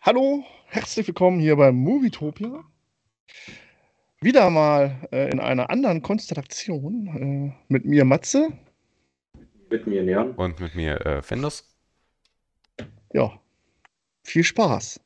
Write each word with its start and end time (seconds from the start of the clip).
Hallo, 0.00 0.44
herzlich 0.66 1.08
willkommen 1.08 1.40
hier 1.40 1.56
bei 1.56 1.72
Movietopia. 1.72 2.64
Wieder 4.20 4.48
mal 4.48 5.08
äh, 5.10 5.28
in 5.30 5.40
einer 5.40 5.70
anderen 5.70 6.02
Konstellation 6.02 7.06
äh, 7.08 7.52
mit 7.66 7.84
mir 7.84 8.04
Matze. 8.04 8.52
Mit 9.68 9.88
mir 9.88 10.02
Leon. 10.04 10.36
Und 10.36 10.60
mit 10.60 10.76
mir 10.76 11.04
äh, 11.04 11.20
Fendus. 11.20 11.64
Ja, 13.12 13.40
viel 14.22 14.44
Spaß. 14.44 15.00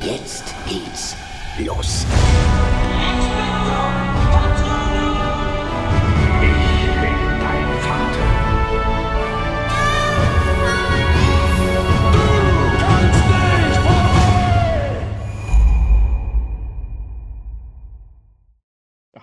Jetzt 0.00 0.52
geht's 0.68 1.16
los. 1.64 2.04
Ich 2.04 3.99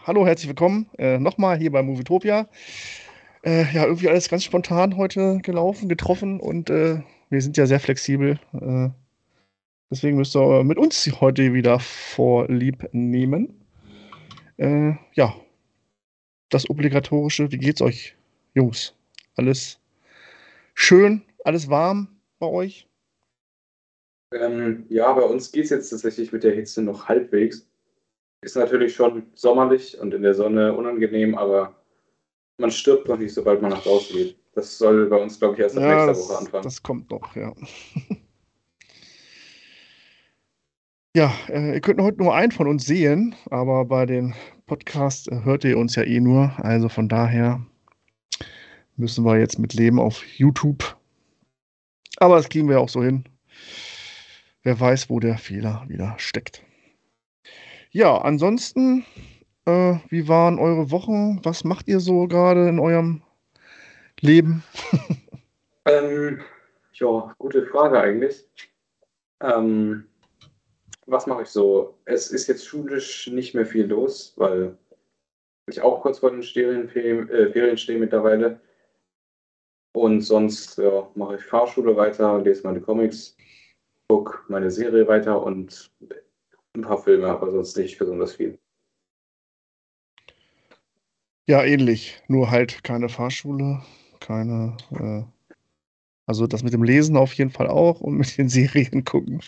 Hallo, 0.07 0.25
herzlich 0.25 0.47
willkommen 0.47 0.89
äh, 0.97 1.19
nochmal 1.19 1.57
hier 1.57 1.69
bei 1.69 1.83
Movietopia. 1.83 2.47
Äh, 3.43 3.65
ja, 3.73 3.83
irgendwie 3.83 4.07
alles 4.07 4.29
ganz 4.29 4.45
spontan 4.45 4.95
heute 4.95 5.39
gelaufen, 5.43 5.89
getroffen 5.89 6.39
und 6.39 6.69
äh, 6.69 7.01
wir 7.29 7.41
sind 7.41 7.57
ja 7.57 7.65
sehr 7.65 7.81
flexibel. 7.81 8.39
Äh, 8.53 8.87
deswegen 9.91 10.15
müsst 10.15 10.33
ihr 10.33 10.63
mit 10.63 10.77
uns 10.77 11.11
heute 11.19 11.53
wieder 11.53 11.79
vorlieb 11.79 12.87
nehmen. 12.93 13.65
Äh, 14.55 14.93
ja, 15.15 15.35
das 16.51 16.69
obligatorische, 16.69 17.51
wie 17.51 17.57
geht's 17.57 17.81
euch, 17.81 18.15
Jungs? 18.53 18.95
Alles 19.35 19.77
schön, 20.73 21.21
alles 21.43 21.69
warm 21.69 22.07
bei 22.39 22.47
euch? 22.47 22.87
Ähm, 24.33 24.85
ja, 24.87 25.11
bei 25.11 25.23
uns 25.23 25.51
geht 25.51 25.65
es 25.65 25.71
jetzt 25.71 25.89
tatsächlich 25.89 26.31
mit 26.31 26.45
der 26.45 26.55
Hitze 26.55 26.81
noch 26.81 27.09
halbwegs. 27.09 27.67
Ist 28.41 28.55
natürlich 28.55 28.95
schon 28.95 29.23
sommerlich 29.33 29.97
und 29.99 30.13
in 30.13 30.21
der 30.21 30.33
Sonne 30.33 30.73
unangenehm, 30.73 31.35
aber 31.37 31.75
man 32.57 32.71
stirbt 32.71 33.07
noch 33.07 33.17
nicht, 33.17 33.33
sobald 33.33 33.61
man 33.61 33.71
nach 33.71 33.83
draußen 33.83 34.15
geht. 34.15 34.37
Das 34.53 34.77
soll 34.77 35.07
bei 35.07 35.17
uns, 35.17 35.39
glaube 35.39 35.55
ich, 35.55 35.61
erst 35.61 35.75
Ja, 35.75 35.81
nächster 35.81 36.07
das, 36.07 36.29
Woche 36.29 36.37
anfangen. 36.39 36.63
das 36.63 36.83
kommt 36.83 37.09
noch, 37.11 37.35
ja. 37.35 37.53
Ja, 41.15 41.33
äh, 41.49 41.73
ihr 41.73 41.81
könnt 41.81 41.99
heute 41.99 42.19
nur 42.21 42.35
einen 42.35 42.51
von 42.51 42.67
uns 42.67 42.85
sehen, 42.85 43.35
aber 43.49 43.85
bei 43.85 44.05
den 44.05 44.35
Podcasts 44.67 45.27
äh, 45.27 45.41
hört 45.43 45.63
ihr 45.63 45.77
uns 45.77 45.95
ja 45.95 46.03
eh 46.03 46.19
nur. 46.19 46.51
Also 46.57 46.89
von 46.89 47.09
daher 47.09 47.65
müssen 48.97 49.25
wir 49.25 49.39
jetzt 49.39 49.57
mit 49.57 49.73
leben 49.73 49.99
auf 49.99 50.23
YouTube. 50.37 50.95
Aber 52.17 52.35
das 52.35 52.49
kriegen 52.49 52.69
wir 52.69 52.79
auch 52.79 52.89
so 52.89 53.03
hin. 53.03 53.23
Wer 54.61 54.79
weiß, 54.79 55.09
wo 55.09 55.19
der 55.19 55.37
Fehler 55.39 55.85
wieder 55.87 56.13
steckt. 56.17 56.61
Ja, 57.91 58.17
ansonsten, 58.17 59.05
äh, 59.65 59.95
wie 60.09 60.27
waren 60.27 60.59
eure 60.59 60.91
Wochen? 60.91 61.39
Was 61.43 61.63
macht 61.63 61.87
ihr 61.87 61.99
so 61.99 62.27
gerade 62.27 62.67
in 62.67 62.79
eurem 62.79 63.21
Leben? 64.19 64.63
Ähm, 65.89 66.41
ja, 66.91 67.33
gute 67.37 67.65
Frage 67.65 67.97
eigentlich. 67.97 68.45
Ähm, 69.41 70.05
was 71.05 71.25
mache 71.25 71.43
ich 71.43 71.47
so? 71.47 71.97
Es 72.03 72.29
ist 72.29 72.47
jetzt 72.47 72.65
schulisch 72.65 73.27
nicht 73.27 73.55
mehr 73.55 73.65
viel 73.65 73.85
los, 73.85 74.33
weil 74.35 74.77
ich 75.69 75.79
auch 75.81 76.01
kurz 76.01 76.19
vor 76.19 76.31
den 76.31 76.43
Ferienferien, 76.43 77.29
äh, 77.29 77.51
Ferien 77.53 77.77
stehe 77.77 77.99
mittlerweile. 77.99 78.59
Und 79.93 80.21
sonst 80.21 80.77
ja, 80.77 81.09
mache 81.15 81.35
ich 81.35 81.43
Fahrschule 81.43 81.95
weiter, 81.95 82.41
lese 82.41 82.63
meine 82.63 82.81
Comics, 82.81 83.37
gucke 84.09 84.39
meine 84.49 84.69
Serie 84.69 85.07
weiter 85.07 85.41
und 85.41 85.89
ein 86.77 86.81
paar 86.81 87.01
Filme, 87.01 87.27
aber 87.27 87.51
sonst 87.51 87.77
nicht 87.77 87.97
besonders 87.97 88.33
viel. 88.33 88.59
Ja, 91.47 91.63
ähnlich. 91.63 92.21
Nur 92.27 92.51
halt 92.51 92.83
keine 92.83 93.09
Fahrschule, 93.09 93.81
keine. 94.19 94.77
Äh, 94.91 95.23
also 96.25 96.45
das 96.45 96.61
mit 96.61 96.73
dem 96.73 96.83
Lesen 96.83 97.15
auf 97.15 97.33
jeden 97.33 97.51
Fall 97.51 97.67
auch 97.67 98.01
und 98.01 98.17
mit 98.17 98.37
den 98.37 98.49
Serien 98.49 99.03
gucken. 99.05 99.41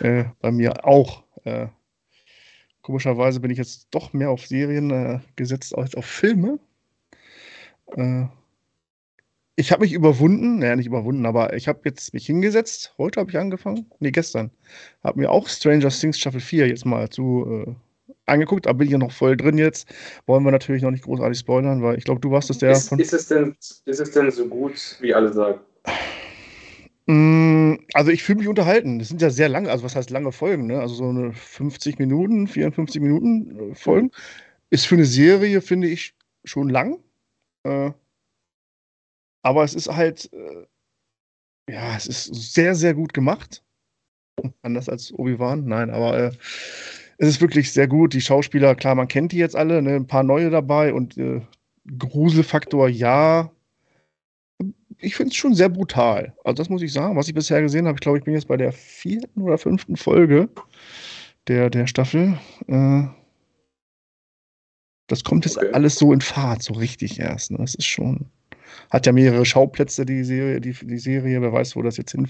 Äh, 0.00 0.24
bei 0.40 0.52
mir 0.52 0.84
auch. 0.86 1.24
Äh, 1.44 1.68
komischerweise 2.82 3.40
bin 3.40 3.50
ich 3.50 3.58
jetzt 3.58 3.88
doch 3.90 4.12
mehr 4.12 4.30
auf 4.30 4.46
Serien 4.46 4.90
äh, 4.90 5.20
gesetzt 5.34 5.76
als 5.76 5.94
auf 5.94 6.04
Filme. 6.04 6.58
Ich 9.58 9.72
habe 9.72 9.82
mich 9.82 9.94
überwunden, 9.94 10.58
naja, 10.58 10.76
nicht 10.76 10.86
überwunden, 10.86 11.24
aber 11.24 11.54
ich 11.54 11.66
habe 11.66 11.80
jetzt 11.84 12.12
mich 12.12 12.26
hingesetzt. 12.26 12.94
Heute 12.98 13.20
habe 13.20 13.30
ich 13.30 13.38
angefangen. 13.38 13.86
Nee, 14.00 14.10
gestern. 14.10 14.50
Habe 15.02 15.18
mir 15.20 15.30
auch 15.30 15.48
Stranger 15.48 15.88
Things 15.88 16.18
Staffel 16.18 16.40
4 16.40 16.68
jetzt 16.68 16.84
mal 16.84 17.08
zu 17.08 17.64
äh, 17.66 17.74
angeguckt, 18.26 18.66
aber 18.66 18.78
bin 18.78 18.88
ich 18.88 18.92
ja 18.92 18.98
noch 18.98 19.12
voll 19.12 19.34
drin 19.34 19.56
jetzt. 19.56 19.88
Wollen 20.26 20.44
wir 20.44 20.50
natürlich 20.50 20.82
noch 20.82 20.90
nicht 20.90 21.04
großartig 21.04 21.38
spoilern, 21.38 21.82
weil 21.82 21.96
ich 21.96 22.04
glaube, 22.04 22.20
du 22.20 22.30
warst 22.30 22.50
es 22.50 22.58
der 22.58 22.72
ist, 22.72 22.90
von. 22.90 22.98
ist, 22.98 23.14
es 23.14 23.28
denn, 23.28 23.56
ist 23.86 24.00
es 24.00 24.10
denn 24.10 24.30
so 24.30 24.46
gut, 24.46 24.98
wie 25.00 25.14
alle 25.14 25.32
sagen? 25.32 25.60
Mm, 27.06 27.76
Also 27.94 28.10
ich 28.10 28.22
fühle 28.24 28.40
mich 28.40 28.48
unterhalten. 28.48 28.98
Das 28.98 29.08
sind 29.08 29.22
ja 29.22 29.30
sehr 29.30 29.48
lange, 29.48 29.70
also 29.70 29.84
was 29.84 29.96
heißt 29.96 30.10
lange 30.10 30.32
Folgen, 30.32 30.66
ne? 30.66 30.80
Also 30.80 30.96
so 30.96 31.08
eine 31.08 31.32
50 31.32 31.98
Minuten, 31.98 32.46
54 32.46 33.00
Minuten 33.00 33.70
äh, 33.70 33.74
Folgen. 33.74 34.10
Ist 34.68 34.86
für 34.86 34.96
eine 34.96 35.04
Serie, 35.06 35.62
finde 35.62 35.88
ich, 35.88 36.14
schon 36.44 36.68
lang. 36.68 36.98
Äh, 37.62 37.92
aber 39.46 39.62
es 39.62 39.74
ist 39.74 39.88
halt, 39.88 40.28
äh, 40.32 40.66
ja, 41.72 41.96
es 41.96 42.08
ist 42.08 42.52
sehr, 42.52 42.74
sehr 42.74 42.94
gut 42.94 43.14
gemacht. 43.14 43.62
Anders 44.62 44.88
als 44.88 45.12
Obi-Wan, 45.12 45.64
nein, 45.66 45.90
aber 45.90 46.18
äh, 46.18 46.32
es 47.18 47.28
ist 47.28 47.40
wirklich 47.40 47.72
sehr 47.72 47.86
gut. 47.86 48.12
Die 48.12 48.20
Schauspieler, 48.20 48.74
klar, 48.74 48.96
man 48.96 49.06
kennt 49.06 49.30
die 49.30 49.38
jetzt 49.38 49.54
alle, 49.54 49.82
ne? 49.82 49.94
Ein 49.94 50.08
paar 50.08 50.24
neue 50.24 50.50
dabei 50.50 50.92
und 50.92 51.16
äh, 51.16 51.42
Gruselfaktor, 51.96 52.88
ja. 52.88 53.52
Ich 54.98 55.14
finde 55.14 55.30
es 55.30 55.36
schon 55.36 55.54
sehr 55.54 55.68
brutal. 55.68 56.34
Also, 56.42 56.56
das 56.56 56.68
muss 56.68 56.82
ich 56.82 56.92
sagen, 56.92 57.16
was 57.16 57.28
ich 57.28 57.34
bisher 57.34 57.62
gesehen 57.62 57.86
habe. 57.86 57.96
Ich 57.96 58.00
glaube, 58.00 58.18
ich 58.18 58.24
bin 58.24 58.34
jetzt 58.34 58.48
bei 58.48 58.56
der 58.56 58.72
vierten 58.72 59.42
oder 59.42 59.58
fünften 59.58 59.96
Folge 59.96 60.48
der, 61.46 61.70
der 61.70 61.86
Staffel. 61.86 62.36
Äh, 62.66 63.04
das 65.06 65.22
kommt 65.22 65.44
jetzt 65.44 65.56
Okay. 65.58 65.70
alles 65.72 65.94
so 65.94 66.12
in 66.12 66.20
Fahrt, 66.20 66.64
so 66.64 66.74
richtig 66.74 67.20
erst. 67.20 67.52
Ne? 67.52 67.58
Das 67.58 67.76
ist 67.76 67.86
schon. 67.86 68.26
Hat 68.90 69.06
ja 69.06 69.12
mehrere 69.12 69.44
Schauplätze, 69.44 70.04
die 70.06 70.24
Serie, 70.24 70.60
die, 70.60 70.72
die 70.72 70.98
Serie. 70.98 71.40
Wer 71.42 71.52
weiß, 71.52 71.76
wo 71.76 71.82
das 71.82 71.96
jetzt 71.96 72.12
hin, 72.12 72.28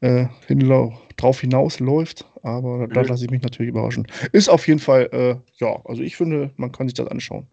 äh, 0.00 0.26
hinlau 0.46 0.98
drauf 1.16 1.40
hinausläuft. 1.40 2.26
Aber 2.42 2.86
da 2.88 3.02
Mhm. 3.02 3.08
lasse 3.08 3.24
ich 3.24 3.30
mich 3.30 3.42
natürlich 3.42 3.70
überraschen. 3.70 4.06
Ist 4.32 4.48
auf 4.48 4.66
jeden 4.66 4.80
Fall, 4.80 5.08
äh, 5.12 5.36
ja, 5.58 5.80
also 5.84 6.02
ich 6.02 6.16
finde, 6.16 6.50
man 6.56 6.72
kann 6.72 6.88
sich 6.88 6.94
das 6.94 7.08
anschauen. 7.08 7.46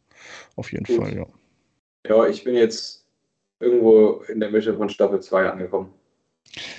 Auf 0.55 0.71
jeden 0.71 0.85
Gut. 0.85 0.95
Fall, 0.97 1.15
ja. 1.15 1.25
Ja, 2.07 2.27
ich 2.27 2.43
bin 2.43 2.55
jetzt 2.55 3.05
irgendwo 3.59 4.23
in 4.27 4.39
der 4.39 4.51
Mitte 4.51 4.75
von 4.75 4.89
Staffel 4.89 5.21
2 5.21 5.49
angekommen. 5.49 5.93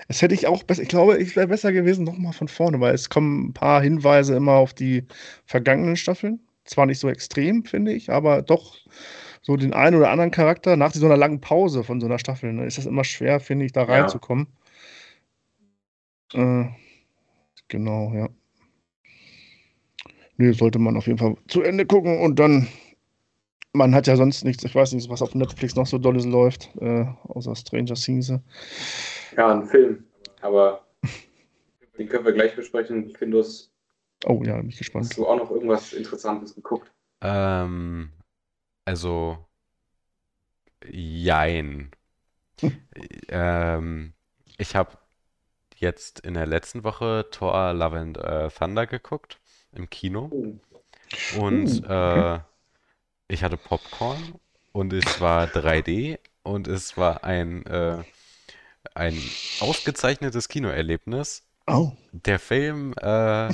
Es 0.09 0.22
hätte 0.22 0.34
ich 0.34 0.47
auch 0.47 0.62
besser, 0.62 0.82
ich 0.82 0.88
glaube, 0.88 1.20
es 1.20 1.34
wäre 1.37 1.48
besser 1.48 1.72
gewesen, 1.72 2.04
nochmal 2.04 2.32
von 2.32 2.48
vorne, 2.48 2.81
weil 2.81 2.94
es 2.94 3.09
kommen 3.10 3.48
ein 3.48 3.53
paar 3.54 3.82
Hinweise 3.82 4.37
immer 4.37 4.53
auf 4.53 4.75
die 4.75 5.04
vergangenen 5.47 5.97
Staffeln. 5.97 6.41
Zwar 6.64 6.87
nicht 6.87 6.98
so 7.00 7.09
extrem, 7.09 7.64
finde 7.64 7.93
ich, 7.93 8.10
aber 8.10 8.43
doch 8.43 8.76
so 9.47 9.56
den 9.59 9.75
einen 9.75 9.94
oder 9.97 10.10
anderen 10.10 10.31
Charakter 10.31 10.77
nach 10.77 10.93
so 10.93 11.05
einer 11.05 11.19
langen 11.19 11.41
Pause 11.41 11.84
von 11.84 12.00
so 12.00 12.06
einer 12.06 12.19
Staffel, 12.19 12.53
ne, 12.53 12.65
ist 12.65 12.78
das 12.78 12.87
immer 12.87 13.05
schwer, 13.05 13.41
finde 13.41 13.66
ich, 13.66 13.72
da 13.72 13.82
Ja. 13.82 13.88
reinzukommen. 13.91 14.47
Äh, 16.32 16.65
genau, 17.69 18.12
ja. 18.15 18.28
Nö, 20.38 20.53
sollte 20.55 20.78
man 20.78 20.97
auf 20.97 21.06
jeden 21.06 21.19
Fall 21.19 21.37
zu 21.47 21.62
Ende 21.62 21.84
gucken 21.87 22.21
und 22.21 22.38
dann, 22.38 22.66
man 23.75 23.94
hat 23.94 24.06
ja 24.06 24.16
sonst 24.16 24.44
nichts, 24.44 24.65
ich 24.65 24.75
weiß 24.75 24.93
nicht, 24.94 25.09
was 25.10 25.22
auf 25.22 25.34
Netflix 25.34 25.76
noch 25.76 25.87
so 25.87 25.99
dolles 25.99 26.25
läuft, 26.25 26.71
äh, 26.81 27.05
außer 27.28 27.55
Stranger 27.55 27.94
Things. 27.94 28.32
Ja, 29.37 29.53
ein 29.53 29.67
Film. 29.67 30.05
Aber 30.40 30.87
den 31.99 32.08
können 32.08 32.25
wir 32.25 32.32
gleich 32.32 32.56
besprechen. 32.56 33.11
Findus, 33.11 33.70
Oh 34.25 34.43
ja, 34.43 34.56
bin 34.56 34.70
ich 34.70 34.79
gespannt. 34.79 35.05
hast 35.06 35.19
du 35.19 35.26
auch 35.26 35.37
noch 35.37 35.50
irgendwas 35.50 35.93
Interessantes 35.93 36.55
geguckt? 36.55 36.90
Ähm, 37.20 38.11
also, 38.84 39.38
jein. 40.88 41.90
Ähm, 43.28 44.12
ich 44.58 44.76
habe 44.76 44.96
jetzt 45.76 46.20
in 46.20 46.34
der 46.34 46.46
letzten 46.46 46.84
Woche 46.84 47.26
Thor 47.31 47.72
Love 47.72 47.98
and 47.98 48.19
äh, 48.19 48.48
Thunder 48.48 48.86
geguckt 48.86 49.40
im 49.72 49.90
Kino 49.90 50.31
und 51.38 51.82
Uh, 51.84 51.84
okay. 51.84 52.34
äh, 52.36 52.40
ich 53.28 53.42
hatte 53.42 53.56
Popcorn 53.56 54.34
und 54.72 54.92
es 54.92 55.20
war 55.20 55.46
3D 55.46 56.19
und 56.42 56.69
es 56.69 56.96
war 56.96 57.25
ein, 57.25 57.64
äh, 57.66 58.02
ein 58.94 59.20
ausgezeichnetes 59.60 60.48
Kinoerlebnis. 60.48 61.42
Oh. 61.66 61.92
Der 62.12 62.38
Film, 62.38 62.94
äh, 63.00 63.48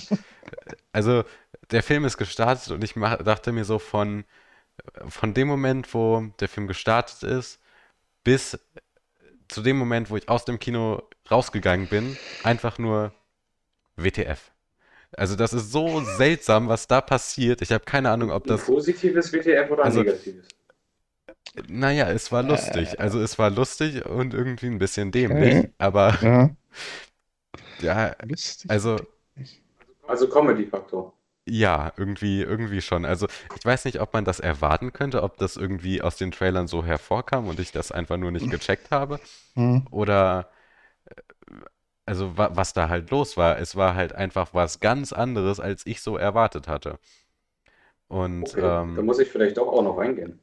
also 0.93 1.25
der 1.71 1.83
Film 1.83 2.05
ist 2.05 2.19
gestartet 2.19 2.73
und 2.73 2.83
ich 2.83 2.97
mach, 2.97 3.23
dachte 3.23 3.53
mir 3.53 3.65
so 3.65 3.79
von, 3.79 4.25
von 5.09 5.35
dem 5.35 5.49
Moment, 5.49 5.93
wo 5.95 6.25
der 6.41 6.49
Film 6.49 6.67
gestartet 6.67 7.23
ist, 7.23 7.61
bis 8.25 8.59
zu 9.49 9.63
dem 9.63 9.77
Moment, 9.79 10.11
wo 10.11 10.17
ich 10.17 10.29
aus 10.29 10.45
dem 10.45 10.59
Kino 10.59 11.03
rausgegangen 11.31 11.89
bin, 11.89 12.17
einfach 12.45 12.79
nur 12.79 13.13
WTF. 13.97 14.51
Also 15.17 15.35
das 15.35 15.53
ist 15.53 15.73
so 15.73 16.01
seltsam, 16.03 16.69
was 16.69 16.87
da 16.87 17.01
passiert. 17.01 17.63
Ich 17.63 17.73
habe 17.73 17.85
keine 17.85 18.11
Ahnung, 18.11 18.31
ob 18.31 18.45
Ein 18.45 18.49
das... 18.49 18.65
positives 18.67 19.33
WTF 19.33 19.71
oder 19.71 19.83
ein 19.83 19.87
Also- 19.87 20.03
negatives? 20.03 20.47
Naja, 21.67 22.09
es 22.11 22.31
war 22.31 22.45
lustig. 22.45 23.01
Also 23.01 23.21
es 23.21 23.37
war 23.39 23.51
lustig 23.51 24.05
und 24.07 24.35
irgendwie 24.35 24.67
ein 24.67 24.79
bisschen 24.79 25.11
dämlich. 25.11 25.57
Okay. 25.57 25.71
Aber 25.79 26.17
Ja, 26.23 26.51
ja, 27.81 28.15
also 28.69 28.97
Also 30.07 30.29
Comedy-Faktor. 30.29 31.13
Ja, 31.47 31.93
irgendwie, 31.97 32.43
irgendwie 32.43 32.81
schon. 32.81 33.05
Also 33.05 33.27
ich 33.57 33.65
weiß 33.65 33.85
nicht, 33.85 34.01
ob 34.01 34.13
man 34.13 34.25
das 34.25 34.41
erwarten 34.41 34.93
könnte, 34.93 35.23
ob 35.23 35.37
das 35.39 35.57
irgendwie 35.57 36.03
aus 36.03 36.17
den 36.17 36.31
Trailern 36.33 36.69
so 36.69 36.85
hervorkam 36.85 37.49
und 37.49 37.59
ich 37.61 37.73
das 37.73 37.93
einfach 37.93 38.17
nur 38.17 38.31
nicht 38.31 38.51
gecheckt 38.51 38.91
habe. 38.91 39.21
Hm. 39.55 39.87
Oder 39.91 40.51
äh, 41.07 41.15
also 42.07 42.37
wa 42.37 42.51
was 42.55 42.73
da 42.75 42.89
halt 42.89 43.11
los 43.11 43.37
war. 43.37 43.59
Es 43.59 43.77
war 43.77 43.95
halt 43.95 44.15
einfach 44.15 44.55
was 44.55 44.81
ganz 44.81 45.13
anderes, 45.13 45.61
als 45.61 45.87
ich 45.87 46.03
so 46.03 46.17
erwartet 46.17 46.69
hatte. 46.69 46.99
Und 48.09 48.43
Okay, 48.49 48.61
da 48.61 48.83
ähm, 48.83 49.05
muss 49.05 49.19
ich 49.19 49.29
vielleicht 49.29 49.57
doch 49.57 49.69
auch 49.69 49.83
noch 49.83 49.97
reingehen. 49.99 50.39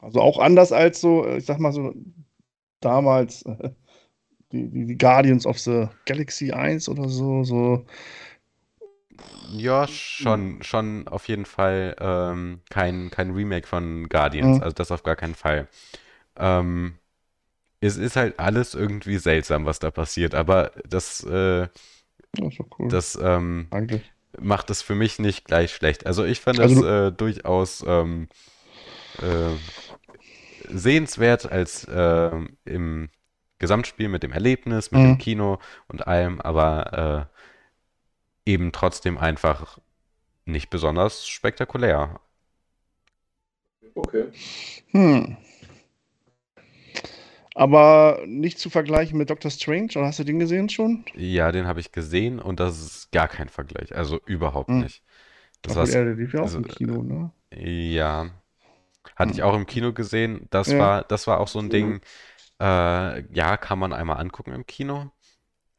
Also 0.00 0.20
auch 0.20 0.38
anders 0.38 0.72
als 0.72 1.00
so, 1.00 1.24
äh, 1.24 1.38
ich 1.38 1.46
sag 1.46 1.58
mal 1.58 1.72
so, 1.72 1.94
damals 2.80 3.42
äh, 3.42 3.70
die, 4.52 4.70
die, 4.70 4.86
die 4.86 4.98
Guardians 4.98 5.46
of 5.46 5.58
the 5.60 5.88
Galaxy 6.06 6.52
1 6.52 6.88
oder 6.88 7.08
so, 7.08 7.44
so. 7.44 7.86
Ja, 9.50 9.86
schon, 9.88 10.62
schon 10.62 11.08
auf 11.08 11.28
jeden 11.28 11.44
Fall 11.46 11.96
ähm, 12.00 12.60
kein, 12.70 13.10
kein 13.10 13.32
Remake 13.32 13.66
von 13.66 14.08
Guardians. 14.08 14.58
Mhm. 14.58 14.60
Also 14.60 14.74
das 14.74 14.90
auf 14.92 15.02
gar 15.02 15.16
keinen 15.16 15.34
Fall. 15.34 15.68
Ähm, 16.36 16.98
es 17.80 17.96
ist 17.98 18.16
halt 18.16 18.38
alles 18.40 18.74
irgendwie 18.74 19.18
seltsam, 19.18 19.66
was 19.66 19.78
da 19.80 19.90
passiert, 19.92 20.34
aber 20.34 20.72
das, 20.88 21.24
äh, 21.24 21.68
doch 22.34 22.50
cool. 22.78 22.88
das 22.88 23.18
ähm, 23.20 23.68
macht 24.40 24.70
es 24.70 24.82
für 24.82 24.94
mich 24.94 25.18
nicht 25.18 25.46
gleich 25.46 25.74
schlecht. 25.74 26.06
Also 26.06 26.24
ich 26.24 26.40
fand 26.40 26.60
Also 26.60 26.76
es 26.76 26.82
äh, 26.82 27.12
durchaus 27.12 27.84
ähm, 27.86 28.28
äh, 29.20 29.56
sehenswert 30.68 31.50
als 31.50 31.86
ähm, 31.90 32.56
im 32.64 33.08
Gesamtspiel 33.58 34.08
mit 34.08 34.22
dem 34.22 34.32
Erlebnis, 34.32 34.90
mit 34.90 35.04
Mhm. 35.04 35.04
dem 35.04 35.18
Kino 35.18 35.58
und 35.88 36.06
allem, 36.06 36.40
aber 36.40 37.28
äh, 37.31 37.31
eben 38.46 38.72
trotzdem 38.72 39.18
einfach 39.18 39.78
nicht 40.46 40.70
besonders 40.70 41.28
spektakulär. 41.28 42.20
Okay. 43.96 44.30
Hm. 44.92 45.36
Aber 47.54 48.22
nicht 48.26 48.58
zu 48.58 48.70
vergleichen 48.70 49.18
mit 49.18 49.30
Doctor 49.30 49.50
Strange, 49.50 49.92
oder 49.96 50.06
hast 50.06 50.18
du 50.18 50.24
den 50.24 50.38
gesehen 50.38 50.68
schon? 50.68 51.04
Ja, 51.14 51.52
den 51.52 51.66
habe 51.66 51.80
ich 51.80 51.92
gesehen 51.92 52.40
und 52.40 52.58
das 52.60 52.80
ist 52.80 53.12
gar 53.12 53.28
kein 53.28 53.48
Vergleich. 53.48 53.94
Also 53.94 54.18
überhaupt 54.24 54.70
Mhm. 54.70 54.82
nicht. 54.82 55.02
Das 55.62 55.76
war 55.76 55.88
er, 55.88 56.04
der 56.04 56.14
lief 56.14 56.34
ja 56.34 56.42
auch 56.42 56.46
also, 56.46 56.58
im 56.58 56.66
Kino, 56.66 57.02
ne? 57.02 57.32
Ja. 57.54 58.30
Hatte 59.16 59.32
ich 59.32 59.42
Hm. 59.42 59.44
auch 59.44 59.54
im 59.56 59.66
Kino 59.66 59.92
gesehen. 59.92 60.48
Das 60.50 60.68
Ja. 60.72 60.78
war, 60.80 61.04
das 61.04 61.26
war 61.26 61.40
auch 61.40 61.48
so 61.48 61.60
ein. 61.60 61.70
Ding, 61.70 62.00
äh, 62.60 63.22
ja, 63.34 63.56
kann 63.58 63.78
man 63.78 63.92
einmal 63.94 64.18
angucken 64.18 64.52
im 64.54 64.66
Kino, 64.66 65.12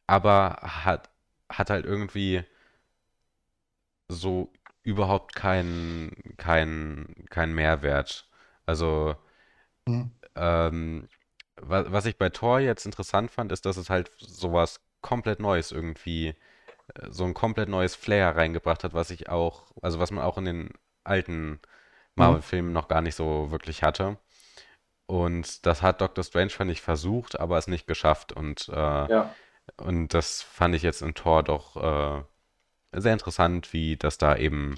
aber 0.07 0.57
hat, 0.63 1.11
hat 1.51 1.69
halt 1.71 1.85
irgendwie 1.85 2.43
so 4.09 4.51
überhaupt 4.83 5.35
keinen 5.35 6.35
keinen 6.37 7.25
keinen 7.29 7.55
Mehrwert. 7.55 8.29
Also, 8.65 9.15
Hm. 9.87 10.03
ähm, 10.35 11.07
wa 11.57 11.85
was 11.91 12.05
ich 12.05 12.17
bei 12.17 12.29
Thor 12.29 12.59
jetzt 12.59 12.85
interessant 12.85 13.31
fand, 13.31 13.51
ist, 13.51 13.65
dass 13.65 13.77
es 13.77 13.89
halt 13.89 14.11
sowas 14.19 14.81
komplett 15.01 15.39
Neues 15.39 15.71
irgendwie, 15.71 16.29
äh, 16.95 17.09
so 17.11 17.25
ein 17.25 17.33
komplett 17.33 17.69
neues 17.69 17.95
Flair 17.95 18.35
reingebracht 18.37 18.83
hat, 18.83 18.93
was 18.93 19.11
ich 19.11 19.29
auch, 19.29 19.71
also 19.83 19.99
was 19.99 20.11
man 20.11 20.23
auch 20.25 20.37
in 20.39 20.45
den 20.45 20.69
alten 21.05 21.61
Marvel-Filmen 22.15 22.73
noch 22.73 22.87
gar 22.89 23.01
nicht 23.01 23.15
so 23.15 23.51
wirklich 23.51 23.83
hatte. 23.83 24.17
Und 25.07 25.65
das 25.65 25.81
hat 25.81 26.01
Doctor 26.01 26.23
Strange, 26.23 26.51
fand 26.51 26.71
ich, 26.71 26.81
versucht, 26.81 27.39
aber 27.39 27.57
es 27.57 27.67
nicht 27.67 27.87
geschafft. 27.87 28.33
Und, 28.33 28.69
äh, 28.69 29.07
Ja. 29.07 29.35
und 29.77 30.13
das 30.13 30.41
fand 30.43 30.75
ich 30.75 30.83
jetzt 30.83 31.01
in 31.01 31.13
Thor 31.15 31.43
doch 31.43 31.77
äh, 31.77 32.23
sehr 32.95 33.13
interessant, 33.13 33.73
wie 33.73 33.95
das 33.97 34.17
da 34.17 34.35
eben 34.35 34.75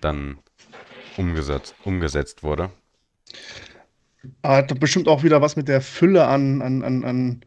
dann 0.00 0.38
umgesetzt, 1.16 1.74
umgesetzt 1.84 2.42
wurde. 2.42 2.70
Hat 4.42 4.78
bestimmt 4.80 5.08
auch 5.08 5.22
wieder 5.22 5.40
was 5.40 5.56
mit 5.56 5.68
der 5.68 5.80
Fülle 5.80 6.26
an, 6.26 6.62
an, 6.62 6.82
an, 6.82 7.04
an 7.04 7.44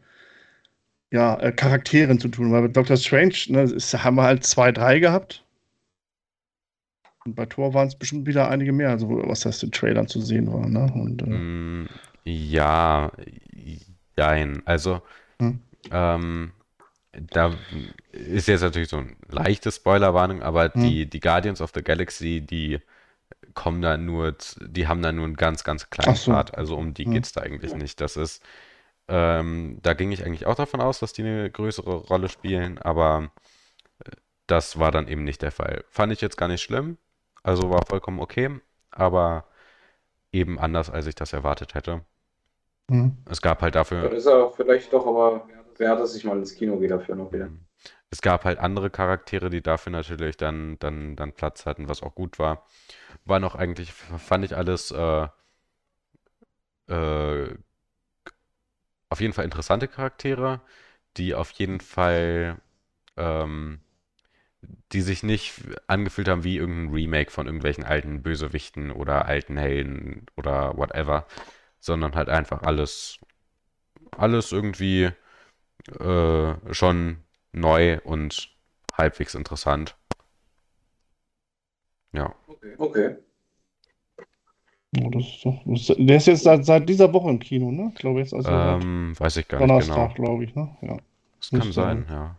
ja, 1.10 1.38
äh, 1.40 1.52
Charakteren 1.52 2.18
zu 2.18 2.28
tun, 2.28 2.52
weil 2.52 2.62
bei 2.62 2.68
Doctor 2.68 2.96
Strange 2.96 3.34
ne, 3.48 3.62
ist, 3.62 3.92
haben 4.02 4.16
wir 4.16 4.22
halt 4.24 4.44
zwei, 4.44 4.72
drei 4.72 4.98
gehabt. 4.98 5.44
Und 7.24 7.36
bei 7.36 7.46
Thor 7.46 7.72
waren 7.74 7.86
es 7.86 7.94
bestimmt 7.94 8.26
wieder 8.26 8.48
einige 8.48 8.72
mehr, 8.72 8.90
also 8.90 9.08
was 9.08 9.40
das 9.40 9.62
in 9.62 9.70
Trailern 9.70 10.08
zu 10.08 10.20
sehen 10.20 10.52
war. 10.52 10.66
Ne? 10.68 10.90
Und, 10.94 11.22
äh, 11.22 11.26
Mm, 11.26 11.88
ja, 12.24 13.12
jein. 14.16 14.62
Also, 14.64 15.02
Hm. 15.38 15.60
ähm, 15.90 16.52
da 17.12 17.58
ist 18.12 18.48
jetzt 18.48 18.62
natürlich 18.62 18.88
so 18.88 18.98
eine 18.98 19.16
leichte 19.28 19.70
Spoilerwarnung, 19.72 20.42
aber 20.42 20.68
Hm. 20.74 20.88
die, 20.88 21.08
die 21.08 21.20
Guardians 21.20 21.60
of 21.60 21.72
the 21.74 21.82
Galaxy, 21.82 22.40
die 22.40 22.80
kommen 23.54 23.82
da 23.82 23.96
nur, 23.98 24.36
die 24.60 24.88
haben 24.88 25.02
da 25.02 25.12
nur 25.12 25.26
einen 25.26 25.36
ganz, 25.36 25.64
ganz 25.64 25.90
kleinen 25.90 26.20
so. 26.24 26.32
Part. 26.32 26.56
Also 26.58 26.76
um 26.76 26.94
die 26.94 27.06
Hm. 27.06 27.10
geht's 27.10 27.32
da 27.32 27.42
eigentlich 27.42 27.74
nicht. 27.76 28.00
Das 28.00 28.16
ist, 28.16 28.44
ähm, 29.08 29.78
da 29.82 29.94
ging 29.94 30.12
ich 30.12 30.24
eigentlich 30.26 30.46
auch 30.46 30.56
davon 30.56 30.80
aus, 30.80 31.00
dass 31.00 31.12
die 31.14 31.22
eine 31.22 31.50
größere 31.50 31.94
Rolle 31.96 32.28
spielen, 32.30 32.78
aber 32.78 33.32
äh, 34.04 34.12
das 34.46 34.78
war 34.78 34.90
dann 34.92 35.08
eben 35.08 35.24
nicht 35.24 35.42
der 35.42 35.52
Fall. 35.52 35.84
Fand 35.90 36.12
ich 36.12 36.20
jetzt 36.20 36.36
gar 36.38 36.48
nicht 36.48 36.62
schlimm, 36.62 36.98
also 37.42 37.70
war 37.70 37.84
vollkommen 37.86 38.20
okay, 38.20 38.50
aber 38.90 39.46
eben 40.32 40.58
anders, 40.60 40.90
als 40.90 41.06
ich 41.06 41.14
das 41.16 41.32
erwartet 41.34 41.74
hätte. 41.74 42.04
hm. 42.90 43.08
Es 43.28 43.40
gab 43.42 43.62
halt 43.62 43.74
dafür, 43.74 44.12
ist 44.12 44.26
er 44.26 44.50
vielleicht 44.52 44.92
doch 44.92 45.06
aber 45.06 45.46
wert, 45.80 46.00
dass 46.00 46.14
ich 46.14 46.24
mal 46.24 46.38
ins 46.38 46.54
Kino 46.54 46.78
gehe 46.78 46.88
dafür 46.88 47.16
noch 47.16 47.32
wieder. 47.32 47.50
es 48.10 48.20
gab 48.22 48.44
halt 48.44 48.58
andere 48.58 48.90
Charaktere, 48.90 49.50
die 49.50 49.62
dafür 49.62 49.92
natürlich 49.92 50.36
dann, 50.36 50.78
dann, 50.78 51.16
dann 51.16 51.32
Platz 51.32 51.66
hatten, 51.66 51.88
was 51.88 52.02
auch 52.02 52.14
gut 52.14 52.38
war. 52.38 52.66
War 53.24 53.40
noch 53.40 53.54
eigentlich, 53.54 53.92
fand 53.92 54.44
ich 54.44 54.56
alles 54.56 54.90
äh, 54.92 55.28
äh, 56.88 57.54
auf 59.08 59.20
jeden 59.20 59.32
Fall 59.32 59.44
interessante 59.44 59.88
Charaktere, 59.88 60.60
die 61.16 61.34
auf 61.34 61.50
jeden 61.52 61.80
Fall, 61.80 62.58
ähm, 63.16 63.80
die 64.92 65.00
sich 65.02 65.22
nicht 65.22 65.54
angefühlt 65.86 66.28
haben 66.28 66.44
wie 66.44 66.56
irgendein 66.56 66.94
Remake 66.94 67.30
von 67.30 67.46
irgendwelchen 67.46 67.84
alten 67.84 68.22
Bösewichten 68.22 68.90
oder 68.90 69.26
alten 69.26 69.56
Helden 69.56 70.26
oder 70.36 70.76
whatever, 70.76 71.26
sondern 71.80 72.14
halt 72.14 72.28
einfach 72.28 72.62
alles, 72.62 73.18
alles 74.16 74.52
irgendwie 74.52 75.10
äh, 76.00 76.54
schon 76.74 77.18
neu 77.52 77.98
und 78.04 78.50
halbwegs 78.96 79.34
interessant. 79.34 79.96
Ja. 82.12 82.34
Okay. 82.78 83.16
Oh, 85.02 85.08
das 85.08 85.22
ist 85.22 85.44
doch, 85.46 85.62
das 85.64 85.86
der 85.98 86.16
ist 86.18 86.26
jetzt 86.26 86.42
seit, 86.44 86.64
seit 86.66 86.86
dieser 86.88 87.10
Woche 87.14 87.30
im 87.30 87.38
Kino, 87.38 87.70
ne? 87.70 87.90
Ich 87.94 88.00
glaube 88.00 88.20
jetzt 88.20 88.34
also 88.34 88.50
Ähm, 88.50 89.14
weiß 89.18 89.38
ich 89.38 89.48
gar 89.48 89.58
nicht 89.58 89.68
Donnerstag, 89.70 90.14
genau. 90.14 90.26
glaube 90.28 90.44
ich, 90.44 90.54
ne? 90.54 90.76
Ja. 90.82 90.98
Das 91.38 91.48
kann 91.50 91.58
müsste- 91.60 91.72
sein, 91.72 92.06
ja. 92.10 92.36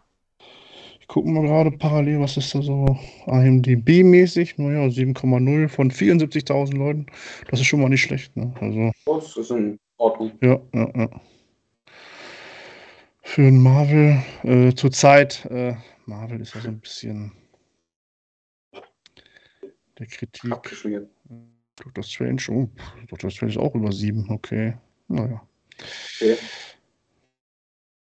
Ich 0.99 1.07
gucke 1.07 1.29
mal 1.29 1.41
gerade 1.43 1.71
parallel, 1.71 2.21
was 2.21 2.37
ist 2.37 2.55
da 2.55 2.61
so 2.61 2.97
IMDb-mäßig? 3.25 4.53
Naja, 4.57 4.87
7,0 4.89 5.67
von 5.67 5.91
74.000 5.91 6.77
Leuten. 6.77 7.07
Das 7.49 7.59
ist 7.59 7.65
schon 7.65 7.81
mal 7.81 7.89
nicht 7.89 8.03
schlecht, 8.03 8.35
ne? 8.37 8.53
Also, 8.61 8.91
Das 9.05 9.35
ist 9.35 9.51
in 9.51 9.79
Ordnung. 9.97 10.31
ja, 10.41 10.59
ja, 10.73 10.89
ja. 10.95 11.09
Für 13.33 13.47
ein 13.47 13.57
Marvel, 13.57 14.21
äh, 14.43 14.75
zurzeit, 14.75 15.43
äh, 15.45 15.73
Marvel 16.05 16.39
ist 16.39 16.53
ja 16.53 16.61
so 16.61 16.67
ein 16.67 16.79
bisschen 16.79 17.31
der 19.97 20.05
Kritik. 20.05 20.51
Abgeschmiert. 20.51 21.09
Dr. 21.77 22.03
Strange, 22.03 22.43
oh, 22.49 22.69
Dr. 23.07 23.31
Strange 23.31 23.53
ist 23.53 23.57
auch 23.57 23.73
über 23.73 23.91
7, 23.91 24.29
okay. 24.29 24.75
Naja. 25.07 25.41
Okay. 26.19 26.37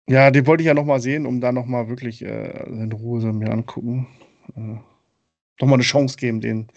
Ja, 0.09 0.31
den 0.31 0.47
wollte 0.47 0.63
ich 0.63 0.69
ja 0.69 0.75
noch 0.75 0.85
mal 0.85 1.01
sehen, 1.01 1.27
um 1.27 1.41
da 1.41 1.51
noch 1.51 1.67
mal 1.67 1.89
wirklich 1.89 2.25
äh, 2.25 2.63
in 2.69 2.93
Ruhe 2.93 3.21
so 3.21 3.33
mir 3.33 3.51
angucken. 3.51 4.07
Äh, 4.55 4.61
noch 4.61 5.67
mal 5.67 5.75
eine 5.75 5.83
Chance 5.83 6.19
geben, 6.19 6.41
den 6.41 6.69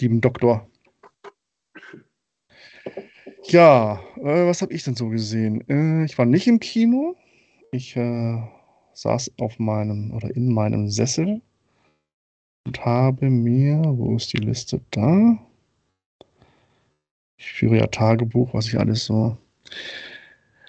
lieben 0.00 0.20
Doktor. 0.20 0.68
Ja, 3.44 4.02
äh, 4.16 4.48
was 4.48 4.60
habe 4.60 4.72
ich 4.72 4.82
denn 4.82 4.96
so 4.96 5.08
gesehen? 5.08 5.62
Äh, 5.68 6.04
ich 6.06 6.18
war 6.18 6.26
nicht 6.26 6.48
im 6.48 6.58
Kino. 6.58 7.16
Ich 7.74 7.96
äh, 7.96 8.38
saß 8.92 9.32
auf 9.40 9.58
meinem 9.58 10.12
oder 10.12 10.34
in 10.36 10.52
meinem 10.52 10.90
Sessel 10.90 11.40
und 12.66 12.84
habe 12.84 13.30
mir, 13.30 13.82
wo 13.86 14.14
ist 14.14 14.34
die 14.34 14.38
Liste 14.38 14.82
da? 14.90 15.38
Ich 17.38 17.50
führe 17.50 17.78
ja 17.78 17.86
Tagebuch, 17.86 18.52
was 18.52 18.68
ich 18.68 18.78
alles 18.78 19.06
so 19.06 19.38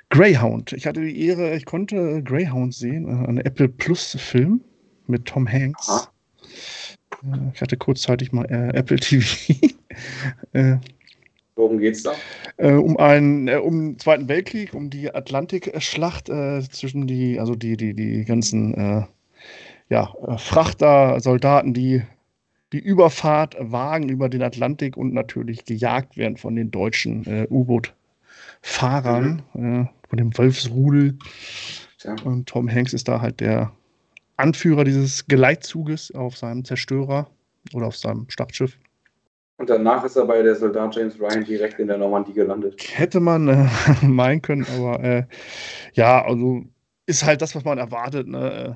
Greyhound. 0.10 0.72
Ich 0.72 0.88
hatte 0.88 1.02
die 1.02 1.28
Ehre, 1.28 1.56
ich 1.58 1.66
konnte 1.66 2.24
Greyhound 2.24 2.74
sehen, 2.74 3.08
äh, 3.08 3.28
ein 3.28 3.38
Apple 3.38 3.68
Plus 3.68 4.16
Film 4.18 4.62
mit 5.08 5.26
Tom 5.26 5.46
Hanks. 5.46 6.10
Äh, 7.24 7.52
Ich 7.54 7.62
hatte 7.62 7.76
kurzzeitig 7.76 8.32
mal 8.32 8.46
äh, 8.46 8.78
Apple 8.78 8.98
TV. 8.98 9.54
äh, 10.54 10.78
Worum 11.56 11.80
geht's 11.80 12.04
da? 12.04 12.14
äh, 12.58 12.74
um 12.74 12.98
einen, 12.98 13.48
äh, 13.48 13.58
um 13.58 13.94
den 13.94 14.00
Zweiten 14.00 14.28
Weltkrieg, 14.28 14.74
um 14.74 14.90
die 14.90 15.14
Atlantikschlacht 15.14 16.30
äh, 16.30 16.62
zwischen 16.62 17.08
die, 17.08 17.40
also 17.40 17.56
die, 17.56 17.78
die, 17.78 17.94
die 17.94 18.26
ganzen 18.26 18.74
äh, 18.74 19.04
ja, 19.90 20.14
äh, 20.28 20.38
Frachter, 20.38 21.20
Soldaten, 21.20 21.74
die 21.74 22.04
die 22.72 22.80
Überfahrt 22.80 23.56
wagen 23.60 24.10
über 24.10 24.30
den 24.30 24.42
Atlantik 24.42 24.98
und 24.98 25.14
natürlich 25.14 25.64
gejagt 25.66 26.18
werden 26.18 26.38
von 26.38 26.56
den 26.56 26.72
deutschen 26.72 27.24
äh, 27.28 27.46
U-Boot-Fahrern, 27.52 29.44
äh, 29.54 29.86
von 30.10 30.18
dem 30.18 30.36
Wolfsrudel. 30.36 31.20
Tja. 32.00 32.16
Und 32.24 32.50
Tom 32.50 32.68
Hanks 32.68 32.94
ist 32.94 33.08
da 33.08 33.22
halt 33.22 33.42
der 33.42 33.72
Anführer 34.38 34.84
dieses 34.84 35.28
Geleitzuges 35.28 36.12
auf 36.16 36.36
seinem 36.36 36.66
Zerstörer 36.66 37.30
oder 37.74 37.86
auf 37.86 37.96
seinem 37.96 38.28
Schlachtschiff. 38.30 38.80
Und 39.64 39.70
danach 39.70 40.04
ist 40.04 40.18
er 40.18 40.26
bei 40.26 40.42
der 40.42 40.58
Soldat 40.58 40.94
James 40.94 41.18
Ryan 41.18 41.46
direkt 41.46 41.80
in 41.80 41.88
der 41.88 41.98
Normandie 41.98 42.34
gelandet. 42.34 42.84
Hätte 42.96 43.22
man 43.22 43.48
äh, 43.48 43.66
meinen 44.06 44.42
können, 44.42 44.68
aber 44.76 45.02
äh, 45.02 45.26
ja, 45.94 46.22
also 46.26 46.66
ist 47.06 47.24
halt 47.24 47.42
das, 47.42 47.56
was 47.56 47.64
man 47.64 47.78
erwartet. 47.78 48.28
Ne? 48.28 48.52
Äh, 48.52 48.74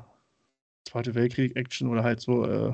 Zweite 0.90 1.14
Weltkrieg-Action 1.14 1.90
oder 1.90 2.06
halt 2.06 2.22
so 2.22 2.46
äh, 2.46 2.72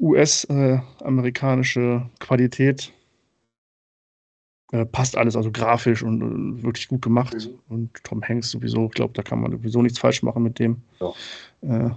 US-amerikanische 0.00 2.10
Qualität. 2.20 2.92
Äh, 4.72 4.84
passt 4.84 5.16
alles, 5.16 5.34
also 5.34 5.50
grafisch 5.50 6.02
und 6.02 6.20
äh, 6.20 6.62
wirklich 6.62 6.88
gut 6.88 7.00
gemacht. 7.00 7.34
Mhm. 7.34 7.58
Und 7.70 8.04
Tom 8.04 8.22
Hanks 8.22 8.50
sowieso, 8.50 8.84
ich 8.84 8.92
glaube, 8.92 9.14
da 9.14 9.22
kann 9.22 9.40
man 9.40 9.52
sowieso 9.52 9.80
nichts 9.80 9.98
falsch 9.98 10.22
machen 10.22 10.42
mit 10.42 10.58
dem. 10.58 10.82
Ja. 11.00 11.14
Äh, 11.62 11.88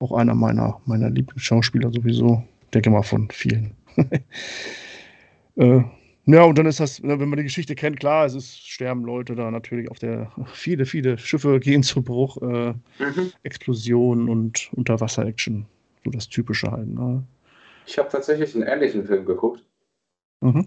auch 0.00 0.10
einer 0.10 0.34
meiner, 0.34 0.80
meiner 0.86 1.08
Lieblingsschauspieler 1.08 1.92
sowieso. 1.92 2.42
Denke 2.74 2.90
mal 2.90 3.02
von 3.02 3.28
vielen. 3.30 3.74
äh, 5.56 5.82
ja, 6.26 6.42
und 6.44 6.58
dann 6.58 6.66
ist 6.66 6.78
das, 6.80 7.02
ne, 7.02 7.18
wenn 7.18 7.28
man 7.28 7.38
die 7.38 7.44
Geschichte 7.44 7.74
kennt, 7.74 7.98
klar, 7.98 8.26
es 8.26 8.34
ist, 8.34 8.68
sterben 8.68 9.04
Leute 9.04 9.34
da 9.34 9.50
natürlich 9.50 9.90
auf 9.90 9.98
der, 9.98 10.30
viele, 10.52 10.86
viele 10.86 11.18
Schiffe 11.18 11.58
gehen 11.60 11.82
zu 11.82 12.02
Bruch, 12.02 12.40
äh, 12.42 12.74
Mhm. 12.98 13.32
Explosionen 13.42 14.28
und 14.28 14.70
Unterwasser-Action. 14.74 15.66
So 16.04 16.10
das 16.10 16.28
Typische 16.28 16.70
halt. 16.70 16.88
Ne? 16.88 17.22
Ich 17.86 17.98
habe 17.98 18.08
tatsächlich 18.08 18.54
einen 18.54 18.64
ähnlichen 18.64 19.04
Film 19.04 19.24
geguckt. 19.24 19.64
Mhm. 20.40 20.66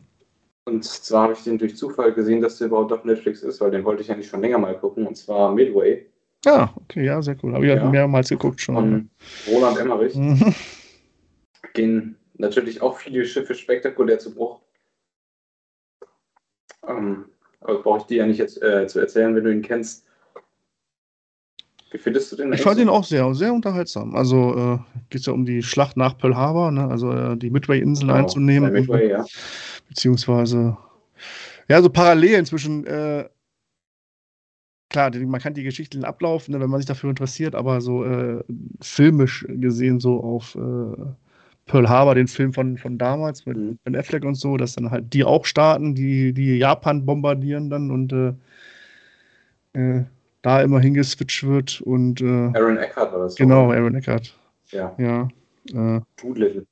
Und 0.65 0.83
zwar 0.83 1.24
habe 1.24 1.33
ich 1.33 1.43
den 1.43 1.57
durch 1.57 1.75
Zufall 1.75 2.13
gesehen, 2.13 2.41
dass 2.41 2.57
der 2.57 2.67
überhaupt 2.67 2.91
auf 2.91 3.03
Netflix 3.03 3.41
ist, 3.41 3.60
weil 3.62 3.72
den 3.72 3.83
wollte 3.83 4.01
ich 4.01 4.12
eigentlich 4.12 4.27
schon 4.29 4.41
länger 4.41 4.57
mal 4.57 4.77
gucken. 4.77 5.05
Und 5.07 5.15
zwar 5.15 5.53
Midway 5.53 6.05
Ja, 6.45 6.74
okay, 6.75 7.05
ja, 7.05 7.22
sehr 7.22 7.36
cool. 7.43 7.53
Habe 7.53 7.65
ich. 7.65 7.74
Ja. 7.74 7.89
mehrmals 7.89 8.29
geguckt 8.29 8.62
schon. 8.62 8.75
von 8.75 9.10
Roland 9.48 9.77
Emmerich. 9.79 10.15
Mhm. 10.15 10.53
Gehen 11.74 12.18
natürlich 12.36 12.82
auch 12.82 12.98
viele 12.98 13.25
Schiffe 13.25 13.56
spektakulär 13.56 14.20
zu 14.20 14.34
Bruch. 14.34 14.62
Ähm, 16.88 17.25
aber 17.62 17.82
brauche 17.82 18.00
ich 18.00 18.03
dir 18.06 18.18
ja 18.18 18.25
nicht 18.25 18.39
jetzt 18.39 18.62
äh, 18.62 18.88
zu 18.88 19.00
erzählen, 19.00 19.36
wenn 19.36 19.44
du 19.44 19.51
ihn 19.51 19.62
kennst. 19.62 20.06
Wie 21.92 21.98
findest 21.98 22.32
du 22.32 22.36
den? 22.36 22.51
Ich 22.53 22.62
fand 22.62 22.80
ihn 22.80 22.89
auch 22.89 23.03
sehr, 23.03 23.34
sehr 23.36 23.53
unterhaltsam. 23.53 24.15
Also 24.15 24.56
äh, 24.58 24.77
geht 25.10 25.22
es 25.22 25.27
ja 25.27 25.34
um 25.34 25.46
die 25.46 25.62
Schlacht 25.62 25.96
nach 25.96 26.18
Pearl 26.18 26.36
Harbor, 26.36 26.72
ne? 26.72 26.88
also 26.89 27.12
äh, 27.12 27.38
die 27.38 27.51
Midway-Inseln 27.51 28.08
Genau, 28.08 28.20
einzunehmen. 28.20 28.74
Midway, 28.74 29.10
ja. 29.10 29.25
beziehungsweise 29.88 30.77
ja, 31.70 31.82
so 31.82 31.89
Parallelen 31.89 32.46
zwischen 32.46 32.86
äh, 32.86 33.30
klar, 34.89 35.12
man 35.25 35.42
kann 35.42 35.53
die 35.53 35.63
Geschichte 35.63 35.98
den 35.98 36.06
Ablauf, 36.06 36.48
ne, 36.48 36.60
wenn 36.60 36.70
man 36.70 36.80
sich 36.80 36.88
dafür 36.88 37.10
interessiert, 37.10 37.56
aber 37.56 37.82
so 37.82 38.06
äh, 38.06 38.44
filmisch 38.82 39.46
gesehen 39.50 40.00
so 40.00 40.22
auf 40.22 40.56
äh, 40.56 40.96
Pearl 41.65 41.88
Harbor, 41.89 42.15
den 42.15 42.27
Film 42.27 42.53
von, 42.53 42.77
von 42.77 42.98
damals 42.98 43.46
mit 43.46 43.58
Mhm. 43.58 43.77
Ben 43.84 43.96
Affleck 43.96 44.25
und 44.25 44.36
so, 44.36 44.58
dass 44.58 44.74
dann 44.75 44.91
halt 44.91 45.13
die 45.13 45.24
auch 45.24 45.46
starten, 45.46 45.96
die, 45.96 46.34
die 46.34 46.58
Japan 46.58 47.05
bombardieren 47.05 47.70
dann 47.70 47.89
und 47.91 48.12
äh, 48.13 48.34
äh, 49.74 50.03
da 50.41 50.62
immer 50.62 50.79
hingeswitcht 50.82 51.43
wird 51.46 51.82
und 51.82 52.22
äh, 52.22 52.25
Aaron 52.53 52.77
Eckhart 52.77 53.13
war 53.13 53.20
das. 53.20 53.36
genau, 53.36 53.70
oder? 53.70 53.77
Aaron 53.77 53.96
Eckhart, 53.96 54.38
Ja, 54.72 54.93
ja, 54.98 55.29
äh, 55.72 56.01
Doolittle. 56.22 56.65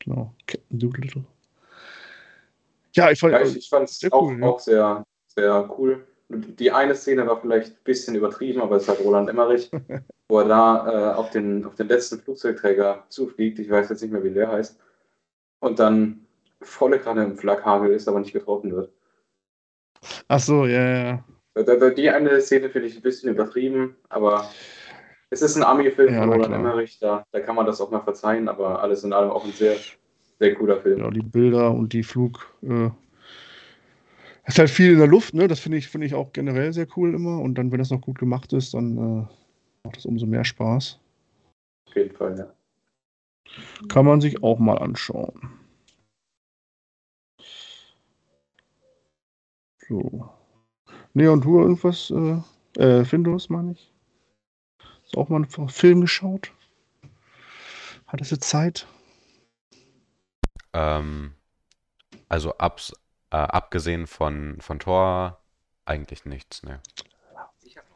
genau, 0.00 0.34
Captain 0.46 0.78
Doolittle. 0.78 1.24
Ja, 2.96 3.10
ich 3.10 3.18
fand, 3.20 3.32
Ja, 3.32 3.42
ich, 3.42 3.56
ich 3.56 3.68
fand 3.68 3.88
es 3.88 4.00
auch, 4.12 4.22
cool, 4.22 4.40
ja. 4.40 4.46
auch 4.46 4.60
sehr, 4.60 5.04
sehr 5.28 5.70
cool. 5.78 6.04
Die 6.28 6.72
eine 6.72 6.94
Szene 6.94 7.26
war 7.26 7.40
vielleicht 7.40 7.72
ein 7.72 7.84
bisschen 7.84 8.14
übertrieben, 8.14 8.60
aber 8.62 8.76
es 8.76 8.88
hat 8.88 9.00
Roland 9.00 9.28
Emmerich, 9.28 9.70
wo 10.28 10.38
er 10.40 10.48
da 10.48 11.12
äh, 11.12 11.14
auf, 11.14 11.30
den, 11.30 11.64
auf 11.64 11.74
den 11.74 11.88
letzten 11.88 12.18
Flugzeugträger 12.20 13.04
zufliegt. 13.08 13.58
Ich 13.58 13.70
weiß 13.70 13.90
jetzt 13.90 14.02
nicht 14.02 14.10
mehr, 14.12 14.24
wie 14.24 14.32
der 14.32 14.50
heißt. 14.50 14.78
Und 15.60 15.78
dann 15.78 16.26
volle 16.62 16.98
Kanne 16.98 17.24
im 17.24 17.36
Flakhagel 17.36 17.90
ist, 17.92 18.08
aber 18.08 18.20
nicht 18.20 18.32
getroffen 18.32 18.72
wird. 18.72 18.90
ach 20.28 20.40
so, 20.40 20.66
ja, 20.66 20.88
ja, 20.88 21.24
Die 21.56 22.10
eine 22.10 22.40
Szene 22.40 22.70
finde 22.70 22.88
ich 22.88 22.96
ein 22.96 23.02
bisschen 23.02 23.30
übertrieben, 23.30 23.96
aber 24.08 24.50
es 25.30 25.42
ist 25.42 25.56
ein 25.56 25.62
Army-Film 25.62 26.14
Ja, 26.14 26.20
von 26.20 26.30
Roland. 26.32 26.54
Emmerich, 26.54 26.98
da, 26.98 27.24
da 27.32 27.40
kann 27.40 27.56
man 27.56 27.66
das 27.66 27.80
auch 27.80 27.90
mal 27.90 28.00
verzeihen, 28.00 28.48
aber 28.48 28.82
alles 28.82 29.04
in 29.04 29.12
allem 29.12 29.30
auch 29.30 29.44
ein 29.44 29.52
sehr, 29.52 29.76
sehr 30.38 30.54
cooler 30.54 30.80
Film. 30.80 30.96
Genau, 30.96 31.10
die 31.10 31.22
Bilder 31.22 31.70
und 31.72 31.92
die 31.92 32.02
Flug. 32.02 32.54
Äh, 32.62 32.90
ist 34.46 34.58
halt 34.58 34.70
viel 34.70 34.92
in 34.92 34.98
der 34.98 35.06
Luft, 35.06 35.34
ne? 35.34 35.48
Das 35.48 35.60
finde 35.60 35.78
ich, 35.78 35.88
finde 35.88 36.06
ich 36.06 36.14
auch 36.14 36.32
generell 36.32 36.72
sehr 36.72 36.86
cool 36.96 37.14
immer. 37.14 37.40
Und 37.40 37.56
dann, 37.56 37.72
wenn 37.72 37.78
das 37.78 37.90
noch 37.90 38.00
gut 38.00 38.18
gemacht 38.18 38.52
ist, 38.52 38.74
dann 38.74 38.96
äh, 38.96 39.26
macht 39.84 39.96
es 39.96 40.06
umso 40.06 40.26
mehr 40.26 40.44
Spaß. 40.44 41.00
Auf 41.88 41.96
jeden 41.96 42.14
Fall, 42.14 42.38
ja. 42.38 42.52
Kann 43.88 44.06
man 44.06 44.20
sich 44.20 44.42
auch 44.42 44.58
mal 44.58 44.78
anschauen. 44.78 45.50
So. 49.88 50.30
Und 51.14 51.44
du 51.44 51.60
irgendwas, 51.60 52.10
äh, 52.10 52.82
äh, 52.82 53.04
Findus, 53.04 53.48
meine 53.48 53.72
ich? 53.72 53.92
Hast 55.02 55.14
du 55.14 55.20
auch 55.20 55.28
mal 55.28 55.36
einen 55.36 55.68
Film 55.68 56.00
geschaut? 56.00 56.52
Hattest 58.06 58.32
du 58.32 58.38
Zeit? 58.38 58.86
Ähm, 60.72 61.34
also 62.28 62.56
abs, 62.58 62.92
äh, 63.34 63.48
abgesehen 63.48 64.06
von, 64.06 64.56
von 64.60 64.78
Thor 64.78 65.40
eigentlich 65.86 66.24
nichts, 66.24 66.62
ne. 66.62 66.80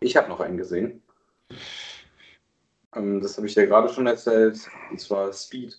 Ich 0.00 0.16
habe 0.16 0.28
noch 0.28 0.40
einen 0.40 0.56
gesehen. 0.56 1.00
Ähm, 2.94 3.20
das 3.20 3.36
habe 3.36 3.46
ich 3.46 3.54
dir 3.54 3.66
gerade 3.66 3.88
schon 3.88 4.06
erzählt. 4.08 4.68
Und 4.90 5.00
zwar 5.00 5.32
Speed. 5.32 5.76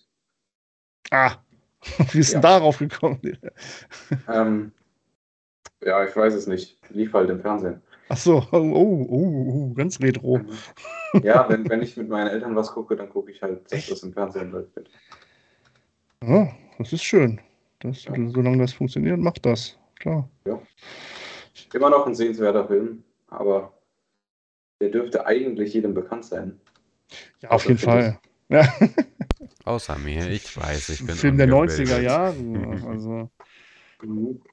Ah, 1.10 1.36
wie 2.12 2.20
ist 2.20 2.32
denn 2.32 2.40
Ja. 2.42 2.58
darauf 2.58 2.78
gekommen? 2.78 3.20
Ähm, 4.28 4.72
ja, 5.82 6.04
ich 6.04 6.16
weiß 6.16 6.34
es 6.34 6.46
nicht. 6.46 6.78
Lief 6.90 7.12
halt 7.12 7.28
im 7.30 7.40
Fernsehen. 7.40 7.82
Ach 8.08 8.16
so, 8.16 8.38
oh, 8.52 8.58
oh, 8.58 9.06
oh, 9.10 9.74
ganz 9.74 10.00
retro. 10.00 10.40
Ja, 11.22 11.48
wenn, 11.48 11.68
wenn 11.68 11.82
ich 11.82 11.96
mit 11.96 12.08
meinen 12.08 12.28
Eltern 12.28 12.56
was 12.56 12.72
gucke, 12.72 12.96
dann 12.96 13.08
gucke 13.10 13.30
ich 13.30 13.40
halt, 13.42 13.70
dass 13.70 13.88
das 13.88 14.02
im 14.02 14.12
Fernsehen 14.12 14.50
läuft. 14.52 14.70
Ja, 16.22 16.48
das 16.78 16.92
ist 16.92 17.04
schön. 17.04 17.40
Das, 17.80 18.04
Ja. 18.04 18.14
Solange 18.30 18.58
das 18.58 18.72
funktioniert, 18.72 19.18
macht 19.18 19.44
das. 19.46 19.78
Klar. 19.98 20.28
Immer 21.74 21.90
noch 21.90 22.06
ein 22.06 22.14
sehenswerter 22.14 22.66
Film, 22.66 23.04
aber 23.28 23.72
der 24.80 24.88
dürfte 24.90 25.26
eigentlich 25.26 25.74
jedem 25.74 25.94
bekannt 25.94 26.24
sein. 26.24 26.58
Ja, 27.40 27.50
auf 27.50 27.62
Also 27.62 27.68
jeden 27.68 27.78
finde 27.78 27.92
Fall. 28.02 28.18
Ja, 28.48 28.68
Außer 29.64 29.96
mir, 29.98 30.28
ich 30.30 30.56
weiß, 30.56 30.88
ich 30.88 31.06
bin 31.06 31.14
Film 31.14 31.36
der 31.36 31.54
ungebildet. 31.54 31.88
90er 31.88 32.00
Jahre. 32.00 32.34
Also 32.88 33.30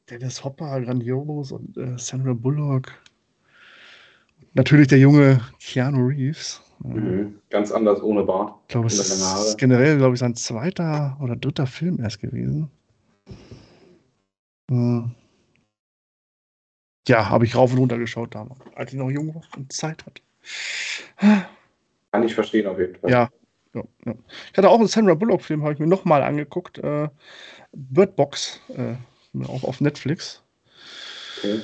Dennis 0.10 0.44
Hopper, 0.44 0.82
grandios 0.82 1.54
und 1.54 1.78
äh, 1.78 1.98
Sandra 1.98 2.34
Bullock. 2.34 2.92
Natürlich 4.54 4.88
der 4.88 5.00
junge 5.00 5.40
Keanu 5.60 6.08
Reeves. 6.08 6.62
Mhm. 6.84 7.40
Ganz 7.50 7.72
anders 7.72 8.02
ohne 8.04 8.24
Bart. 8.24 8.56
Ich 8.64 8.68
glaube, 8.68 8.88
es 8.88 9.00
ist 9.00 9.58
generell, 9.58 9.98
glaube 9.98 10.14
ich, 10.16 10.20
sein 10.20 10.36
zweiter 10.36 11.18
oder 11.22 11.36
dritter 11.36 11.66
Film 11.66 12.00
erst 12.02 12.20
gewesen. 12.20 12.70
Äh, 14.72 15.02
Ja, 17.08 17.30
habe 17.30 17.46
ich 17.46 17.56
rauf 17.56 17.72
und 17.72 17.78
runter 17.80 17.98
geschaut 17.98 18.36
damals, 18.36 18.60
als 18.76 18.92
ich 18.92 19.00
noch 19.00 19.10
jung 19.10 19.34
war 19.34 19.42
und 19.56 19.72
Zeit 19.72 20.06
hatte. 20.06 20.22
Kann 22.12 22.24
ich 22.24 22.36
verstehen 22.36 22.68
auf 22.68 22.78
jeden 22.80 22.96
Fall. 22.96 23.10
Ja, 23.10 23.30
ja, 23.74 23.84
ja. 24.06 24.14
Ich 24.52 24.58
hatte 24.58 24.70
auch 24.70 24.80
einen 24.80 24.88
Sandra 24.88 25.14
Bullock-Film, 25.14 25.64
habe 25.64 25.74
ich 25.74 25.80
mir 25.80 25.88
nochmal 25.88 26.22
angeguckt. 26.22 26.80
Äh, 26.80 27.08
Bird 27.72 28.16
Box, 28.16 28.60
äh, 28.70 28.96
auch 29.46 29.64
auf 29.64 29.80
Netflix, 29.80 30.44
Okay. 31.38 31.62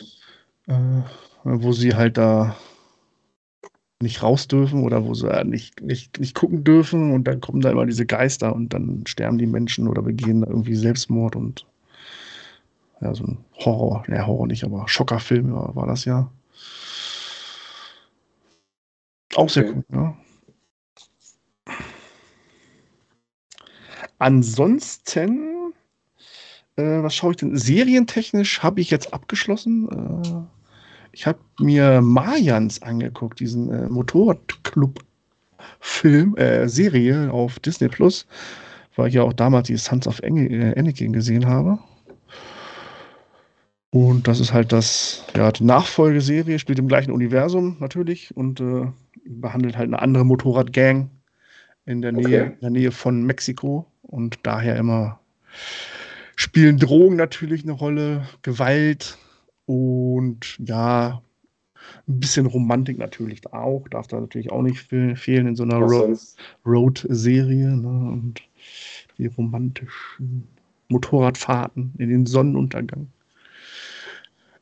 äh, 0.67 1.01
wo 1.43 1.73
sie 1.73 1.93
halt 1.93 2.17
da 2.17 2.55
nicht 4.03 4.21
raus 4.21 4.47
dürfen 4.47 4.83
oder 4.83 5.05
wo 5.05 5.13
sie 5.15 5.27
äh, 5.29 5.43
nicht, 5.43 5.81
nicht, 5.81 6.19
nicht 6.19 6.35
gucken 6.35 6.63
dürfen 6.63 7.11
und 7.11 7.23
dann 7.25 7.41
kommen 7.41 7.61
da 7.61 7.71
immer 7.71 7.85
diese 7.85 8.05
Geister 8.05 8.53
und 8.53 8.73
dann 8.73 9.03
sterben 9.07 9.37
die 9.39 9.47
Menschen 9.47 9.87
oder 9.87 10.03
begehen 10.03 10.41
da 10.41 10.47
irgendwie 10.47 10.75
Selbstmord 10.75 11.35
und 11.35 11.65
ja, 13.01 13.13
so 13.15 13.23
ein 13.25 13.37
Horror, 13.57 14.03
ne, 14.07 14.25
Horror 14.25 14.47
nicht, 14.47 14.63
aber 14.63 14.87
Schockerfilm 14.87 15.53
war, 15.53 15.75
war 15.75 15.87
das 15.87 16.05
ja. 16.05 16.31
Auch 19.35 19.49
sehr 19.49 19.63
Okay. 19.63 19.73
cool, 19.75 19.85
ja. 19.91 20.17
Ansonsten, 24.19 25.73
äh, 26.77 27.03
was 27.03 27.15
schaue 27.15 27.31
ich 27.31 27.37
denn? 27.37 27.57
Serientechnisch 27.57 28.63
habe 28.63 28.79
ich 28.79 28.89
jetzt 28.89 29.13
abgeschlossen. 29.13 30.47
Ich 31.13 31.25
habe 31.27 31.39
mir 31.59 32.01
Mayans 32.01 32.81
angeguckt, 32.81 33.39
diesen 33.39 33.71
äh, 33.71 33.87
Motorradclub-Film, 33.87 36.35
äh, 36.37 36.67
Serie 36.67 37.31
auf 37.31 37.59
Disney 37.59 37.87
Plus, 37.87 38.25
weil 38.95 39.09
ich 39.09 39.13
ja 39.13 39.21
auch 39.21 39.33
damals 39.33 39.67
die 39.67 39.77
Sons 39.77 40.07
of 40.07 40.19
Eng 40.19 40.37
äh, 40.49 40.73
Anakin 40.77 41.13
gesehen 41.13 41.45
habe. 41.45 41.77
Und 43.91 44.27
das 44.27 44.39
ist 44.39 44.53
halt 44.53 44.71
das, 44.71 45.23
ja, 45.35 45.51
die 45.51 45.65
Nachfolgeserie, 45.65 46.57
spielt 46.57 46.79
im 46.79 46.87
gleichen 46.87 47.11
Universum 47.11 47.77
natürlich 47.79 48.35
und 48.35 48.59
äh, 48.59 48.87
behandelt 49.25 49.77
halt 49.77 49.89
eine 49.89 50.01
andere 50.01 50.25
Motorradgang 50.25 51.11
in 51.85 52.01
der 52.01 52.11
Nähe, 52.11 52.25
Okay. 52.25 52.51
in 52.55 52.59
der 52.61 52.69
Nähe 52.71 52.91
von 52.91 53.23
Mexiko 53.23 53.85
und 54.01 54.39
daher 54.41 54.77
immer 54.77 55.19
spielen 56.35 56.79
Drogen 56.79 57.17
natürlich 57.17 57.61
eine 57.63 57.73
Rolle, 57.73 58.27
Gewalt 58.41 59.19
und 59.65 60.57
ja, 60.65 61.21
ein 62.07 62.19
bisschen 62.19 62.45
Romantik 62.45 62.97
natürlich 62.97 63.45
auch, 63.53 63.87
darf 63.89 64.07
da 64.07 64.19
natürlich 64.19 64.51
auch 64.51 64.61
nicht 64.61 64.79
fe- 64.79 65.15
fehlen 65.15 65.47
in 65.47 65.55
so 65.55 65.63
einer 65.63 65.77
Ro? 65.77 66.17
Road-Serie 66.65 67.75
ne? 67.75 68.11
und 68.11 68.41
die 69.17 69.27
romantischen 69.27 70.47
Motorradfahrten 70.89 71.93
in 71.97 72.09
den 72.09 72.25
Sonnenuntergang. 72.25 73.07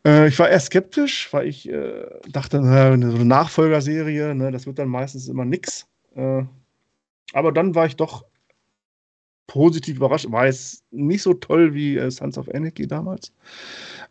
Äh, 0.06 0.28
ich 0.28 0.40
war 0.40 0.50
eher 0.50 0.60
skeptisch, 0.60 1.32
weil 1.32 1.48
ich 1.48 1.70
äh, 1.70 2.06
dachte, 2.30 2.60
na, 2.62 2.98
so 2.98 3.16
eine 3.16 3.26
Nachfolgerserie, 3.26 4.36
ne, 4.36 4.52
das 4.52 4.66
wird 4.66 4.80
dann 4.80 4.90
meistens 4.90 5.28
immer 5.28 5.46
nix. 5.46 5.88
Äh, 6.16 6.44
aber 7.34 7.52
dann 7.52 7.76
war 7.76 7.86
ich 7.86 7.96
doch 7.96 8.26
positiv 9.52 9.98
überrascht. 9.98 10.32
War 10.32 10.46
jetzt 10.46 10.82
nicht 10.92 11.24
so 11.24 11.34
toll 11.34 11.74
wie 11.74 11.98
äh, 11.98 12.10
Sons 12.10 12.38
of 12.38 12.48
Anarchy 12.54 12.88
damals. 12.88 13.34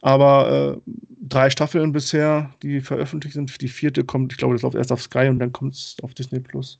Aber 0.03 0.77
äh, 0.77 0.91
drei 1.23 1.49
Staffeln 1.49 1.93
bisher, 1.93 2.51
die 2.63 2.83
veröffentlicht 2.83 3.35
sind. 3.35 3.59
Die 3.63 3.69
vierte 3.69 4.05
kommt, 4.05 4.33
ich 4.33 4.39
glaube, 4.39 4.55
das 4.55 4.63
läuft 4.63 4.75
erst 4.75 4.93
auf 4.93 5.01
Sky 5.01 5.29
und 5.29 5.39
dann 5.39 5.51
kommt 5.51 5.73
es 5.73 5.97
auf 6.03 6.13
Disney 6.13 6.41
Plus. 6.41 6.79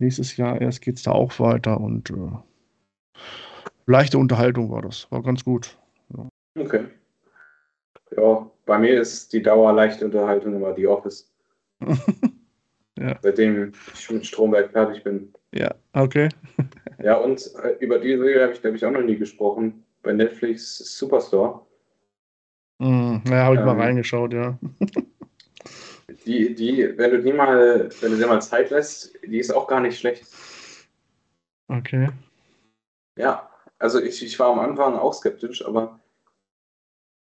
Nächstes 0.00 0.36
Jahr 0.36 0.60
erst 0.60 0.82
geht 0.82 0.96
es 0.96 1.04
da 1.04 1.12
auch 1.12 1.38
weiter 1.38 1.80
und 1.80 2.10
äh, 2.10 3.20
leichte 3.86 4.18
Unterhaltung 4.18 4.68
war 4.68 4.82
das. 4.82 5.06
War 5.12 5.22
ganz 5.22 5.44
gut. 5.44 5.78
Okay. 6.58 6.86
Ja, 8.16 8.50
bei 8.66 8.78
mir 8.78 9.00
ist 9.00 9.32
die 9.32 9.42
Dauer 9.42 9.72
leichte 9.72 10.04
Unterhaltung 10.04 10.56
immer 10.56 10.74
The 10.74 10.88
Office. 10.88 11.30
Ja. 12.98 13.18
Seitdem 13.22 13.72
ich 13.94 14.10
mit 14.10 14.26
Stromberg 14.26 14.72
fertig 14.72 15.04
bin. 15.04 15.32
Ja, 15.52 15.74
okay. 15.92 16.28
Ja, 16.98 17.16
und 17.18 17.54
äh, 17.62 17.76
über 17.80 17.98
die 17.98 18.16
Serie 18.16 18.42
habe 18.44 18.54
ich, 18.54 18.62
glaube 18.62 18.76
ich, 18.76 18.84
auch 18.86 18.90
noch 18.90 19.02
nie 19.02 19.16
gesprochen. 19.16 19.84
Bei 20.02 20.14
Netflix 20.14 20.78
Superstore. 20.96 21.60
Hm, 22.80 23.22
ja, 23.28 23.44
habe 23.44 23.56
ich 23.56 23.60
mal 23.60 23.72
Ähm. 23.72 23.80
reingeschaut, 23.80 24.32
ja. 24.32 24.58
Die, 26.24 26.54
die, 26.54 26.96
wenn 26.96 27.10
du 27.10 27.22
die 27.22 27.32
mal, 27.32 27.88
wenn 28.00 28.10
du 28.12 28.16
dir 28.16 28.26
mal 28.26 28.40
Zeit 28.40 28.70
lässt, 28.70 29.14
die 29.24 29.38
ist 29.38 29.52
auch 29.52 29.68
gar 29.68 29.80
nicht 29.80 29.98
schlecht. 29.98 30.24
Okay. 31.68 32.08
Ja, 33.18 33.48
also 33.78 34.00
ich, 34.00 34.24
ich 34.24 34.38
war 34.38 34.52
am 34.52 34.58
Anfang 34.58 34.94
auch 34.96 35.12
skeptisch, 35.12 35.64
aber 35.64 36.00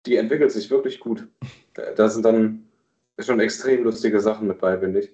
die 0.05 0.15
entwickelt 0.15 0.51
sich 0.51 0.69
wirklich 0.69 0.99
gut. 0.99 1.27
Da, 1.73 1.91
da 1.91 2.09
sind 2.09 2.23
dann 2.23 2.67
schon 3.19 3.39
extrem 3.39 3.83
lustige 3.83 4.19
Sachen 4.19 4.47
mit 4.47 4.59
bei, 4.59 4.77
finde 4.79 5.01
ich. 5.01 5.11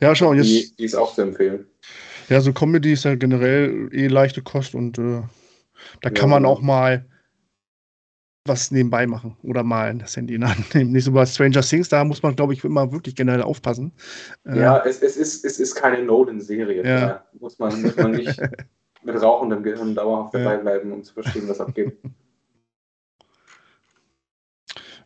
Ja, 0.00 0.14
schau, 0.14 0.32
jetzt, 0.34 0.46
Die, 0.46 0.74
die 0.78 0.84
ist 0.84 0.94
auch 0.94 1.14
zu 1.14 1.22
empfehlen. 1.22 1.66
ja, 2.28 2.40
so 2.40 2.52
Comedy 2.52 2.92
ist 2.92 3.04
ja 3.04 3.14
generell 3.16 3.88
eh 3.92 4.06
leichte 4.08 4.42
Kost 4.42 4.74
und 4.74 4.98
äh, 4.98 5.22
da 6.02 6.10
kann 6.10 6.30
Ja, 6.30 6.40
man 6.40 6.44
auch 6.46 6.60
mal 6.62 7.06
was 8.46 8.70
nebenbei 8.70 9.06
machen 9.06 9.36
oder 9.42 9.62
mal 9.62 9.94
das 9.98 10.16
Handy 10.16 10.34
in 10.34 10.48
Hand 10.48 10.74
nehmen. 10.74 10.92
Nicht 10.92 11.04
so 11.04 11.12
bei 11.12 11.26
Stranger 11.26 11.60
Things, 11.62 11.88
da 11.88 12.02
muss 12.04 12.22
man, 12.22 12.34
glaube 12.34 12.52
ich, 12.54 12.64
immer 12.64 12.90
wirklich 12.90 13.14
generell 13.14 13.42
aufpassen. 13.42 13.92
Äh, 14.46 14.58
Ja, 14.58 14.82
es, 14.84 15.02
es, 15.02 15.16
ist, 15.16 15.44
es 15.44 15.60
ist 15.60 15.74
keine 15.74 16.02
Nolan-Serie. 16.02 16.84
Ja. 16.84 17.24
Muss 17.38 17.58
man, 17.58 17.82
muss 17.82 17.96
man 17.96 18.12
nicht 18.12 18.40
mit 19.04 19.20
rauchendem 19.22 19.62
Gehirn 19.62 19.94
dauerhaft 19.94 20.34
dabei 20.34 20.56
bleiben, 20.58 20.92
um 20.92 21.04
zu 21.04 21.14
verstehen, 21.14 21.48
was 21.48 21.60
abgeht. 21.60 21.98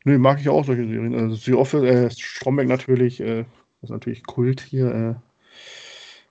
Nee, 0.04 0.18
mag 0.18 0.40
ich 0.40 0.48
auch 0.48 0.64
solche 0.64 0.87
Serien. 0.87 1.14
Also 1.14 1.35
The 1.37 1.54
Office, 1.54 1.83
äh, 1.83 2.11
Stromberg 2.11 2.68
natürlich, 2.68 3.20
äh, 3.20 3.44
das 3.84 3.90
ist 3.90 3.92
natürlich 3.92 4.22
Kult 4.24 4.62
hier, 4.62 4.86
äh, 4.86 5.14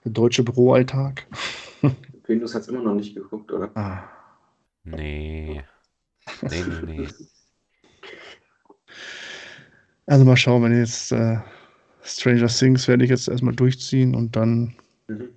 der 0.03 0.11
deutsche 0.11 0.41
Büroalltag. 0.43 1.27
Venus 2.25 2.55
hat 2.55 2.63
es 2.63 2.67
immer 2.67 2.81
noch 2.81 2.95
nicht 2.95 3.13
geguckt, 3.13 3.51
oder? 3.51 3.69
Ah. 3.75 4.03
Nee. 4.83 5.61
Nee, 6.41 6.63
nee, 6.67 6.81
nee. 6.85 7.07
Also 10.05 10.25
mal 10.25 10.35
schauen, 10.35 10.63
wenn 10.63 10.77
jetzt 10.77 11.13
äh, 11.13 11.37
Stranger 12.03 12.47
Things 12.47 12.87
werde 12.89 13.05
ich 13.05 13.09
jetzt 13.09 13.29
erstmal 13.29 13.55
durchziehen 13.55 14.15
und 14.15 14.35
dann 14.35 14.73
Mhm. 15.07 15.29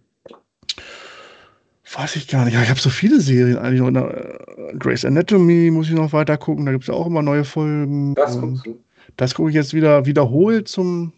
weiß 1.94 2.16
ich 2.16 2.26
gar 2.29 2.44
nicht. 2.44 2.55
Ja, 2.55 2.62
ich 2.62 2.68
habe 2.70 2.81
so 2.81 2.90
viele 2.90 3.20
Serien 3.20 3.59
eigentlich 3.59 3.81
noch. 3.81 3.88
in 3.88 3.94
der, 3.94 4.40
Äh, 4.72 4.76
Grey's 4.79 5.05
Anatomy 5.05 5.70
muss 5.70 5.87
ich 5.88 5.94
noch 5.94 6.12
weiter 6.12 6.37
gucken. 6.37 6.66
Da 6.66 6.72
gibt 6.72 6.83
es 6.85 6.88
ja 6.88 6.94
auch 6.94 7.07
immer 7.07 7.22
neue 7.22 7.44
Folgen. 7.44 8.14
Das 8.16 8.35
Und 8.37 8.40
guckst 8.55 8.66
du. 8.66 8.81
das 9.16 9.35
gucke 9.35 9.50
ich 9.50 9.55
jetzt 9.55 9.72
wieder 9.74 10.05
wiederholt 10.07 10.66
zum 10.66 11.12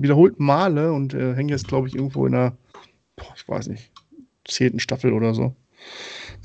wiederholten 0.00 0.44
Male 0.44 0.92
und 0.92 1.14
äh, 1.14 1.34
hänge 1.34 1.52
jetzt, 1.52 1.68
glaube 1.68 1.88
ich, 1.88 1.94
irgendwo 1.94 2.26
in 2.26 2.32
der, 2.32 2.56
boah, 3.16 3.32
ich 3.36 3.48
weiß 3.48 3.68
nicht, 3.68 3.90
zehnten 4.46 4.80
Staffel 4.80 5.12
oder 5.12 5.34
so. 5.34 5.54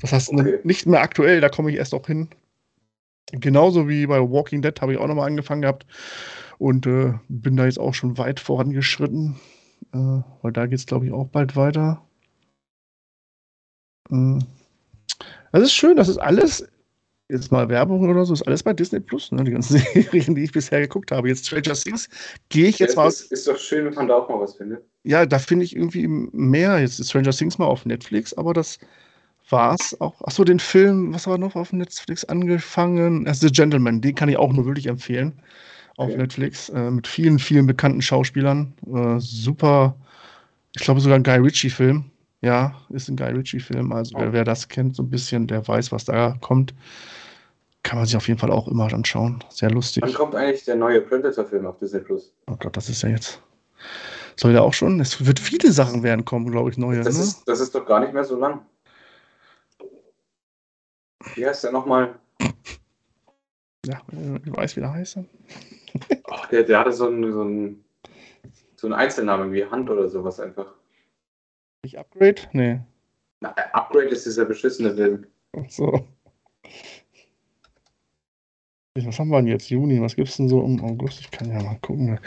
Das 0.00 0.12
heißt, 0.12 0.30
Okay. 0.32 0.58
nicht 0.64 0.86
mehr 0.86 1.00
aktuell, 1.02 1.40
da 1.40 1.48
komme 1.48 1.70
ich 1.70 1.76
erst 1.76 1.94
auch 1.94 2.06
hin. 2.06 2.28
Genauso 3.32 3.88
wie 3.88 4.06
bei 4.06 4.18
Walking 4.20 4.62
Dead 4.62 4.80
habe 4.80 4.92
ich 4.92 4.98
auch 4.98 5.06
nochmal 5.06 5.28
angefangen 5.28 5.62
gehabt 5.62 5.86
und 6.58 6.86
äh, 6.86 7.14
bin 7.28 7.56
da 7.56 7.64
jetzt 7.66 7.78
auch 7.78 7.94
schon 7.94 8.18
weit 8.18 8.40
vorangeschritten, 8.40 9.36
äh, 9.92 10.22
weil 10.42 10.52
da 10.52 10.66
geht 10.66 10.78
es, 10.78 10.86
glaube 10.86 11.06
ich, 11.06 11.12
auch 11.12 11.28
bald 11.28 11.54
weiter. 11.54 12.02
Äh, 14.10 14.38
das 15.52 15.62
ist 15.62 15.74
schön, 15.74 15.96
das 15.96 16.08
ist 16.08 16.18
alles, 16.18 16.69
jetzt 17.30 17.52
mal 17.52 17.68
Werbung 17.68 18.08
oder 18.08 18.24
so, 18.24 18.34
ist 18.34 18.42
alles 18.46 18.62
bei 18.62 18.72
Disney 18.74 19.00
Plus, 19.00 19.32
ne? 19.32 19.44
die 19.44 19.52
ganzen 19.52 19.78
Serien, 19.94 20.34
die 20.34 20.44
ich 20.44 20.52
bisher 20.52 20.80
geguckt 20.80 21.12
habe. 21.12 21.28
Jetzt 21.28 21.46
Stranger 21.46 21.74
Things 21.74 22.08
gehe 22.48 22.68
ich 22.68 22.78
jetzt 22.78 22.96
Ja, 22.96 22.96
mal, 22.96 23.08
es 23.08 23.20
ist, 23.22 23.32
ist 23.32 23.46
doch 23.48 23.56
schön, 23.58 23.84
wenn 23.86 23.94
man 23.94 24.08
da 24.08 24.16
auch 24.16 24.28
mal 24.28 24.40
was 24.40 24.56
findet. 24.56 24.84
ja, 25.02 25.26
da 25.26 25.38
finde 25.38 25.64
ich 25.64 25.74
irgendwie 25.76 26.06
mehr. 26.08 26.78
Jetzt 26.80 26.98
ist 27.00 27.10
Stranger 27.10 27.30
Things 27.32 27.58
mal 27.58 27.66
auf 27.66 27.86
Netflix, 27.86 28.34
aber 28.34 28.52
das 28.54 28.78
war's 29.50 30.00
auch. 30.00 30.22
Achso, 30.22 30.44
den 30.44 30.60
Film, 30.60 31.14
was 31.14 31.26
war 31.26 31.38
noch 31.38 31.56
auf 31.56 31.72
Netflix 31.72 32.24
angefangen? 32.26 33.26
Also 33.28 33.48
The 33.48 33.54
Gentleman, 33.54 34.00
den 34.00 34.14
kann 34.16 34.28
ich 34.28 34.38
auch 34.38 34.52
nur 34.52 34.66
wirklich 34.66 34.86
empfehlen. 34.88 35.34
Auf 35.96 36.14
Okay. 36.14 36.16
Netflix, 36.16 36.68
äh, 36.70 36.90
mit 36.90 37.06
vielen, 37.08 37.38
vielen 37.38 37.66
bekannten 37.66 38.02
Schauspielern. 38.02 38.74
Äh, 38.86 39.20
super, 39.20 39.96
ich 40.76 40.82
glaube 40.82 41.00
sogar 41.00 41.18
ein 41.18 41.22
Guy 41.24 41.36
Ritchie-Film. 41.38 42.04
Ja, 42.42 42.74
ist 42.90 43.08
ein 43.08 43.16
Guy 43.16 43.30
Ritchie-Film. 43.32 43.92
Also 43.92 44.16
wer, 44.18 44.26
Oh. 44.28 44.32
wer 44.32 44.44
das 44.44 44.68
kennt, 44.68 44.96
so 44.96 45.02
ein 45.02 45.10
bisschen, 45.10 45.46
der 45.46 45.66
weiß, 45.66 45.92
was 45.92 46.04
da 46.06 46.36
kommt. 46.40 46.74
Kann 47.82 47.98
man 47.98 48.06
sich 48.06 48.16
auf 48.16 48.28
jeden 48.28 48.38
Fall 48.38 48.50
auch 48.50 48.68
immer 48.68 48.92
anschauen. 48.92 49.42
Sehr 49.48 49.70
lustig. 49.70 50.02
Wann 50.02 50.12
kommt 50.12 50.34
eigentlich 50.34 50.64
der 50.64 50.76
neue 50.76 51.00
Predator-Film 51.00 51.66
auf 51.66 51.78
Disney 51.78 52.00
Plus? 52.00 52.34
Oh 52.50 52.56
Gott, 52.58 52.76
das 52.76 52.88
ist 52.88 53.02
ja 53.02 53.08
jetzt. 53.08 53.40
Soll 54.36 54.52
der 54.52 54.62
auch 54.62 54.74
schon? 54.74 55.00
Es 55.00 55.24
wird 55.24 55.40
viele 55.40 55.72
Sachen 55.72 56.02
werden 56.02 56.24
kommen, 56.24 56.50
glaube 56.50 56.70
ich, 56.70 56.78
neue. 56.78 57.02
Das, 57.02 57.16
ne? 57.16 57.24
ist, 57.24 57.48
das 57.48 57.60
ist 57.60 57.74
doch 57.74 57.86
gar 57.86 58.00
nicht 58.00 58.12
mehr 58.12 58.24
so 58.24 58.38
lang. 58.38 58.64
Wie 61.34 61.46
heißt 61.46 61.64
der 61.64 61.72
nochmal? 61.72 62.18
Ja, 63.86 64.00
äh, 64.12 64.40
ich 64.44 64.56
weiß, 64.56 64.76
wie 64.76 64.80
der 64.80 64.92
heißt. 64.92 65.18
Ach, 66.30 66.46
der, 66.48 66.64
der 66.64 66.78
hatte 66.78 66.92
so 66.92 67.06
einen, 67.06 67.32
so, 67.32 67.40
einen, 67.40 67.84
so 68.76 68.86
einen 68.86 68.94
Einzelnamen 68.94 69.52
wie 69.52 69.64
Hand 69.64 69.90
oder 69.90 70.08
sowas 70.08 70.38
einfach. 70.40 70.74
Nicht 71.82 71.98
Upgrade? 71.98 72.42
Nee. 72.52 72.80
Na, 73.40 73.54
Upgrade 73.72 74.08
ist 74.08 74.26
dieser 74.26 74.44
beschissene 74.44 74.94
Film. 74.94 75.26
Ach 75.56 75.68
So. 75.68 76.06
Was 79.06 79.18
haben 79.18 79.30
wir 79.30 79.38
denn 79.38 79.48
jetzt? 79.48 79.70
Juni? 79.70 80.00
Was 80.00 80.16
gibt's 80.16 80.36
denn 80.36 80.48
so 80.48 80.62
im 80.62 80.82
August? 80.82 81.20
Ich 81.20 81.30
kann 81.30 81.50
ja 81.50 81.62
mal 81.62 81.78
gucken. 81.80 82.18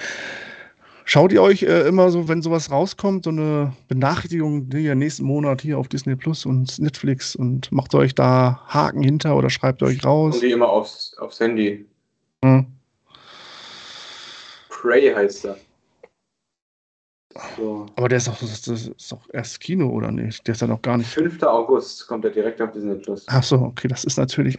Schaut 1.06 1.34
ihr 1.34 1.42
euch 1.42 1.64
äh, 1.64 1.88
immer 1.88 2.10
so, 2.10 2.30
wenn 2.30 2.42
sowas 2.42 2.72
rauskommt, 2.72 3.26
so 3.26 3.30
eine 3.30 3.74
Benachrichtigung, 3.90 4.70
hier 4.72 4.96
nächsten 4.96 5.26
Monat 5.26 5.62
hier 5.62 5.78
auf 5.78 5.90
Disney 5.90 6.16
Plus 6.16 6.46
und 6.46 6.80
Netflix 6.80 7.36
und 7.36 7.72
macht 7.72 7.94
euch 7.94 8.16
da 8.16 8.62
Haken 8.68 9.04
hinter 9.04 9.36
oder 9.36 9.50
schreibt 9.50 9.84
euch 9.84 10.06
raus? 10.06 10.36
Und 10.36 10.44
die 10.44 10.52
immer 10.52 10.70
aufs, 10.70 11.16
aufs 11.18 11.40
Handy. 11.40 11.86
Hm. 12.44 12.68
Prey 14.70 15.14
heißt 15.14 15.46
er. 15.46 15.58
So. 17.58 17.88
Aber 17.96 18.10
der 18.10 18.18
ist 18.18 18.28
doch, 18.28 18.38
das 18.40 18.68
ist 18.68 19.12
doch 19.12 19.22
erst 19.34 19.60
Kino, 19.60 19.90
oder 19.90 20.12
nicht? 20.12 20.46
Der 20.48 20.54
ist 20.54 20.62
ja 20.62 20.68
noch 20.68 20.82
gar 20.82 20.98
nicht. 20.98 21.10
5. 21.10 21.42
August 21.44 22.08
kommt 22.08 22.26
er 22.26 22.32
direkt 22.32 22.62
auf 22.62 22.72
Disney 22.72 22.96
Plus. 22.96 23.26
Ach 23.28 23.44
so, 23.44 23.58
okay, 23.58 23.88
das 23.88 24.04
ist 24.04 24.18
natürlich. 24.18 24.58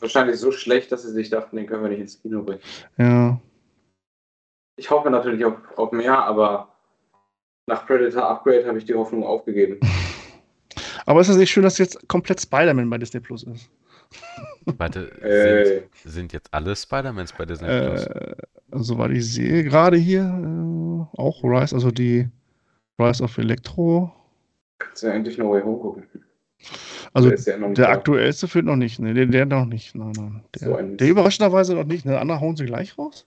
Wahrscheinlich 0.00 0.36
so 0.36 0.52
schlecht, 0.52 0.92
dass 0.92 1.02
sie 1.02 1.12
sich 1.12 1.30
dachten, 1.30 1.56
den 1.56 1.66
können 1.66 1.82
wir 1.82 1.90
nicht 1.90 2.00
ins 2.00 2.20
Kino 2.20 2.42
bringen. 2.42 2.60
ja. 2.96 3.40
Ich 4.76 4.90
hoffe 4.90 5.10
natürlich 5.10 5.44
auf, 5.44 5.54
auf 5.76 5.90
mehr, 5.90 6.16
aber 6.22 6.68
nach 7.66 7.84
Predator 7.84 8.28
Upgrade 8.28 8.64
habe 8.64 8.78
ich 8.78 8.84
die 8.84 8.94
Hoffnung 8.94 9.24
aufgegeben. 9.24 9.80
Aber 11.06 11.20
ist 11.20 11.28
es 11.28 11.36
nicht 11.36 11.50
schön, 11.50 11.62
dass 11.62 11.78
jetzt 11.78 12.06
komplett 12.08 12.40
Spider-Man 12.40 12.88
bei 12.90 12.98
Disney 12.98 13.18
Plus 13.20 13.42
ist? 13.42 13.70
Warte, 14.66 15.10
Äh. 15.22 15.64
sind, 16.04 16.12
sind 16.12 16.32
jetzt 16.32 16.52
alle 16.52 16.76
Spider-Mans 16.76 17.32
bei 17.32 17.44
Disney 17.46 17.66
Plus? 17.66 18.06
Äh, 18.06 18.36
soweit 18.72 19.10
ich 19.12 19.32
sehe, 19.32 19.64
gerade 19.64 19.96
hier 19.96 20.20
äh, 20.22 21.18
auch 21.20 21.42
Rise, 21.42 21.74
also 21.74 21.90
die 21.90 22.28
Rise 23.00 23.24
of 23.24 23.36
Electro. 23.38 24.12
Kannst 24.78 25.02
du 25.02 25.06
ja 25.08 25.14
endlich 25.14 25.38
No 25.38 25.50
Way 25.50 25.62
Home 25.62 25.78
gucken. 25.78 26.06
Also 27.18 27.30
Der 27.30 27.68
der 27.70 27.88
aktuellste 27.88 28.48
fehlt 28.48 28.64
noch 28.64 28.76
nicht. 28.76 28.98
Ne, 29.00 29.12
der, 29.14 29.26
der 29.26 29.46
noch 29.46 29.66
nicht. 29.66 29.94
Nein, 29.94 30.12
nein. 30.16 30.44
Der, 30.54 30.68
So 30.68 30.76
der 30.76 31.08
überraschenderweise 31.08 31.74
noch 31.74 31.84
nicht. 31.84 32.04
Ne, 32.04 32.18
andere 32.18 32.40
hauen 32.40 32.56
sie 32.56 32.66
gleich 32.66 32.96
raus. 32.98 33.26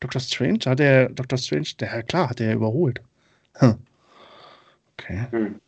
Dr. 0.00 0.20
Strange, 0.20 0.60
hat 0.66 0.78
der 0.78 1.10
Dr. 1.10 1.38
Strange, 1.38 1.68
der 1.78 2.02
klar, 2.02 2.30
hat 2.30 2.40
ja 2.40 2.52
überholt. 2.52 3.02
Hm. 3.54 3.76
Okay. 4.92 5.26
Hm. 5.30 5.60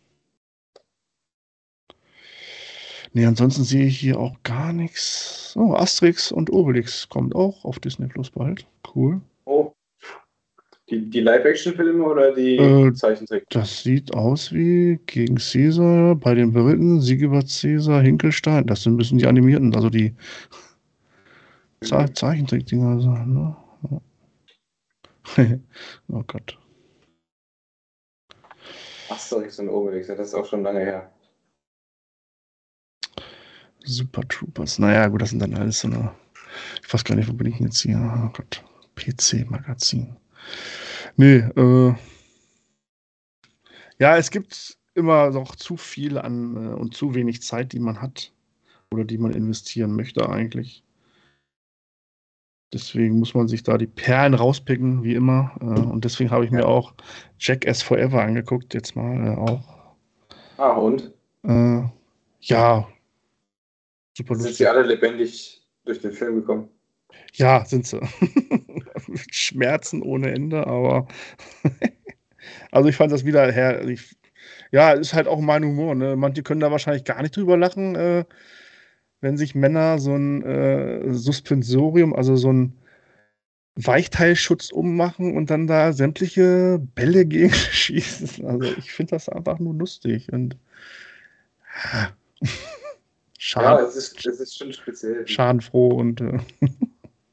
Nee, 3.14 3.26
ansonsten 3.26 3.64
sehe 3.64 3.86
ich 3.86 3.98
hier 3.98 4.18
auch 4.18 4.36
gar 4.42 4.72
nichts. 4.72 5.54
Oh, 5.56 5.74
Asterix 5.74 6.32
und 6.32 6.50
Obelix 6.50 7.08
kommt 7.10 7.34
auch 7.34 7.64
auf 7.64 7.78
Disney 7.78 8.06
Plus 8.06 8.30
bald. 8.30 8.66
Cool. 8.94 9.20
Die, 10.92 11.08
die 11.08 11.20
Live-Action-Filme 11.20 12.04
oder 12.04 12.34
die 12.34 12.56
Äh, 12.58 12.92
Zeichentrick? 12.92 13.48
Das 13.48 13.82
sieht 13.82 14.12
aus 14.12 14.52
wie 14.52 15.00
gegen 15.06 15.36
Caesar, 15.36 16.14
bei 16.16 16.34
den 16.34 16.52
Briten, 16.52 17.00
Sieg 17.00 17.22
über 17.22 17.40
Caesar, 17.40 18.02
Hinkelstein. 18.02 18.66
Das 18.66 18.82
sind 18.82 18.92
ein 18.92 18.96
bisschen 18.98 19.16
die 19.16 19.26
animierten, 19.26 19.74
also 19.74 19.88
die 19.88 20.14
Ze 21.80 22.12
Zeichentrickdinger 22.12 23.00
sein, 23.00 23.32
ne? 23.32 23.56
Oh 26.08 26.22
Gott. 26.26 26.58
Asterix 29.08 29.58
und 29.60 29.70
Obelix, 29.70 30.08
das 30.08 30.18
ist 30.18 30.34
auch 30.34 30.44
schon 30.44 30.62
lange 30.62 30.80
her. 30.80 31.10
Super 33.84 34.28
Troopers. 34.28 34.78
Naja, 34.78 35.08
gut, 35.08 35.22
das 35.22 35.30
sind 35.30 35.40
dann 35.40 35.54
alles 35.54 35.80
so 35.80 35.88
eine. 35.88 36.12
Ich 36.86 36.92
weiß 36.92 37.02
gar 37.02 37.14
nicht, 37.14 37.30
wo 37.30 37.32
bin 37.32 37.46
ich 37.46 37.56
denn 37.56 37.68
jetzt 37.68 37.80
hier? 37.80 37.96
Oh 37.98 38.28
Gott. 38.36 38.62
PC-Magazin. 38.94 40.16
Nee, 41.16 41.36
äh. 41.56 41.94
Ja, 43.98 44.16
es 44.16 44.30
gibt 44.30 44.76
immer 44.94 45.30
noch 45.30 45.56
zu 45.56 45.76
viel 45.76 46.18
an 46.18 46.56
äh, 46.56 46.74
und 46.74 46.94
zu 46.94 47.14
wenig 47.14 47.42
Zeit, 47.42 47.72
die 47.72 47.80
man 47.80 48.00
hat. 48.02 48.32
Oder 48.92 49.04
die 49.04 49.18
man 49.18 49.32
investieren 49.32 49.96
möchte 49.96 50.28
eigentlich. 50.28 50.84
Deswegen 52.72 53.18
muss 53.18 53.34
man 53.34 53.48
sich 53.48 53.62
da 53.62 53.76
die 53.76 53.86
Perlen 53.86 54.34
rauspicken, 54.34 55.02
wie 55.02 55.14
immer. 55.14 55.54
Äh, 55.60 55.64
und 55.64 56.04
deswegen 56.04 56.30
habe 56.30 56.44
ich 56.44 56.50
mir 56.50 56.66
auch 56.66 56.94
Jackass 57.38 57.82
Forever 57.82 58.22
angeguckt, 58.22 58.72
jetzt 58.74 58.96
mal 58.96 59.26
äh, 59.26 59.36
auch. 59.36 59.94
Ah, 60.56 60.72
und? 60.72 61.12
Äh, 61.42 61.82
ja. 62.40 62.88
Super 64.16 64.34
Sind 64.34 64.44
lustig. 64.44 64.56
sie 64.56 64.66
alle 64.66 64.82
lebendig 64.82 65.62
durch 65.84 66.00
den 66.00 66.12
Film 66.12 66.36
gekommen? 66.36 66.68
Ja, 67.34 67.64
sind 67.64 67.86
sie. 67.86 68.00
Mit 69.08 69.34
Schmerzen 69.34 70.02
ohne 70.02 70.30
Ende, 70.32 70.66
aber 70.66 71.08
also 72.72 72.88
ich 72.88 72.96
fand 72.96 73.12
das 73.12 73.24
wieder 73.24 73.50
her. 73.52 73.86
Ich, 73.88 74.16
ja, 74.72 74.92
ist 74.92 75.14
halt 75.14 75.28
auch 75.28 75.40
mein 75.40 75.64
Humor. 75.64 75.94
Ne? 75.94 76.16
Manche 76.16 76.42
können 76.42 76.60
da 76.60 76.70
wahrscheinlich 76.70 77.04
gar 77.04 77.22
nicht 77.22 77.36
drüber 77.36 77.56
lachen, 77.56 77.94
äh, 77.96 78.24
wenn 79.20 79.36
sich 79.38 79.54
Männer 79.54 79.98
so 79.98 80.14
ein 80.16 80.42
äh, 80.44 81.12
Suspensorium, 81.14 82.14
also 82.14 82.36
so 82.36 82.52
ein 82.52 82.74
Weichteilschutz 83.76 84.70
ummachen 84.70 85.36
und 85.36 85.50
dann 85.50 85.66
da 85.66 85.92
sämtliche 85.92 86.78
Bälle 86.94 87.26
gegen 87.26 87.52
schießen. 87.54 88.46
Also 88.46 88.72
ich 88.72 88.92
finde 88.92 89.10
das 89.12 89.28
einfach 89.28 89.58
nur 89.58 89.74
lustig 89.74 90.32
und 90.32 90.56
Ja, 93.56 93.76
schade, 93.76 93.82
es 93.82 93.96
ist, 93.96 94.26
es 94.26 94.40
ist 94.40 94.56
schon 94.58 94.72
speziell. 94.72 95.26
schadenfroh 95.26 95.88
und 95.96 96.20
äh, 96.20 96.38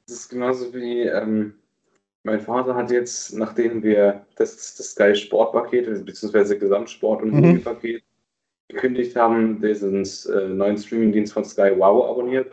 Es 0.09 0.21
ist 0.21 0.29
genauso 0.29 0.73
wie, 0.73 1.01
ähm, 1.03 1.53
mein 2.23 2.41
Vater 2.41 2.73
hat 2.73 2.89
jetzt, 2.89 3.31
nachdem 3.35 3.83
wir 3.83 4.25
das, 4.37 4.75
das 4.75 4.91
Sky 4.93 5.15
Sportpaket, 5.15 6.03
beziehungsweise 6.03 6.57
Gesamtsport- 6.57 7.21
und 7.21 7.31
Mhm. 7.31 7.41
Moviepaket 7.41 8.03
gekündigt 8.69 9.15
haben, 9.15 9.61
diesen 9.61 10.03
äh, 10.03 10.47
neuen 10.47 10.79
Streamingdienst 10.79 11.31
von 11.31 11.45
Sky 11.45 11.73
Wow 11.77 12.09
abonniert. 12.09 12.51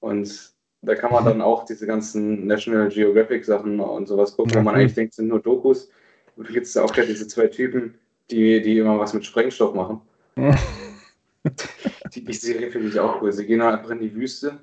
Und 0.00 0.52
da 0.82 0.94
kann 0.96 1.12
man 1.12 1.24
dann 1.24 1.40
auch 1.40 1.64
diese 1.64 1.86
ganzen 1.86 2.46
National 2.46 2.90
Geographic 2.90 3.46
Sachen 3.46 3.80
und 3.80 4.06
sowas 4.06 4.36
gucken, 4.36 4.52
wo 4.54 4.60
man 4.60 4.74
eigentlich 4.74 4.94
denkt, 4.94 5.14
sind 5.14 5.28
nur 5.28 5.40
Dokus. 5.40 5.90
Und 6.36 6.46
da 6.46 6.52
gibt 6.52 6.66
es 6.66 6.76
auch 6.76 6.92
gerade 6.92 7.08
diese 7.08 7.26
zwei 7.26 7.46
Typen, 7.46 7.94
die, 8.30 8.60
die 8.60 8.76
immer 8.76 8.98
was 8.98 9.14
mit 9.14 9.24
Sprengstoff 9.24 9.74
machen. 9.74 10.02
Die, 12.14 12.22
die 12.22 12.34
Serie 12.34 12.70
finde 12.70 12.88
ich 12.88 13.00
auch 13.00 13.20
cool. 13.20 13.32
Sie 13.32 13.46
gehen 13.46 13.62
einfach 13.62 13.90
in 13.90 13.98
die 13.98 14.14
Wüste 14.14 14.60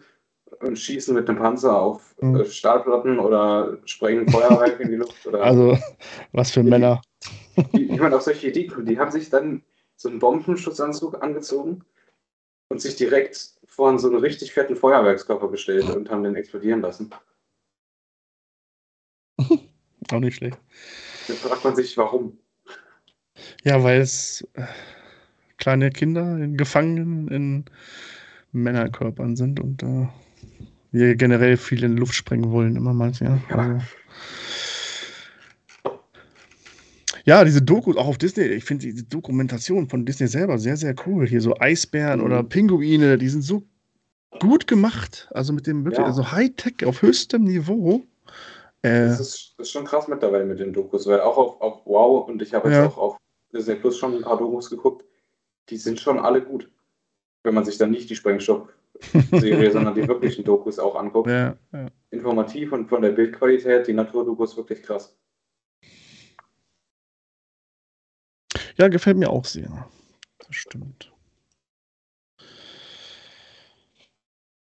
und 0.62 0.78
schießen 0.78 1.14
mit 1.16 1.30
einem 1.30 1.40
Panzer 1.40 1.80
auf 1.80 2.16
Mhm. 2.22 2.42
äh, 2.42 2.46
Stahlplatten 2.46 3.20
oder 3.20 3.78
sprengen 3.86 4.28
Feuerwerk 4.28 4.80
in 4.80 4.90
die 4.90 4.96
Luft. 4.98 5.26
Oder 5.26 5.44
also 5.44 5.78
was 6.32 6.52
für 6.52 6.64
Männer. 6.64 7.02
die, 7.74 7.92
ich 7.92 8.00
meine, 8.00 8.16
auf 8.16 8.22
solche 8.24 8.50
Ideen. 8.50 8.86
Die 8.86 9.00
haben 9.00 9.12
sich 9.12 9.30
dann 9.30 9.64
so 9.96 10.10
einen 10.10 10.20
Bombenschutzanzug 10.20 11.22
angezogen 11.24 11.84
und 12.70 12.82
sich 12.82 12.96
direkt 12.96 13.54
vor 13.66 13.98
so 14.00 14.10
einen 14.10 14.20
richtig 14.20 14.54
fetten 14.54 14.76
Feuerwerkskörper 14.76 15.50
gestellt 15.50 15.90
und 15.90 16.10
haben 16.10 16.24
den 16.24 16.36
explodieren 16.36 16.82
lassen. 16.82 17.12
Auch 20.12 20.20
nicht 20.20 20.36
schlecht. 20.36 20.58
Da 21.28 21.34
fragt 21.36 21.64
man 21.64 21.76
sich, 21.76 21.98
warum. 21.98 22.38
Ja, 23.64 23.84
weil 23.84 24.02
es 24.02 24.46
äh, 24.54 24.64
kleine 25.58 25.92
Kinder 25.92 26.38
in 26.38 26.58
Gefangenen 26.58 27.28
in 27.30 27.66
Männerkörpern 28.52 29.36
sind 29.36 29.60
und 29.60 29.84
äh, 29.84 30.08
wir 30.92 31.16
generell 31.16 31.58
viel 31.58 31.84
in 31.84 31.96
die 31.96 32.00
Luft 32.00 32.14
sprengen 32.16 32.52
wollen, 32.52 32.76
immer 32.76 32.94
manche. 32.94 33.26
Ja. 33.26 33.40
Ja. 33.50 33.56
Also, 33.58 33.86
ja, 37.26 37.44
diese 37.44 37.62
Dokus, 37.62 37.98
auch 37.98 38.08
auf 38.08 38.18
Disney, 38.18 38.44
ich 38.46 38.64
finde 38.64 38.86
diese 38.88 39.04
Dokumentation 39.04 39.88
von 39.90 40.06
Disney 40.06 40.28
selber 40.28 40.58
sehr, 40.58 40.78
sehr 40.78 40.96
cool. 41.06 41.28
Hier 41.28 41.42
so 41.42 41.56
Eisbären 41.60 42.20
Mhm. 42.20 42.26
oder 42.26 42.44
Pinguine, 42.44 43.18
die 43.18 43.30
sind 43.30 43.42
so 43.44 43.64
gut 44.40 44.68
gemacht. 44.68 45.28
Also 45.32 45.54
mit 45.54 45.68
dem 45.68 45.84
wirklich, 45.86 46.00
Ja. 46.00 46.06
also 46.06 46.32
Hightech 46.32 46.86
auf 46.86 47.02
höchstem 47.02 47.44
Niveau. 47.44 48.04
Äh, 48.82 49.08
Das 49.08 49.20
ist, 49.20 49.54
das 49.58 49.68
ist 49.68 49.72
schon 49.74 49.86
krass 49.86 50.08
mittlerweile 50.08 50.46
mit 50.46 50.60
den 50.60 50.72
Dokus, 50.72 51.06
weil 51.08 51.20
auch 51.20 51.38
auf, 51.38 51.62
auf 51.62 51.86
Wow 51.86 52.28
und 52.30 52.42
ich 52.42 52.54
habe 52.54 52.70
jetzt 52.70 52.78
Ja. 52.78 52.86
auch 52.88 52.98
auf 52.98 53.18
Disney 53.54 53.76
Plus 53.76 53.98
schon 53.98 54.16
ein 54.16 54.22
paar 54.22 54.38
Dokus 54.38 54.70
geguckt, 54.70 55.04
die 55.70 55.78
sind 55.78 56.00
schon 56.00 56.20
alle 56.20 56.42
gut. 56.42 56.70
Wenn 57.44 57.54
man 57.54 57.66
sich 57.66 57.78
dann 57.78 57.92
nicht 57.92 58.10
die 58.10 58.16
Sprengstoff-Serie, 59.00 59.72
sondern 59.72 59.96
die 59.96 60.08
wirklichen 60.08 60.44
Dokus 60.44 60.80
auch 60.80 60.96
anguckt. 60.96 61.30
ja, 61.30 61.56
ja. 61.72 61.88
Informativ 62.12 62.72
und 62.72 62.88
von 62.88 63.02
der 63.02 63.12
Bildqualität, 63.12 63.88
die 63.88 63.94
Naturdokus 63.94 64.58
wirklich 64.58 64.82
krass. 64.84 65.16
Ja, 68.78 68.88
gefällt 68.88 69.18
mir 69.18 69.30
auch 69.30 69.46
sehr. 69.46 69.88
Das 70.40 70.56
stimmt. 70.56 71.12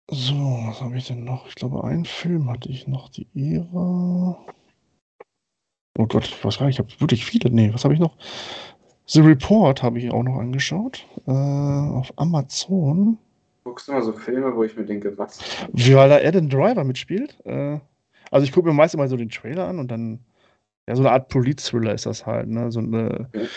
So, 0.09 0.35
was 0.35 0.81
habe 0.81 0.97
ich 0.97 1.09
denn 1.09 1.25
noch? 1.25 1.49
Ich 1.49 1.57
glaube, 1.57 1.85
einen 1.85 2.05
Film 2.05 2.49
hatte 2.49 2.71
ich 2.71 2.87
noch. 2.87 3.09
Die 3.09 3.27
Ära. 3.35 4.39
Oh 5.99 6.07
Gott, 6.07 6.25
ich 6.25 6.45
weiß 6.45 6.59
gar 6.59 6.67
nicht, 6.67 6.77
ich 6.77 6.79
habe 6.79 7.01
wirklich 7.01 7.25
viele. 7.25 7.51
Nee, 7.51 7.73
was 7.75 7.85
habe 7.85 7.95
ich 7.95 8.01
noch? 8.01 8.17
The 9.07 9.21
Report 9.21 9.83
habe 9.83 9.99
ich 9.99 10.11
auch 10.11 10.23
noch 10.23 10.39
angeschaut. 10.39 11.07
Äh, 11.27 11.31
auf 11.31 12.13
Amazon. 12.17 13.19
Guckst 13.67 13.89
du 13.89 13.93
mal 13.93 14.03
so 14.03 14.13
Filme, 14.13 14.55
wo 14.55 14.63
ich 14.63 14.77
mir 14.77 14.85
denke, 14.85 15.19
was? 15.19 15.41
Weil 15.73 16.09
da 16.09 16.19
Adam 16.19 16.49
Driver 16.49 16.85
mitspielt. 16.85 17.37
Äh, 17.45 17.81
also 18.31 18.45
ich 18.45 18.53
gucke 18.53 18.69
mir 18.69 18.75
meist 18.75 18.95
immer 18.95 19.09
so 19.09 19.17
den 19.17 19.29
Trailer 19.29 19.67
an 19.67 19.81
und 19.81 19.91
dann, 19.91 20.21
ja, 20.89 20.95
so 20.95 21.03
eine 21.03 21.11
Art 21.11 21.29
Polit-Thriller 21.31 21.93
ist 21.93 22.07
das 22.07 22.27
halt, 22.27 22.49
ne? 22.49 22.71
So 22.71 22.79
eine, 22.79 23.29
Okay. 23.35 23.49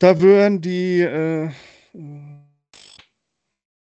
Da 0.00 0.20
werden 0.20 0.60
die, 0.60 1.00
äh, 1.02 1.50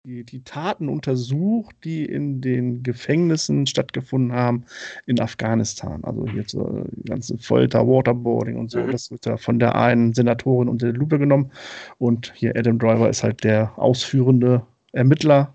die, 0.05 0.25
die 0.25 0.43
Taten 0.43 0.89
untersucht, 0.89 1.73
die 1.85 2.03
in 2.03 2.41
den 2.41 2.83
Gefängnissen 2.83 3.65
stattgefunden 3.65 4.33
haben 4.33 4.65
in 5.05 5.21
Afghanistan. 5.21 6.03
Also 6.03 6.27
hier 6.27 6.43
so 6.45 6.83
die 6.91 7.03
ganze 7.03 7.37
Folter, 7.37 7.87
Waterboarding 7.87 8.57
und 8.57 8.71
so. 8.71 8.79
Mhm. 8.79 8.91
Das 8.91 9.09
wird 9.09 9.25
da 9.25 9.37
von 9.37 9.57
der 9.57 9.75
einen 9.75 10.13
Senatorin 10.13 10.67
unter 10.67 10.91
die 10.91 10.99
Lupe 10.99 11.17
genommen. 11.17 11.49
Und 11.97 12.33
hier 12.35 12.57
Adam 12.57 12.77
Driver 12.77 13.09
ist 13.09 13.23
halt 13.23 13.45
der 13.45 13.71
ausführende 13.79 14.65
Ermittler. 14.93 15.53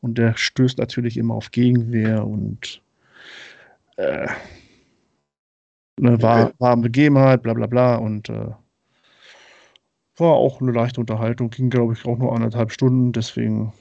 Und 0.00 0.18
der 0.18 0.36
stößt 0.36 0.78
natürlich 0.78 1.16
immer 1.16 1.34
auf 1.34 1.50
Gegenwehr 1.50 2.26
und 2.26 2.82
äh, 3.96 4.28
Ne, 6.00 6.20
war, 6.22 6.46
Okay. 6.46 6.54
war 6.58 6.72
eine 6.72 6.82
Begebenheit, 6.82 7.42
bla 7.42 7.54
bla 7.54 7.66
bla. 7.66 7.96
Und 7.96 8.28
äh, 8.28 8.50
war 10.16 10.32
auch 10.32 10.60
eine 10.60 10.72
leichte 10.72 11.00
Unterhaltung. 11.00 11.50
Ging, 11.50 11.70
glaube 11.70 11.92
ich, 11.92 12.06
auch 12.06 12.16
nur 12.16 12.34
anderthalb 12.34 12.72
Stunden. 12.72 13.12
Deswegen 13.12 13.72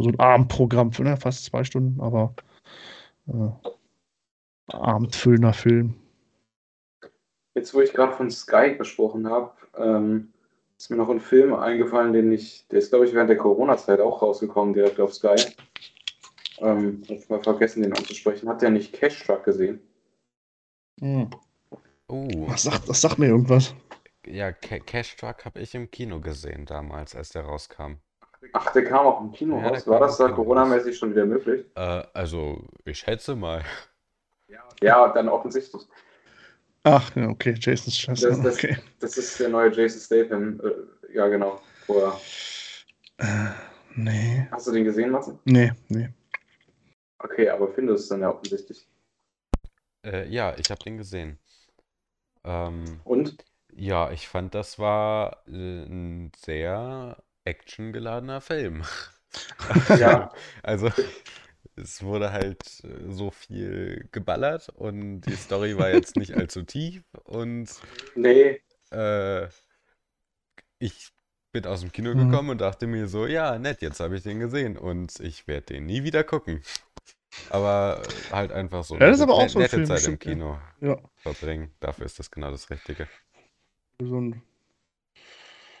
so 0.00 0.08
ein 0.08 0.18
Abendprogramm 0.18 0.92
für 0.92 1.02
ne, 1.02 1.16
fast 1.16 1.44
zwei 1.44 1.64
Stunden, 1.64 2.00
aber 2.00 2.34
äh, 3.28 3.50
abendfüllender 4.68 5.52
Film. 5.52 5.94
Jetzt, 7.54 7.74
wo 7.74 7.80
ich 7.80 7.92
gerade 7.92 8.12
von 8.14 8.30
Sky 8.30 8.76
gesprochen 8.76 9.28
habe, 9.28 9.52
ähm, 9.76 10.31
ist 10.82 10.90
mir 10.90 10.96
noch 10.96 11.10
ein 11.10 11.20
Film 11.20 11.54
eingefallen, 11.54 12.12
den 12.12 12.32
ich, 12.32 12.66
der 12.66 12.80
ist, 12.80 12.90
glaube 12.90 13.04
ich, 13.06 13.14
während 13.14 13.30
der 13.30 13.36
Corona-Zeit 13.36 14.00
auch 14.00 14.20
rausgekommen, 14.20 14.74
direkt 14.74 14.98
auf 14.98 15.14
Sky. 15.14 15.36
Ähm, 16.58 17.04
hab 17.08 17.30
mal 17.30 17.40
vergessen, 17.40 17.84
den 17.84 17.92
anzusprechen. 17.92 18.48
Hat 18.48 18.62
der 18.62 18.70
nicht 18.70 18.92
Cash 18.92 19.24
Truck 19.24 19.44
gesehen? 19.44 19.80
Oh, 21.00 21.28
Was 22.48 22.64
sagt, 22.64 22.88
das 22.88 23.00
sagt 23.00 23.20
mir 23.20 23.28
irgendwas. 23.28 23.76
ja, 24.26 24.50
Ca 24.50 24.80
Cash 24.80 25.14
Truck 25.14 25.44
habe 25.44 25.60
ich 25.60 25.72
im 25.76 25.88
Kino 25.88 26.20
gesehen 26.20 26.66
damals, 26.66 27.14
als 27.14 27.28
der 27.28 27.42
rauskam. 27.42 27.98
Ach, 28.52 28.72
der 28.72 28.82
kam 28.82 29.06
auch 29.06 29.20
im 29.20 29.30
Kino 29.30 29.60
Ja, 29.60 29.68
raus. 29.68 29.86
War 29.86 30.00
das 30.00 30.16
da 30.16 30.30
Corona-mäßig 30.30 30.98
schon 30.98 31.12
wieder 31.12 31.26
möglich? 31.26 31.64
Äh, 31.76 32.02
also, 32.12 32.66
ich 32.84 32.98
schätze 32.98 33.36
mal. 33.36 33.62
Ja, 34.80 35.12
dann 35.12 35.28
offensichtlich. 35.28 35.86
Ach, 36.84 37.16
okay, 37.16 37.54
Jason 37.58 37.92
Statham. 37.92 38.42
Das- 38.42 38.42
das- 38.42 38.56
Okay. 38.56 38.76
Das 39.00 39.18
ist 39.18 39.40
der 39.40 39.48
neue 39.48 39.72
Jason 39.72 40.00
Statham. 40.00 40.60
Äh, 40.60 41.14
ja, 41.14 41.26
genau. 41.28 41.60
Vorher. 41.86 42.20
Äh, 43.18 43.50
nee, 43.96 44.46
Hast 44.50 44.66
du 44.66 44.72
den 44.72 44.84
gesehen, 44.84 45.10
Matze? 45.10 45.38
nee, 45.44 45.72
nee. 45.88 46.08
Okay, 47.18 47.48
aber 47.48 47.68
findest 47.72 48.10
du 48.10 48.14
dann 48.14 48.20
ja 48.20 48.28
offensichtlich. 48.34 48.86
Äh, 50.04 50.28
ja, 50.28 50.56
ich 50.58 50.70
habe 50.70 50.82
den 50.84 50.96
gesehen. 50.98 51.38
Ähm, 52.44 53.00
Und? 53.04 53.44
ja, 53.74 54.10
ich 54.12 54.28
fand, 54.28 54.54
das 54.54 54.78
war 54.78 55.44
äh, 55.48 55.84
ein 55.84 56.32
sehr 56.36 57.22
actiongeladener 57.44 58.40
Film. 58.40 58.84
Ja. 59.88 60.32
Also, 60.62 60.90
es 61.76 62.02
wurde 62.02 62.32
halt 62.32 62.82
äh, 62.84 63.10
so 63.10 63.30
viel 63.30 64.08
geballert 64.12 64.68
und 64.70 65.22
die 65.22 65.36
Story 65.36 65.76
war 65.78 65.90
jetzt 65.90 66.16
nicht 66.16 66.34
allzu 66.36 66.62
tief 66.62 67.02
und 67.24 67.68
Nee, 68.16 68.62
äh, 68.90 69.48
ich 70.78 71.10
bin 71.52 71.66
aus 71.66 71.80
dem 71.80 71.92
Kino 71.92 72.14
Mhm. 72.14 72.16
gekommen 72.16 72.50
und 72.50 72.60
dachte 72.60 72.86
mir 72.86 73.08
so, 73.08 73.26
ja, 73.26 73.58
nett, 73.58 73.82
jetzt 73.82 74.00
habe 74.00 74.16
ich 74.16 74.22
den 74.22 74.40
gesehen 74.40 74.76
und 74.76 75.18
ich 75.20 75.46
werde 75.46 75.66
den 75.74 75.86
nie 75.86 76.02
wieder 76.04 76.24
gucken. 76.24 76.62
Aber 77.48 78.24
äh, 78.30 78.34
halt 78.34 78.52
einfach 78.52 78.84
so 78.84 78.98
Ja, 78.98 79.08
das 79.08 79.16
ist 79.18 79.22
aber 79.22 79.34
auch 79.34 79.48
so 79.48 79.58
nette 79.58 79.64
Film, 79.64 79.88
Zeit 79.88 80.04
im 80.04 80.18
Kino 80.18 80.58
Ja, 80.80 80.96
verbringen. 81.22 81.74
Dafür 81.80 82.06
ist 82.06 82.18
das 82.18 82.30
genau 82.30 82.50
das 82.52 82.70
Richtige. 82.70 83.08
so 84.02 84.18
ein 84.20 84.42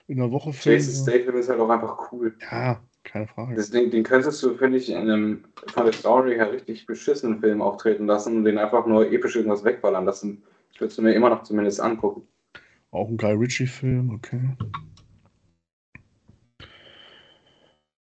in 0.06 0.18
der 0.18 0.30
Woche 0.30 0.52
Film. 0.52 0.86
Jason 0.86 0.94
Statham 0.94 1.36
ist 1.36 1.48
halt 1.50 1.60
auch 1.60 1.68
einfach 1.68 2.10
cool. 2.12 2.34
Ja, 2.40 2.82
keine 3.04 3.26
Frage. 3.26 3.54
Das, 3.54 3.70
den, 3.70 3.90
den 3.90 4.02
könntest 4.04 4.42
du, 4.42 4.54
finde 4.54 4.78
ich, 4.78 4.90
in 4.90 4.96
einem 4.96 5.44
von 5.66 5.84
der 5.84 5.92
Story 5.92 6.34
her 6.34 6.52
richtig 6.52 6.86
beschissenen 6.86 7.40
Film 7.40 7.60
auftreten 7.62 8.06
lassen 8.06 8.36
und 8.38 8.44
den 8.44 8.58
einfach 8.58 8.86
nur 8.86 9.10
episch 9.10 9.36
irgendwas 9.36 9.64
wegballern 9.64 10.04
lassen. 10.04 10.42
Ich 10.72 10.80
würde 10.80 10.92
es 10.92 10.98
mir 10.98 11.12
immer 11.12 11.28
noch 11.30 11.42
zumindest 11.42 11.80
angucken. 11.80 12.26
Auch 12.90 13.08
ein 13.08 13.16
Guy 13.16 13.32
Ritchie-Film, 13.32 14.10
okay. 14.10 14.40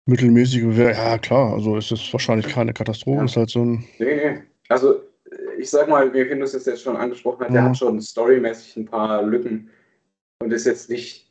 Mittelmäßige 0.05 0.63
Bewer 0.63 0.91
ja 0.91 1.17
klar, 1.17 1.53
also 1.53 1.77
ist 1.77 1.91
es 1.91 2.11
wahrscheinlich 2.11 2.47
keine 2.53 2.73
Katastrophe, 2.73 3.19
Ja. 3.19 3.25
ist 3.25 3.37
halt 3.37 3.49
so 3.49 3.63
ein, 3.63 3.85
Nee, 3.99 4.15
nee. 4.15 4.41
Also, 4.67 5.01
ich 5.57 5.69
sag 5.69 5.87
mal, 5.87 6.13
wie 6.13 6.25
Findus 6.25 6.53
es 6.53 6.65
jetzt 6.65 6.81
schon 6.83 6.97
angesprochen 6.97 7.45
hat, 7.45 7.53
der 7.53 7.61
Mhm. 7.61 7.65
hat 7.69 7.77
schon 7.77 8.01
storymäßig 8.01 8.75
ein 8.77 8.85
paar 8.85 9.23
Lücken 9.23 9.69
und 10.41 10.51
ist 10.51 10.65
jetzt 10.65 10.89
nicht 10.89 11.22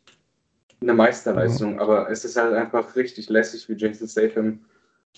eine 0.83 0.95
Meisterleistung, 0.95 1.81
aber 1.81 2.11
es 2.11 2.25
ist 2.25 2.37
halt 2.37 2.55
einfach 2.55 2.95
richtig 2.97 3.29
lässig, 3.29 3.69
wie 3.69 3.75
Jason 3.75 4.09
Statham 4.09 4.61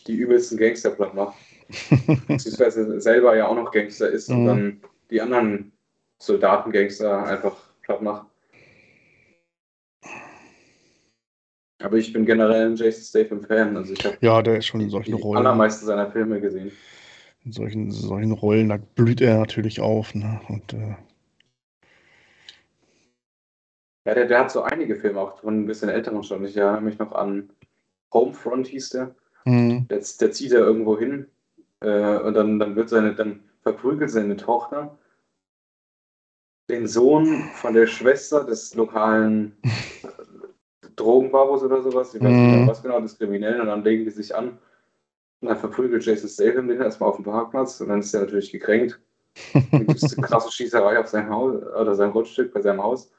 die 0.07 0.15
übelsten 0.17 0.59
Gangster 0.59 0.91
platt 0.91 1.15
macht. 1.15 1.37
Beziehungsweise 2.29 3.01
selber 3.01 3.37
ja 3.37 3.47
auch 3.49 3.55
noch 3.55 3.71
Gangster 3.71 4.09
ist 4.11 4.29
und 4.31 4.43
Mhm. 4.43 4.47
dann 4.47 4.81
die 5.11 5.21
anderen 5.21 5.73
Soldatengangster 6.19 7.25
einfach 7.27 7.57
platt 7.83 8.03
macht. 8.03 8.27
Aber 11.83 11.97
ich 11.97 12.13
bin 12.13 12.25
generell 12.25 12.67
ein 12.71 12.77
Jason 12.77 13.03
Statham-Fan. 13.05 13.77
Also 13.77 13.93
ich 13.93 14.05
habe 14.05 14.17
ja, 14.21 14.41
der 14.43 14.59
ist 14.59 14.67
schon 14.67 14.81
in 14.81 14.91
solchen 14.91 15.17
die 15.17 15.23
Rollen, 15.23 15.39
allermeisten 15.47 15.87
seiner 15.87 16.11
Filme 16.11 16.41
gesehen. 16.41 16.73
in 17.45 17.53
solchen, 17.53 17.91
solchen 17.91 18.33
Rollen, 18.33 18.69
da 18.71 18.79
blüht 18.79 19.21
er 19.21 19.39
natürlich 19.39 19.81
auf, 19.81 20.15
ne? 20.15 20.41
Und 20.49 20.73
äh, 20.73 20.95
Ja, 24.07 24.15
der, 24.15 24.27
der 24.27 24.41
hat 24.41 24.51
so 24.51 24.63
einige 24.63 24.97
Filme, 24.97 25.21
auch 25.21 25.39
von 25.39 25.61
ein 25.61 25.67
bisschen 25.67 25.89
älteren 25.89 26.23
schon. 26.23 26.45
Ich 26.45 26.57
erinnere 26.57 26.83
mich 26.83 26.99
noch 26.99 27.13
an 27.13 27.51
Homefront 28.13 28.67
hieß 28.69 28.91
der. 28.91 29.15
hm, 29.45 29.87
Der, 29.89 29.99
der 30.21 30.31
zieht 30.33 30.53
er 30.53 30.61
irgendwo 30.61 30.99
hin 30.99 31.27
äh, 31.81 32.19
und 32.19 32.35
dann, 32.35 32.59
dann 32.59 32.77
wird 32.77 32.89
seine, 32.89 33.15
dann 33.15 33.45
verprügelt 33.63 34.11
seine 34.11 34.37
Tochter 34.37 34.99
den 36.69 36.87
Sohn 36.87 37.51
von 37.55 37.75
der 37.75 37.87
Schwester 37.87 38.45
des 38.45 38.75
lokalen 38.75 39.57
Drogenbabos 40.97 41.63
oder 41.63 41.83
sowas, 41.83 42.15
ich 42.15 42.23
weiß 42.23 42.31
nicht 42.31 42.41
Mhm. 42.53 42.59
mehr 42.59 42.67
was 42.69 42.83
genau, 42.83 43.01
des 43.01 43.19
Kriminellen, 43.19 43.61
und 43.61 43.67
dann 43.67 43.83
legen 43.85 44.05
die 44.05 44.11
sich 44.11 44.35
an. 44.35 44.59
Und 45.41 45.49
dann 45.49 45.59
verprügelt 45.59 46.05
Jason 46.07 46.29
Statham 46.29 46.69
den 46.69 46.81
erstmal 46.81 47.11
auf 47.11 47.17
dem 47.17 47.25
Parkplatz 47.25 47.81
und 47.81 47.89
dann 47.89 48.01
ist 48.01 48.15
er 48.15 48.21
natürlich 48.23 48.51
gekränkt. 48.53 48.99
Dann 49.53 49.87
gibt 49.87 50.03
es 50.03 50.17
eine 50.17 50.27
krasse 50.27 50.51
Schießerei 50.53 50.99
auf 50.99 51.09
seinem 51.09 51.31
Haus 51.31 51.57
oder 51.63 51.95
sein 51.95 52.13
Grundstück 52.13 52.53
bei 52.55 52.63
seinem 52.63 52.83
Haus. 52.83 53.11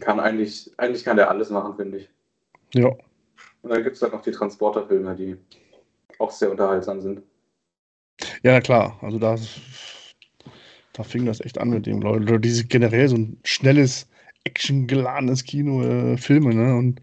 Kann 0.00 0.20
eigentlich, 0.20 0.72
eigentlich 0.78 1.04
kann 1.04 1.16
der 1.16 1.30
alles 1.30 1.50
machen, 1.50 1.76
finde 1.76 1.98
ich. 1.98 2.10
ja, 2.74 2.88
Und 3.62 3.70
dann 3.70 3.82
gibt 3.82 3.96
es 3.96 4.02
halt 4.02 4.12
noch 4.12 4.22
die 4.22 4.30
Transporterfilme, 4.32 5.14
die 5.16 5.36
auch 6.18 6.30
sehr 6.30 6.50
unterhaltsam 6.50 7.00
sind. 7.00 7.22
ja, 8.42 8.52
na 8.52 8.60
klar, 8.60 8.98
also 9.02 9.18
da, 9.18 9.36
da 10.92 11.02
fing 11.02 11.24
das 11.26 11.40
echt 11.40 11.58
an 11.58 11.70
mit 11.70 11.86
dem, 11.86 12.00
Leute, 12.02 12.22
oder 12.24 12.38
diese 12.38 12.64
generell 12.66 13.08
so 13.08 13.16
ein 13.16 13.38
schnelles, 13.44 14.08
actiongeladenes 14.44 15.44
Kino, 15.44 15.82
äh, 15.82 16.16
Filme, 16.16 16.54
ne? 16.54 16.74
Und 16.76 17.00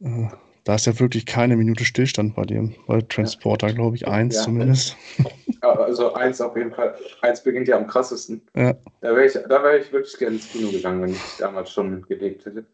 äh, 0.00 0.28
da 0.64 0.74
ist 0.76 0.86
ja 0.86 0.98
wirklich 1.00 1.26
keine 1.26 1.56
Minute 1.56 1.84
Stillstand 1.84 2.34
bei 2.36 2.44
dem, 2.44 2.74
bei 2.86 3.00
Transporter, 3.02 3.72
glaube 3.72 3.96
ich, 3.96 4.06
eins 4.06 4.36
Ja. 4.36 4.42
zumindest. 4.42 4.96
Also 5.62 6.12
eins 6.14 6.40
auf 6.40 6.56
jeden 6.56 6.72
Fall. 6.72 6.96
Eins 7.20 7.42
beginnt 7.42 7.68
ja 7.68 7.76
am 7.76 7.86
krassesten. 7.86 8.42
Ja. 8.54 8.74
Da 9.00 9.14
wäre 9.14 9.26
ich, 9.26 9.32
da 9.32 9.62
wär 9.62 9.80
ich 9.80 9.92
wirklich 9.92 10.18
gerne 10.18 10.36
ins 10.36 10.50
Kino 10.50 10.70
gegangen, 10.70 11.02
wenn 11.02 11.12
ich 11.12 11.36
damals 11.38 11.70
schon 11.70 12.02
gelebt 12.02 12.44
hätte. 12.44 12.64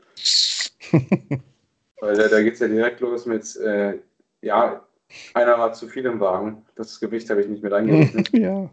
Weil 2.01 2.16
da, 2.16 2.29
da 2.29 2.42
geht 2.42 2.55
es 2.55 2.61
ja 2.61 2.68
direkt 2.68 3.01
los 3.01 3.27
mit, 3.27 3.57
äh, 3.57 3.98
ja, 4.40 4.87
einer 5.35 5.59
war 5.59 5.72
zu 5.72 5.88
viel 5.88 6.07
im 6.07 6.20
Wagen. 6.20 6.64
Das 6.77 7.01
Gewicht 7.01 7.29
habe 7.31 7.42
ich 7.42 7.48
nicht 7.48 7.62
mit 7.62 7.72
eingerechnet. 7.72 8.31
ja. 8.33 8.70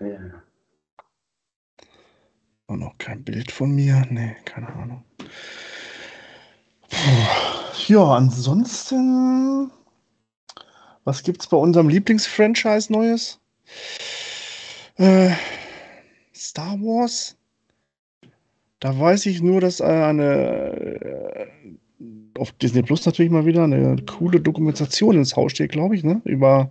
ja. 0.00 0.42
Und 2.66 2.80
noch 2.80 2.96
kein 2.98 3.24
Bild 3.24 3.50
von 3.50 3.74
mir. 3.74 4.06
Nee, 4.08 4.36
keine 4.44 4.68
Ahnung. 4.68 5.04
Ja, 7.88 8.14
ansonsten. 8.14 9.70
Was 11.04 11.22
gibt's 11.22 11.46
bei 11.48 11.56
unserem 11.56 11.88
Lieblingsfranchise 11.88 12.92
Neues? 12.92 13.40
Äh, 14.96 15.30
Star 16.34 16.78
Wars. 16.80 17.36
Da 18.78 18.98
weiß 18.98 19.26
ich 19.26 19.42
nur, 19.42 19.60
dass 19.60 19.80
eine 19.80 20.22
äh, 20.22 21.46
auf 22.38 22.52
Disney 22.52 22.82
Plus 22.82 23.04
natürlich 23.04 23.30
mal 23.32 23.46
wieder 23.46 23.64
eine 23.64 23.96
coole 24.06 24.40
Dokumentation 24.40 25.16
ins 25.16 25.36
Haus 25.36 25.52
steht, 25.52 25.72
glaube 25.72 25.96
ich, 25.96 26.04
ne? 26.04 26.20
Über 26.24 26.70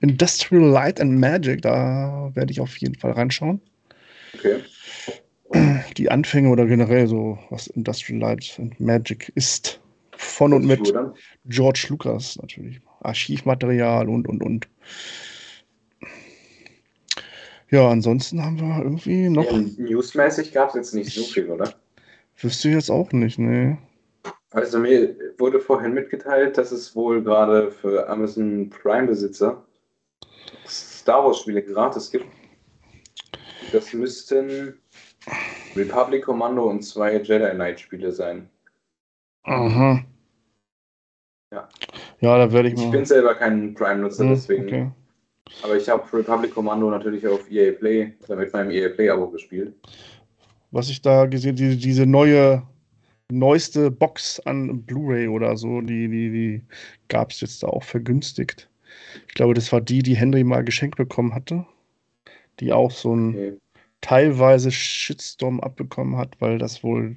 Industrial 0.00 0.62
Light 0.62 1.00
and 1.00 1.18
Magic. 1.18 1.62
Da 1.62 2.30
werde 2.34 2.52
ich 2.52 2.60
auf 2.60 2.76
jeden 2.78 2.94
Fall 2.96 3.12
reinschauen 3.12 3.60
Okay. 4.34 4.62
die 5.96 6.10
Anfänge 6.10 6.48
oder 6.48 6.66
generell 6.66 7.06
so, 7.06 7.38
was 7.50 7.66
Industrial 7.68 8.20
Light 8.20 8.56
and 8.58 8.78
Magic 8.80 9.32
ist. 9.34 9.80
Von 10.16 10.52
und 10.52 10.66
mit? 10.66 10.92
George 11.46 11.86
Lucas 11.88 12.36
natürlich. 12.40 12.80
Archivmaterial 13.00 14.08
und, 14.08 14.28
und, 14.28 14.42
und. 14.42 14.68
Ja, 17.70 17.88
ansonsten 17.88 18.42
haben 18.42 18.60
wir 18.60 18.82
irgendwie 18.82 19.28
noch, 19.28 19.50
Ja, 19.50 19.58
newsmäßig 19.58 20.52
gab 20.52 20.68
es 20.68 20.74
jetzt 20.76 20.94
nicht 20.94 21.12
so 21.12 21.22
viel, 21.24 21.50
oder? 21.50 21.74
wüsste 22.38 22.68
ich 22.68 22.74
jetzt 22.74 22.90
auch 22.90 23.10
nicht, 23.12 23.38
ne? 23.38 23.78
Also 24.50 24.78
mir 24.78 25.16
wurde 25.38 25.60
vorhin 25.60 25.94
mitgeteilt, 25.94 26.56
dass 26.58 26.70
es 26.70 26.94
wohl 26.94 27.22
gerade 27.22 27.70
für 27.72 28.08
Amazon 28.08 28.70
Prime-Besitzer 28.70 29.64
Star 30.66 31.24
Wars-Spiele 31.24 31.62
gratis 31.62 32.10
gibt. 32.10 32.26
Das 33.72 33.92
müssten 33.92 34.78
Republic 35.76 36.24
Commando 36.24 36.64
und 36.70 36.82
zwei 36.82 37.16
Jedi 37.16 37.50
Knight-Spiele 37.50 38.12
sein. 38.12 38.48
Aha. 39.44 40.04
Ja. 41.52 41.68
Ja, 42.20 42.38
da 42.38 42.52
werde 42.52 42.68
ich 42.68 42.74
Ich 42.74 42.80
mal. 42.84 42.90
bin 42.90 43.04
selber 43.04 43.34
kein 43.34 43.74
Prime-Nutzer, 43.74 44.24
Hm, 44.24 44.30
deswegen. 44.30 44.64
okay. 44.64 44.90
Aber 45.62 45.76
ich 45.76 45.88
habe 45.88 46.02
Republic 46.12 46.54
Commando 46.54 46.90
natürlich 46.90 47.26
auf 47.26 47.50
EA 47.50 47.72
Play 47.72 48.14
oder 48.24 48.36
mit 48.36 48.52
meinem 48.52 48.70
EA 48.70 48.88
Play-Abo 48.88 49.28
gespielt. 49.30 49.74
Was 50.70 50.88
ich 50.90 51.00
da 51.02 51.26
gesehen, 51.26 51.54
die, 51.56 51.76
diese 51.76 52.06
neue, 52.06 52.62
neueste 53.30 53.90
Box 53.90 54.40
an 54.40 54.82
Blu-ray 54.82 55.28
oder 55.28 55.56
so, 55.56 55.80
die, 55.80 56.08
die, 56.08 56.30
die 56.30 56.62
gab 57.08 57.30
es 57.30 57.40
jetzt 57.40 57.62
da 57.62 57.68
auch 57.68 57.84
vergünstigt. 57.84 58.68
Ich 59.28 59.34
glaube, 59.34 59.54
das 59.54 59.70
war 59.72 59.80
die, 59.80 60.02
die 60.02 60.16
Henry 60.16 60.42
mal 60.44 60.64
geschenkt 60.64 60.96
bekommen 60.96 61.34
hatte, 61.34 61.66
die 62.60 62.72
auch 62.72 62.90
so 62.90 63.14
ein 63.14 63.28
Okay. 63.34 63.56
Teilweise 64.04 64.70
Shitstorm 64.70 65.60
abbekommen 65.60 66.18
hat, 66.18 66.36
weil 66.38 66.58
das 66.58 66.84
wohl 66.84 67.16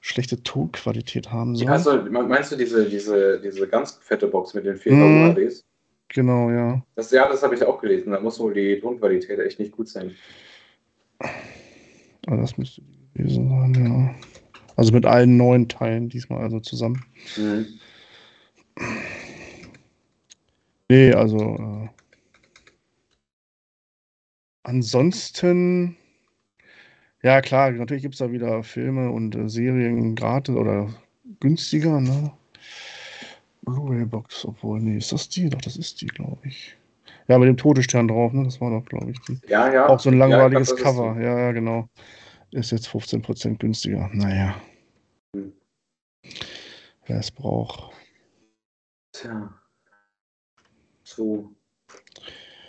schlechte 0.00 0.42
Tonqualität 0.42 1.30
haben 1.30 1.54
soll. 1.54 1.66
Ja, 1.66 1.72
also, 1.72 2.02
meinst 2.10 2.50
du 2.50 2.56
diese, 2.56 2.88
diese, 2.88 3.40
diese 3.40 3.68
ganz 3.68 3.92
fette 4.02 4.26
Box 4.26 4.54
mit 4.54 4.64
den 4.64 4.76
4K 4.76 4.96
Mhm. 4.96 5.22
UHDs? 5.22 5.64
Genau, 6.08 6.50
ja. 6.50 6.82
Das, 6.96 7.12
ja, 7.12 7.28
das 7.28 7.44
habe 7.44 7.54
ich 7.54 7.62
auch 7.62 7.80
gelesen. 7.80 8.10
Da 8.10 8.18
muss 8.18 8.40
wohl 8.40 8.52
die 8.52 8.80
Tonqualität 8.80 9.38
echt 9.38 9.60
nicht 9.60 9.70
gut 9.70 9.88
sein. 9.88 10.16
Also 12.26 12.42
das 12.42 12.58
müsste 12.58 12.82
die 12.82 13.18
gewesen 13.18 13.48
sein, 13.48 13.74
ja. 13.86 14.14
Also 14.74 14.92
mit 14.92 15.06
allen 15.06 15.36
neuen 15.36 15.68
Teilen 15.68 16.08
diesmal 16.08 16.42
also 16.42 16.58
zusammen. 16.58 17.04
Mhm. 17.36 17.66
Nee, 20.88 21.12
also 21.12 21.38
äh, 21.38 21.88
ansonsten, 24.64 25.96
ja 27.22 27.40
klar, 27.40 27.70
natürlich 27.72 28.02
gibt 28.02 28.14
es 28.14 28.18
da 28.18 28.32
wieder 28.32 28.62
Filme 28.62 29.10
und 29.10 29.34
äh, 29.34 29.48
Serien 29.48 30.14
gratis 30.14 30.54
oder 30.54 30.88
günstiger, 31.40 32.00
ne? 32.00 32.32
Blu-ray-Box, 33.62 34.46
obwohl, 34.46 34.80
nee, 34.80 34.96
ist 34.96 35.12
das 35.12 35.28
die? 35.28 35.48
Doch, 35.48 35.60
das 35.60 35.76
ist 35.76 36.00
die, 36.00 36.06
glaube 36.06 36.40
ich. 36.44 36.76
Ja, 37.28 37.38
mit 37.38 37.48
dem 37.48 37.56
Todesstern 37.56 38.08
drauf, 38.08 38.32
ne? 38.32 38.44
Das 38.44 38.60
war 38.60 38.70
doch, 38.70 38.84
glaube 38.86 39.10
ich, 39.10 39.20
die. 39.20 39.38
Ja, 39.48 39.72
ja. 39.72 39.86
Auch 39.86 40.00
so 40.00 40.10
ein 40.10 40.18
Ja, 40.18 40.26
glaub, 40.26 40.30
langweiliges 40.40 40.70
das 40.70 40.78
ist 40.78 40.84
Cover. 40.84 41.20
Ja, 41.20 41.38
ja, 41.38 41.52
genau. 41.52 41.88
Ist 42.50 42.72
jetzt 42.72 42.88
15% 42.88 43.58
günstiger. 43.58 44.10
Naja. 44.12 44.60
Hm. 45.36 45.52
Wer 47.06 47.18
es 47.18 47.30
braucht. 47.30 47.92
Tja. 49.12 49.54
So. 51.04 51.50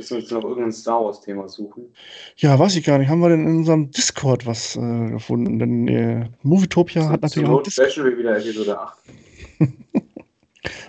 Müssen 0.02 0.16
wir 0.16 0.22
jetzt 0.22 0.32
noch 0.32 0.44
irgendein 0.44 0.72
Star 0.72 1.06
Wars-Thema 1.06 1.48
suchen? 1.48 1.94
Ja, 2.38 2.58
weiß 2.58 2.76
ich 2.76 2.84
gar 2.84 2.98
nicht. 2.98 3.08
Haben 3.08 3.20
wir 3.20 3.30
denn 3.30 3.46
in 3.46 3.58
unserem 3.58 3.92
Discord 3.92 4.48
was 4.48 4.76
äh, 4.76 5.12
gefunden? 5.12 5.60
Denn 5.60 5.88
äh, 5.88 6.28
Movietopia 6.42 7.08
hat 7.08 7.22
natürlich 7.22 7.48
auch 7.48 7.62
wir 7.64 8.18
wieder 8.18 8.36
Episode 8.36 8.80
8. 8.80 8.98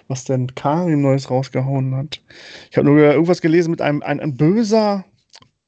was 0.09 0.25
denn 0.25 0.55
Karim 0.55 1.03
Neues 1.03 1.29
rausgehauen 1.29 1.95
hat. 1.95 2.23
Ich 2.71 2.79
habe 2.79 2.87
nur 2.87 3.01
irgendwas 3.01 3.43
gelesen 3.43 3.71
mit 3.71 3.83
einem 3.83 4.01
ein, 4.03 4.19
ein 4.19 4.35
böser 4.35 5.05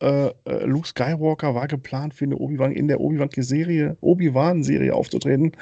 äh, 0.00 0.28
äh, 0.46 0.64
Luke 0.64 0.88
Skywalker 0.88 1.54
war 1.54 1.68
geplant 1.68 2.14
für 2.14 2.24
eine 2.24 2.37
Obi-Wan 2.37 2.72
in 2.72 2.88
der 2.88 2.98
Obi-Wan-Serie 2.98 3.98
Obi-Wan-Serie 4.00 4.94
aufzutreten. 4.94 5.52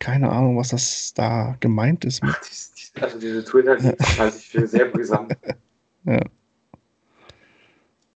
Keine 0.00 0.28
Ahnung, 0.28 0.56
was 0.56 0.70
das 0.70 1.14
da 1.14 1.56
gemeint 1.60 2.04
ist. 2.04 2.20
Ach, 2.24 2.40
Also 3.00 3.20
diese 3.20 3.44
Twitter-Leaks 3.44 4.18
halte 4.18 4.36
ich 4.38 4.48
für 4.48 4.66
sehr 4.66 4.86
brisant. 4.86 5.36
Ja. 6.04 6.20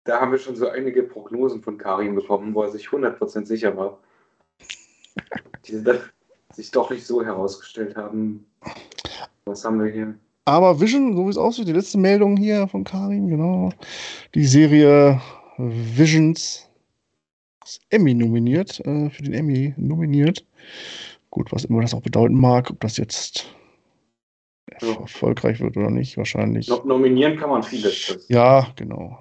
Da 0.04 0.20
haben 0.20 0.32
wir 0.32 0.38
schon 0.38 0.56
so 0.56 0.68
einige 0.68 1.02
Prognosen 1.04 1.62
von 1.62 1.78
Karim 1.78 2.14
bekommen, 2.14 2.54
wo 2.54 2.62
er 2.62 2.70
sich 2.70 2.88
100% 2.88 3.46
sicher 3.46 3.76
war. 3.76 3.98
Die 5.66 5.82
sich 6.52 6.70
doch 6.70 6.90
nicht 6.90 7.06
so 7.06 7.24
herausgestellt 7.24 7.96
haben. 7.96 8.46
Was 9.44 9.64
haben 9.64 9.82
wir 9.82 9.90
hier? 9.90 10.14
Aber 10.44 10.80
Vision, 10.80 11.14
so 11.16 11.26
wie 11.26 11.30
es 11.30 11.36
aussieht, 11.36 11.68
die 11.68 11.72
letzte 11.72 11.98
Meldung 11.98 12.36
hier 12.36 12.66
von 12.66 12.82
Karim, 12.82 13.28
genau. 13.28 13.70
Die 14.34 14.44
Serie 14.44 15.20
Visions 15.56 16.68
ist 17.64 17.80
Emmy 17.90 18.12
nominiert, 18.12 18.80
äh, 18.80 19.08
für 19.10 19.22
den 19.22 19.34
Emmy 19.34 19.72
nominiert. 19.76 20.44
Gut, 21.30 21.52
was 21.52 21.64
immer 21.64 21.80
das 21.80 21.94
auch 21.94 22.02
bedeuten 22.02 22.34
mag, 22.34 22.70
ob 22.70 22.80
das 22.80 22.96
jetzt 22.96 23.46
Ja. 24.80 24.88
erfolgreich 25.00 25.60
wird 25.60 25.76
oder 25.76 25.90
nicht, 25.90 26.16
wahrscheinlich. 26.16 26.66
No 26.68 26.82
nominieren 26.84 27.36
kann 27.38 27.50
man 27.50 27.62
vieles. 27.62 28.26
Ja, 28.28 28.66
genau. 28.74 29.18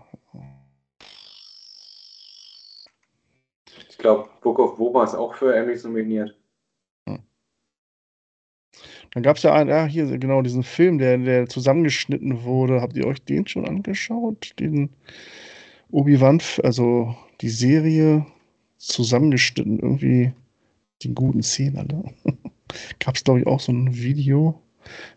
Glaube, 4.02 4.30
Book 4.42 4.60
of 4.60 4.78
Boba 4.78 5.04
ist 5.04 5.16
auch 5.16 5.36
für 5.36 5.56
Emmys 5.56 5.84
nominiert. 5.84 6.36
Dann 9.12 9.24
gab 9.24 9.38
es 9.38 9.44
ja 9.44 9.54
einen, 9.54 9.70
ja, 9.70 9.86
hier, 9.86 10.18
genau, 10.18 10.42
diesen 10.42 10.64
Film, 10.64 10.98
der, 10.98 11.18
der 11.18 11.48
zusammengeschnitten 11.48 12.44
wurde. 12.44 12.82
Habt 12.82 12.96
ihr 12.96 13.06
euch 13.06 13.22
den 13.24 13.46
schon 13.46 13.68
angeschaut? 13.68 14.54
Den 14.60 14.90
Obi-Wan, 15.92 16.42
also 16.64 17.16
die 17.42 17.50
Serie 17.50 18.26
zusammengeschnitten, 18.78 19.80
irgendwie 19.80 20.32
die 21.02 21.14
guten 21.14 21.44
Szenen 21.44 21.78
alle. 21.78 22.04
Gab 23.00 23.16
es, 23.16 23.24
glaube 23.26 23.42
ich, 23.42 23.48
auch 23.48 23.60
so 23.60 23.74
ein 23.74 23.94
Video. 23.94 24.62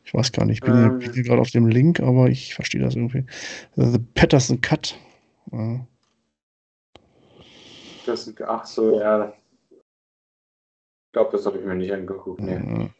Ich 0.05 0.13
weiß 0.13 0.33
gar 0.33 0.45
nicht, 0.45 0.57
ich 0.57 0.67
bin, 0.67 0.75
Ähm. 0.75 1.01
hier 1.01 1.23
gerade 1.23 1.41
auf 1.41 1.51
dem 1.51 1.69
Link, 1.69 2.01
aber 2.01 2.29
ich 2.29 2.55
verstehe 2.55 2.81
das 2.81 2.97
irgendwie. 2.97 3.25
The 3.77 4.01
Patterson 4.15 4.61
Cut. 4.61 4.99
Ja. 5.53 5.87
Das 8.07 8.33
ach 8.47 8.67
so, 8.67 9.01
ja. 9.01 9.33
Ich 9.71 11.13
glaube, 11.13 11.33
das 11.33 11.47
habe 11.47 11.59
ich 11.59 11.65
mir 11.65 11.75
nicht 11.75 11.93
angeguckt. 11.93 12.41
Nee. 12.41 12.55
Ja. 12.55 12.91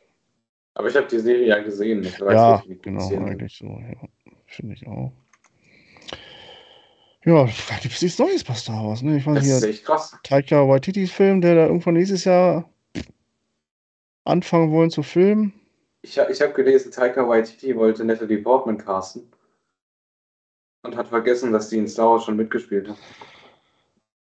Aber 0.75 0.89
ich 0.89 0.97
habe 0.97 1.07
die 1.07 1.19
Serie 1.19 1.47
ja 1.47 1.63
gesehen. 1.63 2.03
Ich 2.03 2.21
weiß, 2.21 2.33
Ja, 2.33 2.59
die 2.59 2.75
gut 2.75 2.83
genau, 2.83 3.09
eigentlich 3.09 3.57
so, 3.57 3.67
ja. 3.67 4.09
Finde 4.47 4.75
ich 4.75 4.87
auch. 4.87 5.13
Ja, 7.25 7.45
da 7.45 7.77
gibt 7.81 7.95
es 7.95 8.03
nichts 8.03 8.19
Neues 8.19 8.45
bei 8.45 8.55
Star 8.55 8.85
Wars, 8.85 9.03
ne? 9.03 9.17
Ich 9.17 9.27
weiß 9.27 9.37
Das 9.37 9.47
ist 9.47 9.61
hier, 9.61 9.71
echt 9.71 9.85
krass. 9.85 10.17
Taika 10.23 10.69
Waititi-Film, 10.69 11.41
der 11.41 11.55
da 11.55 11.67
irgendwann 11.67 11.95
nächstes 11.95 12.25
Jahr 12.25 12.69
anfangen 14.25 14.73
wollen 14.73 14.91
zu 14.91 15.03
filmen. 15.03 15.53
Ich, 16.03 16.19
ich 16.19 16.43
habe 16.43 16.53
gelesen, 16.53 16.93
Taika 16.93 17.27
Waititi 17.27 17.75
wollte 17.77 18.05
Natalie 18.05 18.39
Portman 18.39 18.77
casten. 18.77 19.27
Und 20.83 20.97
hat 20.97 21.09
vergessen, 21.09 21.51
dass 21.51 21.71
die 21.71 21.79
in 21.79 21.89
Star 21.89 22.11
Wars 22.11 22.25
schon 22.25 22.37
mitgespielt 22.37 22.89
hat. 22.89 22.99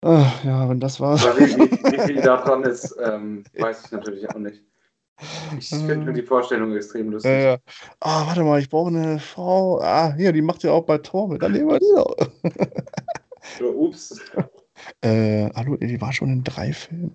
Ah, 0.03 0.31
ja, 0.43 0.67
wenn 0.67 0.79
das 0.79 0.99
war. 0.99 1.19
Aber 1.21 1.37
wie, 1.37 1.55
wie, 1.55 1.71
wie 1.91 1.99
viel 1.99 2.21
da 2.21 2.37
dran 2.37 2.63
ist, 2.63 2.95
ähm, 3.03 3.43
weiß 3.57 3.85
ich 3.85 3.91
natürlich 3.91 4.29
auch 4.29 4.39
nicht. 4.39 4.63
Ich 5.59 5.69
finde 5.69 6.13
die 6.13 6.23
Vorstellung 6.23 6.75
extrem 6.75 7.11
lustig. 7.11 7.31
Ja, 7.31 7.39
ja. 7.39 7.57
Ah, 7.99 8.25
warte 8.25 8.43
mal, 8.43 8.59
ich 8.59 8.69
brauche 8.69 8.89
eine 8.89 9.19
Frau. 9.19 9.79
Ah, 9.79 10.13
hier, 10.15 10.31
die 10.31 10.41
macht 10.41 10.63
ja 10.63 10.71
auch 10.71 10.85
bei 10.85 10.97
Tor 10.97 11.27
mit. 11.27 11.43
Dann 11.43 11.51
nehmen 11.51 11.69
wir 11.69 11.79
die 11.79 11.93
doch. 11.95 12.15
Oder, 13.59 13.75
ups. 13.75 14.19
Äh, 15.01 15.47
hallo, 15.53 15.77
die 15.77 16.01
war 16.01 16.11
schon 16.11 16.29
in 16.29 16.43
drei 16.43 16.73
Filmen. 16.73 17.13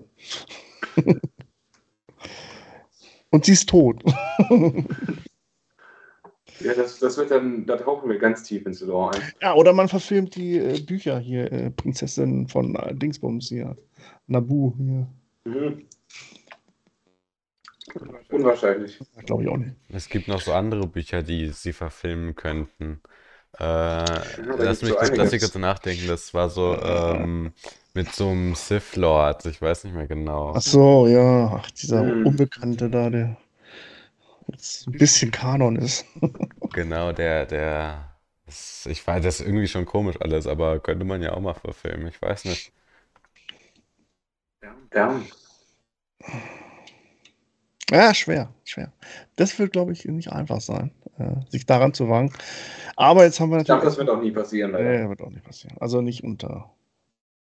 Und 3.31 3.45
sie 3.45 3.55
ist 3.55 3.69
tot. 3.69 4.05
Ja, 6.61 6.75
das, 6.75 6.99
das 6.99 7.17
wird 7.19 7.31
dann, 7.31 7.67
da 7.67 7.77
tauchen 7.77 8.09
wir 8.09 8.19
ganz 8.19 8.43
tief 8.43 8.67
ins 8.67 8.81
Lore 8.81 9.17
ein. 9.17 9.23
ja, 9.43 9.55
oder 9.55 9.73
man 9.73 9.89
verfilmt 9.89 10.35
die 10.37 10.57
äh, 10.59 10.79
Bücher 10.79 11.19
hier, 11.19 11.53
äh, 11.53 11.71
Prinzessin 11.71 12.49
von 12.49 12.75
äh, 12.77 12.95
Dingsbums 12.95 13.49
hier. 13.49 13.77
Nabu 14.27 14.75
hier. 14.77 15.07
Mhm. 15.45 15.83
Unwahrscheinlich. 18.31 18.99
Glaube 19.25 19.45
ich 19.45 19.49
auch 19.49 19.57
nicht. 19.57 19.73
Es 19.93 20.09
gibt 20.09 20.29
noch 20.29 20.41
so 20.41 20.53
andere 20.53 20.87
Bücher, 20.87 21.23
die 21.23 21.49
sie 21.51 21.73
verfilmen 21.73 22.35
könnten. 22.35 23.01
Äh, 23.59 23.63
lass, 23.65 24.83
mich, 24.83 24.91
so 24.91 24.97
kurz- 24.97 25.17
lass 25.17 25.33
mich 25.33 25.41
kurz 25.41 25.55
nachdenken. 25.55 26.09
Das 26.09 26.35
war 26.35 26.51
so 26.51 26.77
ähm, 26.83 27.53
mit 27.95 28.13
so 28.13 28.29
einem 28.29 28.55
Sith 28.55 28.97
Lord. 28.97 29.47
Ich 29.47 29.63
weiß 29.63 29.85
nicht 29.85 29.95
mehr 29.95 30.07
genau. 30.07 30.53
Ach 30.55 30.61
so, 30.61 31.07
ja. 31.07 31.61
Ach, 31.63 31.71
dieser 31.71 32.03
Hm. 32.03 32.27
Unbekannte 32.27 32.91
da, 32.91 33.09
der 33.09 33.37
jetzt 34.49 34.87
ein 34.87 34.93
bisschen 34.93 35.31
Kanon 35.31 35.77
ist. 35.77 36.05
Genau, 36.73 37.13
der, 37.13 37.47
der. 37.47 38.17
Das, 38.45 38.87
ich 38.87 39.05
weiß, 39.07 39.23
das 39.25 39.41
ist 39.41 39.47
irgendwie 39.47 39.69
schon 39.69 39.87
komisch 39.87 40.17
alles, 40.21 40.47
aber 40.47 40.79
könnte 40.81 41.05
man 41.05 41.23
ja 41.23 41.33
auch 41.33 41.41
mal 41.41 41.55
verfilmen. 41.55 42.09
Ich 42.09 42.21
weiß 42.21 42.45
nicht. 42.45 42.73
Ja. 44.95 45.21
Ja, 47.91 48.15
schwer, 48.15 48.53
schwer. 48.65 48.93
Das 49.37 49.59
wird, 49.59 49.73
glaube 49.73 49.93
ich, 49.93 50.05
nicht 50.07 50.33
einfach 50.33 50.61
sein, 50.61 50.91
äh, 51.19 51.49
sich 51.51 51.67
daran 51.67 51.95
zu 51.95 52.09
wagen. 52.09 52.33
Aber 52.97 53.25
jetzt 53.25 53.39
haben 53.41 53.51
wir 53.51 53.59
Ich 53.59 53.65
glaube, 53.67 53.85
natürlich. 53.85 53.97
das 53.99 54.07
wird 54.07 54.11
auch 54.17 54.23
nie 54.23 54.33
passieren. 54.33 54.73
Leider. 54.73 55.05
Nee, 55.05 55.09
wird 55.09 55.21
auch 55.23 55.31
nicht 55.31 55.45
passieren. 55.45 55.77
Also 55.79 56.01
nicht 56.01 56.25
unter. 56.25 56.71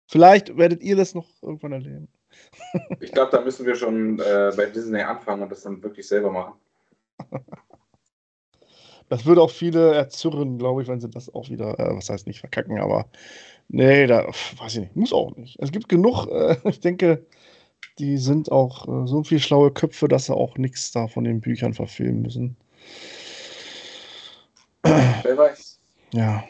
Vielleicht 0.08 0.58
werdet 0.58 0.82
ihr 0.82 0.96
das 0.96 1.14
noch 1.14 1.28
irgendwann 1.42 1.74
erleben. 1.74 2.08
Ich 3.00 3.12
glaube, 3.12 3.32
da 3.32 3.42
müssen 3.42 3.66
wir 3.66 3.76
schon 3.76 4.20
äh, 4.20 4.52
bei 4.56 4.68
Disney 4.68 5.02
anfangen 5.02 5.44
und 5.44 5.52
das 5.52 5.64
dann 5.64 5.84
wirklich 5.84 6.08
selber 6.08 6.32
machen. 6.32 6.54
Das 9.10 9.26
würde 9.26 9.42
auch 9.42 9.50
viele 9.50 9.96
erzürren, 9.96 10.60
glaube 10.60 10.84
ich, 10.84 10.88
wenn 10.88 11.02
sie 11.02 11.10
das 11.10 11.34
auch 11.34 11.50
wieder, 11.50 11.80
äh, 11.80 11.96
was 11.96 12.10
heißt 12.10 12.28
nicht 12.28 12.40
verkacken, 12.40 12.80
aber 12.80 13.08
nee, 13.68 14.06
da 14.06 14.28
weiß 14.28 14.76
ich 14.76 14.80
nicht, 14.82 14.96
muss 14.96 15.14
auch 15.14 15.36
nicht. 15.36 15.58
Es 15.60 15.72
gibt 15.72 15.90
genug, 15.90 16.28
äh, 16.28 16.58
ich 16.70 16.80
denke, 16.80 17.26
die 17.98 18.18
sind 18.18 18.52
auch 18.52 18.88
äh, 18.88 19.08
so 19.08 19.24
viel 19.24 19.40
schlaue 19.40 19.72
Köpfe, 19.72 20.08
dass 20.08 20.28
sie 20.28 20.36
auch 20.36 20.58
nichts 20.58 20.92
da 20.92 21.08
von 21.08 21.24
den 21.24 21.42
Büchern 21.42 21.74
verfilmen 21.74 22.22
müssen. 22.22 22.56
Wer 24.84 25.38
weiß. 25.38 25.80
Ja. 26.14 26.44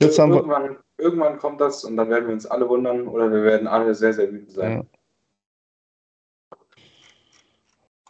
Jetzt 0.00 0.18
haben 0.18 0.32
wir. 0.32 0.38
irgendwann, 0.38 0.76
irgendwann 0.96 1.38
kommt 1.38 1.60
das 1.60 1.84
und 1.84 1.96
dann 1.96 2.08
werden 2.08 2.26
wir 2.26 2.34
uns 2.34 2.46
alle 2.46 2.68
wundern 2.68 3.08
oder 3.08 3.30
wir 3.30 3.42
werden 3.42 3.66
alle 3.66 3.94
sehr, 3.94 4.12
sehr 4.12 4.32
wütend 4.32 4.52
sein. 4.52 4.72
Ja. 4.72 4.84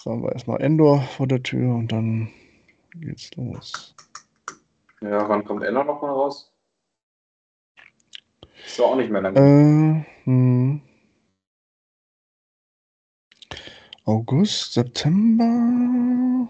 Haben 0.07 0.23
wir 0.23 0.33
erstmal 0.33 0.61
Endor 0.61 1.01
vor 1.01 1.27
der 1.27 1.43
Tür 1.43 1.75
und 1.75 1.91
dann 1.91 2.31
geht's 2.95 3.31
los. 3.37 3.95
Ja, 5.01 5.29
wann 5.29 5.45
kommt 5.45 5.65
Ender 5.65 5.85
nochmal 5.85 6.11
raus? 6.11 6.53
Ist 8.65 8.79
doch 8.79 8.93
auch 8.93 8.97
nicht 8.97 9.11
mehr 9.11 9.23
lange. 9.23 9.39
Äh, 9.39 10.25
hm. 10.25 10.81
August, 14.05 14.75
September. 14.75 16.49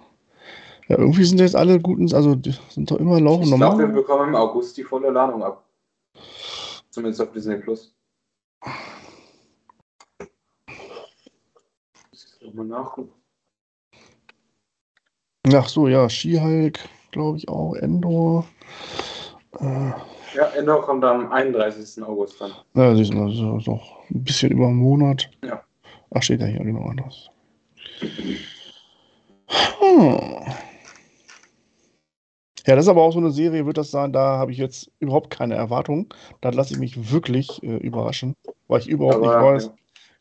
Ja, 0.88 0.98
irgendwie 0.98 1.24
sind 1.24 1.38
jetzt 1.38 1.56
alle 1.56 1.80
guten, 1.80 2.12
also 2.12 2.36
sind 2.70 2.90
doch 2.90 2.98
immer 2.98 3.20
laufen 3.20 3.44
ich 3.44 3.54
glaube, 3.54 3.78
wir 3.78 3.86
normal. 3.86 4.02
bekommen 4.02 4.28
im 4.30 4.34
August 4.34 4.76
die 4.76 4.84
volle 4.84 5.10
Ladung 5.10 5.42
ab. 5.42 5.64
Zumindest 6.90 7.22
auf 7.22 7.32
Disney 7.32 7.56
Plus. 7.56 7.94
Muss 12.10 12.38
ich 12.40 12.54
mal 12.54 12.64
nachgucken. 12.66 13.23
Ach 15.52 15.68
so, 15.68 15.88
ja, 15.88 16.08
She-Hulk, 16.08 16.78
glaube 17.10 17.36
ich 17.38 17.48
auch, 17.48 17.74
Endor. 17.74 18.46
Äh, 19.60 19.90
Ja, 20.34 20.46
Ender 20.56 20.80
kommt 20.80 21.04
am 21.04 21.30
31. 21.30 22.02
August 22.02 22.40
dann. 22.40 22.52
ja, 22.74 22.94
siehst 22.96 23.12
du 23.12 23.16
mal, 23.18 23.30
so, 23.30 23.60
so 23.60 23.80
ein 24.10 24.24
bisschen 24.24 24.52
über 24.52 24.66
einen 24.68 24.76
Monat. 24.76 25.30
Ja. 25.44 25.62
Ach, 26.14 26.22
steht 26.22 26.40
ja 26.40 26.46
hier 26.46 26.60
genau 26.64 26.88
anders. 26.88 27.28
Hm. 29.80 30.18
Ja, 32.66 32.76
das 32.76 32.86
ist 32.86 32.88
aber 32.88 33.02
auch 33.02 33.12
so 33.12 33.18
eine 33.18 33.30
Serie, 33.30 33.66
wird 33.66 33.76
das 33.76 33.90
sein, 33.90 34.12
da 34.14 34.38
habe 34.38 34.50
ich 34.50 34.56
jetzt 34.56 34.90
überhaupt 34.98 35.28
keine 35.28 35.54
Erwartung. 35.54 36.12
Da 36.40 36.48
lasse 36.48 36.72
ich 36.72 36.80
mich 36.80 37.12
wirklich 37.12 37.62
äh, 37.62 37.76
überraschen, 37.76 38.34
weil 38.68 38.80
ich 38.80 38.88
überhaupt 38.88 39.20
nicht 39.20 39.30
Aber, 39.30 39.54
weiß. 39.54 39.70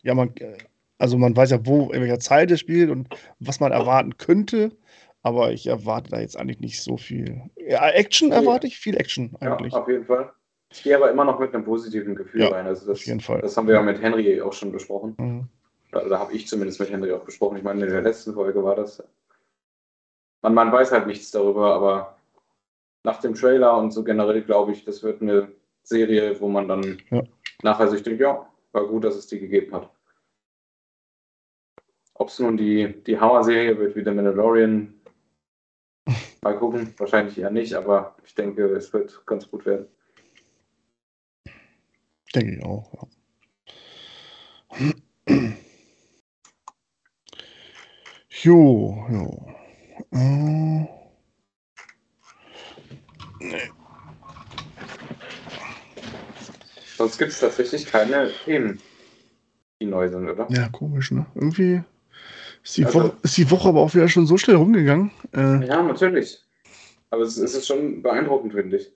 Ja, 0.04 0.14
man, 0.14 0.36
äh, 0.36 0.58
also 0.98 1.18
man 1.18 1.36
weiß 1.36 1.52
ja, 1.52 1.66
wo, 1.66 1.92
in 1.92 2.02
welcher 2.02 2.20
Zeit 2.20 2.52
es 2.52 2.60
spielt 2.60 2.90
und 2.90 3.08
was 3.40 3.62
man 3.62 3.72
erwarten 3.72 4.18
könnte, 4.18 4.72
aber 5.24 5.52
ich 5.54 5.66
erwarte 5.68 6.12
da 6.12 6.20
jetzt 6.20 6.38
eigentlich 6.38 6.60
nicht 6.60 6.82
so 6.84 6.98
viel. 6.98 7.42
Ja, 7.56 7.90
Action 7.90 8.32
erwarte 8.32 8.68
ich, 8.68 8.78
viel 8.78 8.98
Action 8.98 9.36
ja, 9.42 9.54
eigentlich. 9.54 9.74
auf 9.74 9.88
jeden 9.88 10.06
Fall. 10.06 10.32
Ich 10.70 10.84
gehe 10.84 10.96
aber 10.96 11.10
immer 11.10 11.24
noch 11.24 11.40
mit 11.40 11.54
einem 11.54 11.64
positiven 11.64 12.16
Gefühl 12.16 12.42
Ja, 12.42 12.50
rein. 12.50 12.68
Also 12.68 12.86
das, 12.88 13.00
auf 13.00 13.06
jeden 13.06 13.22
Fall. 13.22 13.42
das 13.42 13.56
haben 13.56 13.68
wir 13.68 13.76
ja 13.76 13.82
mit 13.82 14.02
Henry 14.02 14.42
auch 14.42 14.54
schon 14.54 14.72
besprochen. 14.72 15.16
Mhm. 15.18 15.48
Oder, 15.92 16.06
oder 16.06 16.20
habe 16.20 16.34
ich 16.34 16.48
zumindest 16.48 16.80
mit 16.80 16.90
Henry 16.92 17.12
auch 17.14 17.24
besprochen. 17.24 17.58
Ich 17.58 17.64
meine, 17.64 17.84
in 17.86 17.92
der 17.92 18.02
letzten 18.02 18.34
Folge 18.34 18.64
war 18.64 18.76
das. 18.76 19.02
Man, 20.42 20.54
man 20.56 20.72
weiß 20.72 20.92
halt 20.92 21.08
nichts 21.08 21.32
darüber, 21.32 21.74
aber 21.74 22.18
nach 23.04 23.22
dem 23.22 23.34
Trailer 23.34 23.78
und 23.78 23.92
so 23.92 24.04
generell 24.04 24.42
glaube 24.42 24.72
ich, 24.74 24.84
das 24.84 25.04
wird 25.04 25.22
eine 25.22 25.52
Serie, 25.84 26.40
wo 26.42 26.48
man 26.50 26.68
dann 26.68 26.98
Ja. 27.12 27.22
nachher 27.62 27.88
sich 27.88 28.02
denkt, 28.04 28.20
ja, 28.20 28.46
war 28.72 28.88
gut, 28.88 29.04
dass 29.04 29.16
es 29.16 29.28
die 29.28 29.40
gegeben 29.40 29.74
hat. 29.74 29.90
Ob 32.16 32.30
es 32.30 32.40
nun 32.40 32.58
die, 32.58 33.02
die 33.04 33.20
Hammer-Serie 33.20 33.78
wird 33.78 33.96
wie 33.96 34.04
der 34.04 34.14
Mandalorian, 34.14 34.94
mal 36.44 36.58
gucken. 36.58 36.94
Wahrscheinlich 36.98 37.38
eher 37.38 37.50
nicht, 37.50 37.74
aber 37.74 38.16
ich 38.26 38.36
denke, 38.36 38.66
es 38.66 38.92
wird 38.94 39.26
ganz 39.26 39.50
gut 39.50 39.66
werden. 39.66 39.88
Denke 42.36 42.56
ich 42.56 42.64
auch, 42.64 42.92
ja. 42.94 43.08
Jo, 48.42 49.06
jo. 49.10 49.48
Äh, 50.12 50.88
Sonst 56.98 57.18
gibt 57.18 57.32
es 57.32 57.40
tatsächlich 57.40 57.86
keine 57.86 58.32
Themen, 58.46 58.82
die 59.80 59.86
neu 59.86 60.10
sind, 60.10 60.28
oder? 60.30 60.48
ja, 60.50 60.68
komisch, 60.70 61.12
ne? 61.12 61.26
Irgendwie 61.36 61.84
ist 62.64 62.78
die, 62.78 62.86
Also- 62.86 63.00
Woche, 63.04 63.14
ist 63.24 63.38
die 63.38 63.52
Woche 63.52 63.70
aber 63.70 63.82
auch 63.82 63.94
wieder 63.94 64.08
schon 64.08 64.26
so 64.26 64.38
schnell 64.38 64.56
rumgegangen. 64.58 65.12
Äh, 65.36 65.66
Ja, 65.68 65.82
natürlich. 65.84 66.44
Aber 67.10 67.24
es, 67.24 67.38
es 67.38 67.54
ist 67.54 67.68
schon 67.68 68.02
beeindruckend, 68.02 68.54
finde 68.54 68.78
ich. 68.78 68.92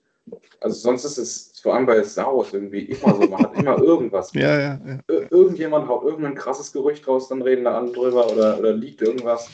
Also 0.60 0.76
sonst 0.76 1.06
ist 1.06 1.18
es 1.18 1.60
vor 1.62 1.76
allem 1.76 1.86
bei 1.86 2.04
Star 2.04 2.36
Wars 2.36 2.52
irgendwie 2.54 2.82
immer 2.86 3.14
so. 3.16 3.22
Man 3.28 3.40
hat 3.44 3.56
immer 3.58 3.78
irgendwas. 3.82 4.34
ja, 4.34 4.60
ja, 4.60 4.80
ja. 4.86 5.00
Ir 5.08 5.32
irgendjemand 5.32 5.88
haut 5.88 6.04
irgendein 6.04 6.36
krasses 6.36 6.74
Gerücht 6.74 7.08
raus, 7.08 7.28
dann 7.30 7.42
reden 7.42 7.64
da 7.66 7.78
andere 7.78 7.96
drüber 7.96 8.32
oder, 8.32 8.60
oder 8.60 8.74
liegt 8.74 9.02
irgendwas. 9.02 9.50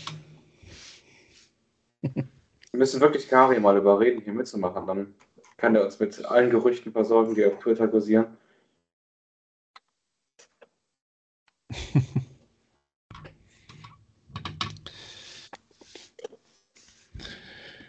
Wir 2.02 2.24
müssen 2.74 3.02
wirklich 3.02 3.28
Kari 3.28 3.60
mal 3.60 3.78
überreden, 3.78 4.22
hier 4.24 4.34
mitzumachen. 4.34 4.88
Dann 4.88 5.14
kann 5.58 5.76
er 5.76 5.84
uns 5.86 6.00
mit 6.00 6.26
allen 6.26 6.50
Gerüchten 6.50 6.92
versorgen, 6.92 7.36
die 7.36 7.46
auf 7.46 7.60
Twitter 7.60 7.88
kursieren. 7.88 8.26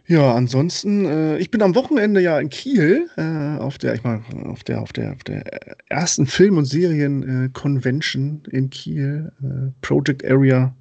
Ja, 0.07 0.35
ansonsten, 0.35 1.07
äh, 1.07 1.39
ich 1.39 1.51
bin 1.51 1.63
am 1.63 1.75
Wochenende 1.75 2.21
ja 2.21 2.39
in 2.39 2.51
Kiel 2.51 3.09
äh, 3.17 3.59
auf 3.59 3.79
der, 3.79 3.95
ich 3.95 4.05
meine, 4.05 4.23
auf 4.45 4.63
der, 4.63 4.83
auf 4.83 4.93
der, 4.93 5.13
auf 5.13 5.25
der 5.25 5.45
ersten 5.89 6.27
Film- 6.27 6.59
und 6.59 6.67
Serien-Convention 6.67 8.43
in 8.51 8.69
Kiel, 8.69 9.33
äh, 9.43 9.73
Project 9.81 10.23
Area 10.25 10.75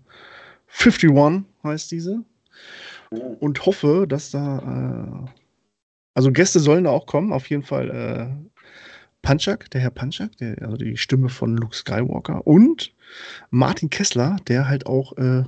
51 0.68 1.46
heißt 1.64 1.92
diese. 1.92 2.24
und 3.12 3.66
hoffe, 3.66 4.08
dass 4.10 4.32
da, 4.32 5.26
äh, 5.26 5.30
also 6.16 6.32
Gäste 6.34 6.60
sollen 6.60 6.84
da 6.84 6.90
auch 6.90 7.06
kommen, 7.06 7.32
auf 7.32 7.50
jeden 7.50 7.64
Fall 7.64 7.90
äh, 7.92 8.50
Panchak, 9.22 9.72
der 9.72 9.80
Herr 9.80 9.92
Panchak, 9.92 10.36
der, 10.38 10.62
also 10.64 10.76
die 10.76 10.98
Stimme 10.98 11.30
von 11.30 11.56
Luke 11.56 11.76
Skywalker 11.76 12.46
und 12.46 12.94
Martin 13.52 13.90
Kessler, 13.90 14.36
der 14.50 14.68
halt 14.68 14.86
auch 14.86 15.18
äh, 15.18 15.44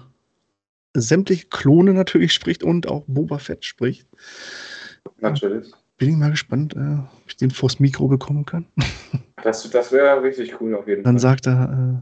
sämtliche 1.02 1.48
Klone 1.48 1.94
natürlich 1.94 2.34
spricht 2.34 2.64
und 2.64 2.88
auch 2.88 3.04
Boba 3.08 3.38
Fett 3.38 3.66
spricht. 3.66 4.08
Natürlich. 5.20 5.72
Bin 5.98 6.10
ich 6.10 6.16
mal 6.16 6.32
gespannt, 6.32 6.76
äh, 6.76 6.98
ob 7.00 7.24
ich 7.28 7.38
den 7.38 7.52
vors 7.52 7.80
Mikro 7.80 8.08
bekommen 8.08 8.46
kann. 8.46 8.66
Das, 9.44 9.70
das 9.70 9.92
wäre 9.92 10.24
richtig 10.24 10.60
cool 10.60 10.74
auf 10.74 10.88
jeden 10.88 11.04
Dann 11.04 11.16
Fall. 11.16 11.22
sagt 11.22 11.46
er, 11.46 12.02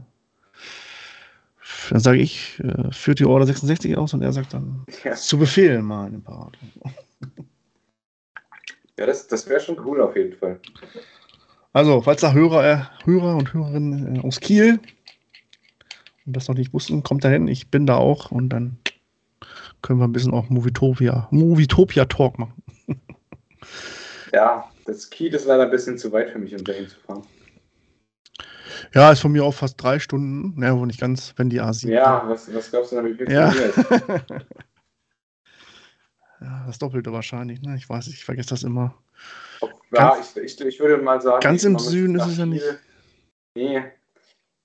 dann 1.90 2.00
sage 2.00 2.18
ich, 2.18 2.58
äh, 2.60 2.90
führt 2.90 3.18
die 3.18 3.26
Order 3.26 3.44
66 3.44 3.98
aus 3.98 4.14
und 4.14 4.22
er 4.22 4.32
sagt 4.32 4.54
dann, 4.54 4.84
Ja, 5.02 5.12
zu 5.12 5.38
Befehl, 5.38 5.82
mein 5.82 6.14
Imperator. 6.14 6.52
ja 8.98 9.04
das, 9.04 9.26
das 9.26 9.46
wäre 9.46 9.60
schon 9.60 9.78
cool 9.84 10.00
auf 10.00 10.16
jeden 10.16 10.32
Fall. 10.38 10.58
Also, 11.74 12.00
falls 12.00 12.22
da 12.22 12.32
Hörer, 12.32 12.64
äh, 12.64 12.78
Hörer 13.04 13.36
und 13.36 13.52
Hörerinnen 13.52 14.20
aus 14.22 14.40
Kiel 14.40 14.80
und 16.24 16.34
das 16.36 16.48
noch 16.48 16.54
nicht 16.54 16.72
wussten, 16.72 17.02
kommt 17.02 17.24
da 17.24 17.28
hin. 17.28 17.46
Ich 17.48 17.68
bin 17.68 17.84
da 17.84 17.96
auch 17.96 18.30
und 18.30 18.48
dann 18.48 18.78
können 19.84 20.00
wir 20.00 20.08
ein 20.08 20.12
bisschen 20.12 20.32
auch 20.32 20.48
Movietopia, 20.48 21.28
Movietopia 21.30 22.06
Talk 22.06 22.38
machen. 22.38 22.62
Ja, 24.32 24.68
das 24.84 25.10
Kiel 25.10 25.32
ist 25.32 25.46
leider 25.46 25.62
ein 25.62 25.70
bisschen 25.70 25.96
zu 25.96 26.10
weit 26.10 26.30
für 26.30 26.40
mich, 26.40 26.52
um 26.56 26.64
dahin 26.64 26.88
zu 26.88 26.98
fahren. 26.98 27.22
Ja, 28.92 29.12
ist 29.12 29.20
von 29.20 29.30
mir 29.30 29.44
auch 29.44 29.54
fast 29.54 29.80
drei 29.80 30.00
Stunden. 30.00 30.60
Ja, 30.60 30.76
wo 30.76 30.84
nicht 30.84 30.98
ganz, 30.98 31.32
wenn 31.36 31.50
die 31.50 31.62
A7. 31.62 31.88
Ja, 31.90 32.24
was, 32.26 32.52
was 32.52 32.68
glaubst 32.68 32.90
du 32.90 33.00
viel 33.00 33.30
Ja. 33.30 33.54
ja, 36.40 36.64
das 36.66 36.80
Doppelte 36.80 37.12
wahrscheinlich. 37.12 37.62
Ne? 37.62 37.76
Ich 37.76 37.88
weiß, 37.88 38.08
ich 38.08 38.24
vergesse 38.24 38.48
das 38.50 38.64
immer. 38.64 38.92
Ja, 39.92 40.16
ich, 40.20 40.36
ich, 40.42 40.60
ich 40.60 40.80
würde 40.80 41.00
mal 41.00 41.20
sagen. 41.22 41.40
Ganz 41.40 41.62
im 41.62 41.78
Süden 41.78 42.16
ist 42.16 42.26
es 42.26 42.36
ja 42.36 42.46
nicht. 42.46 42.64
Nee, 43.54 43.84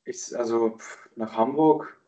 ich, 0.03 0.35
also 0.35 0.79
nach 1.15 1.37
Hamburg 1.37 1.98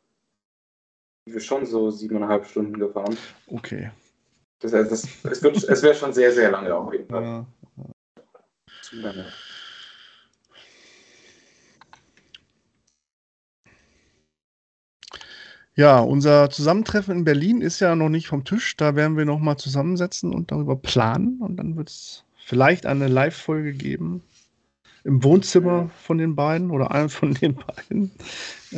wir 1.26 1.40
schon 1.40 1.66
so 1.66 1.92
siebeneinhalb 1.92 2.46
Stunden 2.46 2.78
gefahren. 2.80 3.16
Okay. 3.48 3.92
Das, 4.60 4.74
heißt, 4.74 4.92
das, 4.92 5.08
es 5.24 5.44
wird- 5.44 5.64
es 5.64 5.84
wäre 5.84 5.96
schon 5.96 6.14
sehr, 6.14 6.32
sehr 6.32 6.52
lange 6.52 6.74
auf 6.74 6.92
jeden 6.94 7.08
Fall. 7.08 7.24
Ja. 7.24 7.46
Zu 8.82 8.96
lange. 8.98 9.26
Ja, 15.76 16.00
unser 16.00 16.50
Zusammentreffen 16.50 17.20
in 17.20 17.24
Berlin 17.24 17.62
ist 17.62 17.80
ja 17.80 17.96
noch 17.96 18.10
nicht 18.10 18.28
vom 18.28 18.44
Tisch. 18.44 18.76
Da 18.76 18.96
werden 18.96 19.18
wir 19.18 19.26
noch 19.26 19.40
mal 19.40 19.58
zusammensetzen 19.58 20.34
und 20.34 20.52
darüber 20.52 20.76
planen. 20.76 21.40
Und 21.40 21.58
dann 21.58 21.78
wird 21.78 21.90
es 21.90 22.24
vielleicht 22.46 22.86
eine 22.86 23.08
Live-Folge 23.08 23.74
geben 23.74 24.22
im 25.04 25.24
Wohnzimmer 25.24 25.90
von 26.04 26.18
den 26.18 26.36
beiden 26.36 26.72
oder 26.72 26.92
einem 26.92 27.10
von 27.10 27.34
den 27.34 27.56
beiden. 27.56 28.12
Äh, 28.72 28.78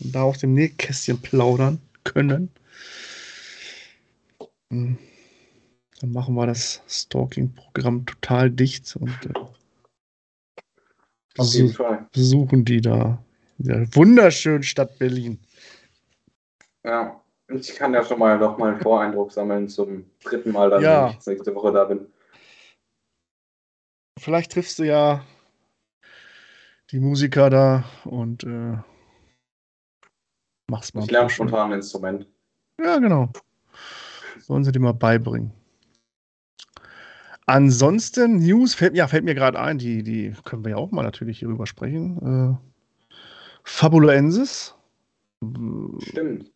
und 0.00 0.14
da 0.14 0.22
aus 0.22 0.38
dem 0.38 0.54
Nähkästchen 0.54 1.20
plaudern 1.20 1.80
können. 2.04 2.50
Hm. 4.70 4.98
Dann 6.00 6.12
machen 6.12 6.34
wir 6.34 6.46
das 6.46 6.82
Stalking-Programm 6.88 8.04
total 8.06 8.50
dicht. 8.50 8.94
Und, 8.96 9.10
äh, 9.26 9.38
Auf 9.38 9.52
besu- 11.46 11.56
jeden 11.56 11.72
Fall. 11.72 12.06
besuchen 12.12 12.64
die 12.64 12.80
da. 12.80 13.22
in 13.58 13.66
der 13.66 13.94
wunderschönen 13.94 14.64
Stadt 14.64 14.98
Berlin. 14.98 15.38
Ja. 16.84 17.20
Ich 17.48 17.74
kann 17.76 17.94
ja 17.94 18.02
schon 18.04 18.18
mal 18.18 18.36
noch 18.38 18.58
mal 18.58 18.72
einen 18.72 18.80
Voreindruck 18.80 19.30
sammeln 19.30 19.68
zum 19.68 20.10
dritten 20.24 20.50
Mal 20.50 20.70
dann, 20.70 20.82
Ja. 20.82 21.10
wenn 21.10 21.18
ich 21.20 21.26
nächste 21.26 21.54
Woche 21.54 21.72
da 21.72 21.84
bin. 21.84 22.06
Vielleicht 24.18 24.52
triffst 24.52 24.78
du 24.78 24.84
ja 24.84 25.24
die 26.90 26.98
Musiker 26.98 27.48
da 27.50 27.84
und 28.04 28.44
äh, 28.44 28.76
machst 30.68 30.94
mal. 30.94 31.04
Ich 31.04 31.10
lerne 31.10 31.30
spontan 31.30 31.70
ein 31.70 31.78
Instrument. 31.78 32.26
Ja, 32.80 32.98
genau. 32.98 33.30
Sollen 34.40 34.64
sie 34.64 34.72
dir 34.72 34.80
mal 34.80 34.92
beibringen. 34.92 35.52
Ansonsten, 37.46 38.38
News, 38.38 38.74
fällt, 38.74 38.96
ja, 38.96 39.06
fällt 39.06 39.24
mir 39.24 39.34
gerade 39.34 39.60
ein, 39.60 39.78
die, 39.78 40.02
die 40.02 40.32
können 40.44 40.64
wir 40.64 40.72
ja 40.72 40.76
auch 40.76 40.90
mal 40.90 41.02
natürlich 41.02 41.38
hierüber 41.38 41.66
sprechen. 41.66 42.58
Äh, 42.60 43.16
Fabuloensis. 43.64 44.74
Stimmt. 45.98 46.50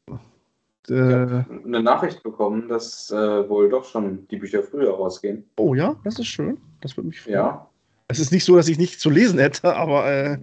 Äh, 0.88 0.94
habe 0.94 1.46
eine 1.66 1.82
Nachricht 1.82 2.22
bekommen, 2.22 2.68
dass 2.68 3.10
äh, 3.10 3.48
wohl 3.48 3.68
doch 3.68 3.84
schon 3.84 4.26
die 4.28 4.36
Bücher 4.36 4.62
früher 4.62 4.94
rausgehen. 4.94 5.44
oh 5.58 5.74
ja, 5.74 5.96
das 6.04 6.18
ist 6.18 6.28
schön. 6.28 6.58
Das 6.80 6.96
würde 6.96 7.08
mich 7.08 7.20
freuen. 7.20 7.34
Ja. 7.34 7.68
Es 8.10 8.18
ist 8.18 8.32
nicht 8.32 8.44
so, 8.44 8.56
dass 8.56 8.68
ich 8.68 8.78
nichts 8.78 8.98
zu 8.98 9.10
lesen 9.10 9.38
hätte, 9.38 9.76
aber 9.76 10.10
äh, 10.10 10.38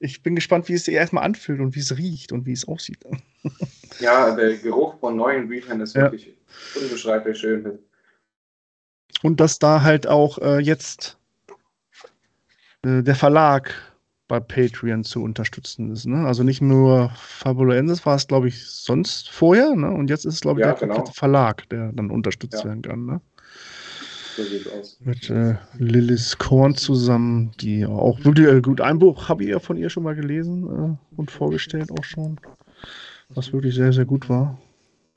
ich 0.00 0.22
bin 0.22 0.34
gespannt, 0.34 0.68
wie 0.68 0.74
es 0.74 0.84
sich 0.84 0.94
erstmal 0.94 1.24
anfühlt 1.24 1.60
und 1.60 1.74
wie 1.74 1.80
es 1.80 1.96
riecht 1.96 2.32
und 2.32 2.46
wie 2.46 2.52
es 2.52 2.66
aussieht. 2.66 3.04
Ja, 4.00 4.36
der 4.36 4.56
Geruch 4.58 5.00
von 5.00 5.16
neuen 5.16 5.48
Büchern 5.48 5.80
ist 5.80 5.94
Ja. 5.96 6.02
wirklich 6.02 6.36
unbeschreiblich 6.80 7.38
schön. 7.38 7.78
Und 9.22 9.40
dass 9.40 9.58
da 9.58 9.82
halt 9.82 10.06
auch 10.06 10.38
äh, 10.38 10.58
jetzt 10.60 11.18
äh, 12.84 13.02
der 13.02 13.16
Verlag 13.16 13.74
bei 14.28 14.38
Patreon 14.38 15.02
zu 15.02 15.22
unterstützen 15.22 15.90
ist. 15.90 16.06
Ne? 16.06 16.26
Also 16.26 16.42
nicht 16.44 16.60
nur 16.60 17.10
Fabuloensis 17.16 18.04
war 18.06 18.14
es, 18.14 18.28
glaube 18.28 18.48
ich, 18.48 18.64
sonst 18.66 19.30
vorher. 19.30 19.74
Ne? 19.74 19.90
Und 19.90 20.10
jetzt 20.10 20.26
ist 20.26 20.34
es, 20.34 20.40
glaube 20.42 20.60
ich, 20.60 20.66
Ja, 20.66 20.74
der 20.74 20.88
genau. 20.88 21.04
Verlag, 21.06 21.68
der 21.70 21.90
dann 21.92 22.10
unterstützt 22.10 22.62
Ja. 22.62 22.68
werden 22.68 22.82
kann. 22.82 23.06
Ne? 23.06 23.20
So 24.38 24.44
sieht's 24.44 24.70
aus. 24.70 24.96
Mit 25.00 25.30
äh, 25.30 25.56
Lilith 25.78 26.38
Korn 26.38 26.76
zusammen, 26.76 27.50
die 27.58 27.84
auch 27.84 28.24
wirklich 28.24 28.46
äh, 28.46 28.60
gut. 28.60 28.80
Ein 28.80 29.00
Buch 29.00 29.28
habe 29.28 29.42
ich 29.42 29.50
ja 29.50 29.58
von 29.58 29.76
ihr 29.76 29.90
schon 29.90 30.04
mal 30.04 30.14
gelesen 30.14 30.62
äh, 30.64 31.16
und 31.16 31.32
vorgestellt 31.32 31.90
auch 31.90 32.04
schon. 32.04 32.38
Was 33.30 33.52
wirklich 33.52 33.74
sehr, 33.74 33.92
sehr 33.92 34.04
gut 34.04 34.28
war. 34.28 34.56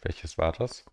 Welches 0.01 0.39
war 0.39 0.53
das? 0.53 0.83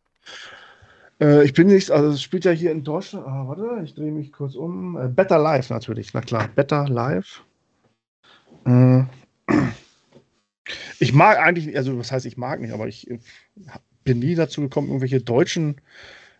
Äh, 1.22 1.42
ich 1.46 1.54
bin 1.54 1.68
nicht, 1.68 1.90
also 1.90 2.10
es 2.10 2.20
spielt 2.20 2.44
ja 2.44 2.50
hier 2.50 2.70
in 2.70 2.84
Deutschland. 2.84 3.26
Ah, 3.26 3.48
warte, 3.48 3.82
ich 3.82 3.94
drehe 3.94 4.12
mich 4.12 4.30
kurz 4.30 4.54
um. 4.54 4.98
Äh, 4.98 5.08
Better 5.08 5.38
Life 5.38 5.72
natürlich, 5.72 6.12
na 6.12 6.20
klar. 6.20 6.50
Better 6.54 6.86
Life. 6.86 7.40
Äh, 8.66 9.04
ich 10.98 11.14
mag 11.14 11.38
eigentlich, 11.38 11.74
also 11.78 11.98
was 11.98 12.12
heißt 12.12 12.26
ich 12.26 12.36
mag 12.36 12.60
nicht, 12.60 12.74
aber 12.74 12.88
ich 12.88 13.08
bin 14.04 14.18
nie 14.18 14.34
dazu 14.34 14.60
gekommen, 14.60 14.88
irgendwelche 14.88 15.22
deutschen, 15.22 15.80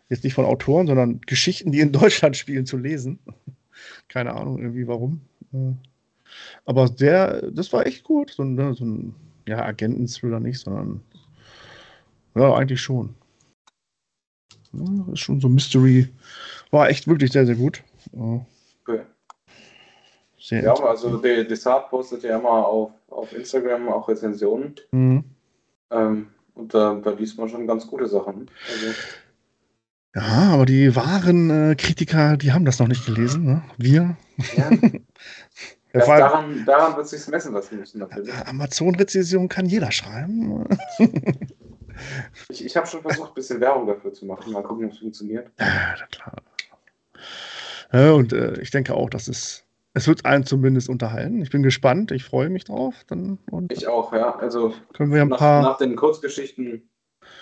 jetzt 0.08 0.24
nicht 0.24 0.34
von 0.34 0.44
Autoren, 0.44 0.86
sondern 0.86 1.20
Geschichten, 1.22 1.72
die 1.72 1.80
in 1.80 1.92
Deutschland 1.92 2.36
spielen, 2.36 2.66
zu 2.66 2.76
lesen. 2.76 3.18
Keine 4.08 4.34
Ahnung 4.34 4.58
irgendwie 4.58 4.86
warum. 4.88 5.20
Äh, 5.52 5.72
aber 6.64 6.88
der, 6.88 7.50
das 7.50 7.72
war 7.72 7.86
echt 7.86 8.04
gut. 8.04 8.30
So, 8.30 8.42
ein- 8.42 8.54
ne, 8.54 8.74
so 8.74 8.84
ein, 8.84 9.14
ja, 9.46 9.64
Agenten-Thriller 9.64 10.40
nicht, 10.40 10.58
sondern 10.60 11.00
ja, 12.34 12.54
eigentlich 12.54 12.80
schon. 12.80 13.14
Ja, 14.72 15.12
ist 15.12 15.20
schon 15.20 15.40
so 15.40 15.48
Mystery. 15.48 16.08
War 16.70 16.88
echt 16.90 17.06
wirklich 17.08 17.32
sehr, 17.32 17.46
sehr 17.46 17.54
gut. 17.56 17.82
Ja, 18.12 18.44
Okay. 18.86 19.00
Sehr 20.40 20.62
Ja, 20.62 20.74
also 20.74 21.16
der 21.18 21.44
Desart 21.44 21.90
postet 21.90 22.22
ja 22.22 22.38
immer 22.38 22.66
auf, 22.66 22.92
auf 23.08 23.32
Instagram 23.34 23.88
auch 23.88 24.08
Rezensionen. 24.08 24.76
Mhm. 24.92 25.24
Ähm, 25.90 26.28
und 26.54 26.72
da, 26.72 26.94
da 26.94 27.10
liest 27.10 27.38
man 27.38 27.48
schon 27.48 27.66
ganz 27.66 27.86
gute 27.86 28.06
Sachen. 28.06 28.50
Also, 28.70 28.94
Ja, 30.18 30.50
aber 30.52 30.66
die 30.66 30.96
wahren 30.96 31.50
äh, 31.50 31.74
Kritiker, 31.76 32.36
die 32.36 32.52
haben 32.52 32.64
das 32.64 32.80
noch 32.80 32.88
nicht 32.88 33.06
gelesen. 33.06 33.44
Ne? 33.44 33.62
Wir. 33.76 34.16
ja, 34.56 34.70
das 35.92 36.06
daran, 36.06 36.64
daran 36.66 36.96
wird 36.96 37.06
sich 37.06 37.26
messen 37.28 37.54
lassen 37.54 37.78
müssen 37.78 38.00
natürlich. 38.00 38.34
Amazon-Rezession 38.46 39.48
kann 39.48 39.66
jeder 39.66 39.92
schreiben. 39.92 40.64
Ich, 42.48 42.64
ich 42.64 42.76
habe 42.76 42.86
schon 42.86 43.02
versucht, 43.02 43.32
ein 43.32 43.34
bisschen 43.34 43.60
Werbung 43.60 43.88
dafür 43.88 44.12
zu 44.12 44.24
machen. 44.24 44.52
Mal 44.52 44.62
gucken, 44.62 44.86
ob 44.86 44.92
es 44.92 44.98
funktioniert. 44.98 45.50
Ja, 45.58 45.96
na 45.98 46.06
klar. 46.06 46.36
Ja, 47.92 48.12
und 48.12 48.32
äh, 48.32 48.60
ich 48.60 48.70
denke 48.70 48.94
auch, 48.94 49.10
dass 49.10 49.26
es, 49.26 49.64
es 49.94 50.06
wird 50.06 50.24
einen 50.24 50.44
zumindest 50.44 50.88
unterhalten. 50.88 51.42
Ich 51.42 51.50
bin 51.50 51.64
gespannt, 51.64 52.12
ich 52.12 52.22
freue 52.22 52.50
mich 52.50 52.62
drauf. 52.62 52.94
Dann, 53.08 53.38
und 53.50 53.72
Ich 53.72 53.88
auch, 53.88 54.12
ja. 54.12 54.36
Also 54.36 54.74
können 54.92 55.12
wir 55.12 55.22
ein 55.22 55.28
nach, 55.28 55.38
paar, 55.38 55.62
nach 55.62 55.78
den 55.78 55.96
Kurzgeschichten 55.96 56.88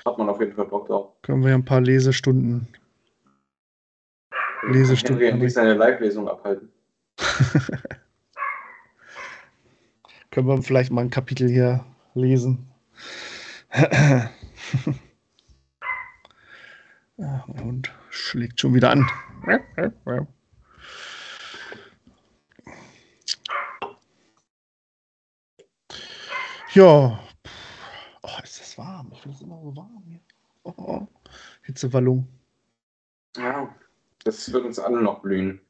hat 0.07 0.19
man 0.19 0.29
auf 0.29 0.41
jeden 0.41 0.55
Fall 0.55 0.67
Bock 0.67 0.87
drauf. 0.87 1.13
können 1.23 1.43
wir 1.43 1.51
ja 1.51 1.57
ein 1.57 1.65
paar 1.65 1.81
Lesestunden. 1.81 2.69
Lesestunden. 4.69 5.19
Henry 5.19 5.33
endlich 5.33 5.53
seine 5.53 5.75
Live-Lesung 5.75 6.29
abhalten. 6.29 6.71
Können 10.31 10.49
wir 10.49 10.63
vielleicht 10.63 10.93
mal 10.93 11.03
ein 11.03 11.11
Kapitel 11.11 11.49
hier 11.49 11.85
lesen. 12.15 12.69
Hund 17.19 17.91
schlägt 18.11 18.61
schon 18.61 18.75
wieder 18.75 18.91
an. 18.91 19.09
Ja. 26.75 27.26
Oh, 28.37 28.43
ist 28.43 28.61
das 28.61 28.77
warm. 28.77 29.11
Ich 29.13 29.21
finde 29.21 29.37
es 29.37 29.43
immer 29.43 29.61
so 29.63 29.77
warm 29.77 30.03
hier. 30.07 30.21
Oh, 30.65 31.07
Hitzewallung. 31.63 32.29
Ja, 33.37 33.75
das 34.25 34.53
wird 34.53 34.65
uns 34.65 34.79
alle 34.79 35.01
noch 35.01 35.21
blühen. 35.23 35.61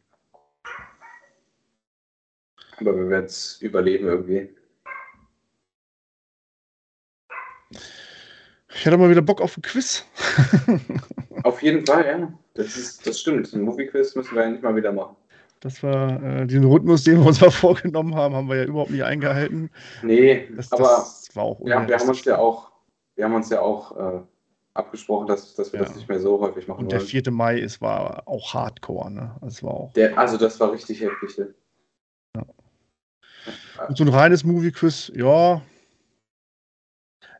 Aber 2.78 2.96
wir 2.96 3.08
werden 3.08 3.26
es 3.26 3.60
überleben 3.60 4.06
irgendwie. 4.06 4.54
Ich 8.74 8.86
hatte 8.86 8.98
mal 8.98 9.10
wieder 9.10 9.22
Bock 9.22 9.40
auf 9.40 9.56
ein 9.56 9.62
Quiz. 9.62 10.04
Auf 11.42 11.62
jeden 11.62 11.86
Fall, 11.86 12.06
ja. 12.06 12.38
Das, 12.54 12.76
ist, 12.76 13.06
das 13.06 13.20
stimmt. 13.20 13.52
Ein 13.52 13.62
Movie-Quiz 13.62 14.14
müssen 14.14 14.34
wir 14.34 14.44
endlich 14.44 14.62
mal 14.62 14.76
wieder 14.76 14.92
machen. 14.92 15.16
Das 15.66 15.82
war 15.82 16.22
äh, 16.22 16.46
den 16.46 16.62
Rhythmus, 16.62 17.02
den 17.02 17.18
wir 17.18 17.26
uns 17.26 17.40
mal 17.40 17.50
vorgenommen 17.50 18.14
haben, 18.14 18.36
haben 18.36 18.48
wir 18.48 18.54
ja 18.54 18.64
überhaupt 18.66 18.90
nicht 18.92 19.02
eingehalten. 19.02 19.68
Nee, 20.00 20.48
Das, 20.54 20.70
aber 20.70 20.84
das 20.84 21.28
war 21.34 21.42
auch 21.42 21.60
ja, 21.66 21.88
wir 21.88 21.98
haben 21.98 22.08
uns 22.08 22.24
ja 22.24 22.38
auch, 22.38 22.70
wir 23.16 23.24
haben 23.24 23.34
uns 23.34 23.50
ja 23.50 23.60
auch 23.60 23.96
äh, 23.96 24.20
abgesprochen, 24.74 25.26
dass, 25.26 25.56
dass 25.56 25.72
wir 25.72 25.80
Ja. 25.80 25.86
das 25.86 25.96
nicht 25.96 26.08
mehr 26.08 26.20
so 26.20 26.38
häufig 26.38 26.68
machen 26.68 26.84
Und 26.84 26.92
der 26.92 27.00
wollen. 27.00 27.08
4. 27.08 27.32
Mai 27.32 27.58
ist, 27.58 27.80
war 27.80 28.22
auch 28.28 28.54
Hardcore, 28.54 29.10
ne? 29.10 29.34
Das 29.40 29.60
war 29.64 29.72
auch. 29.74 29.92
Der, 29.94 30.16
also 30.16 30.36
das 30.36 30.60
war 30.60 30.70
richtig 30.70 31.00
heftig. 31.00 31.36
ne? 31.36 31.52
Und 33.88 33.96
so 33.98 34.04
ein 34.04 34.08
reines 34.08 34.44
Movie-Quiz, 34.44 35.10
ja. 35.16 35.54
ja. 35.54 35.62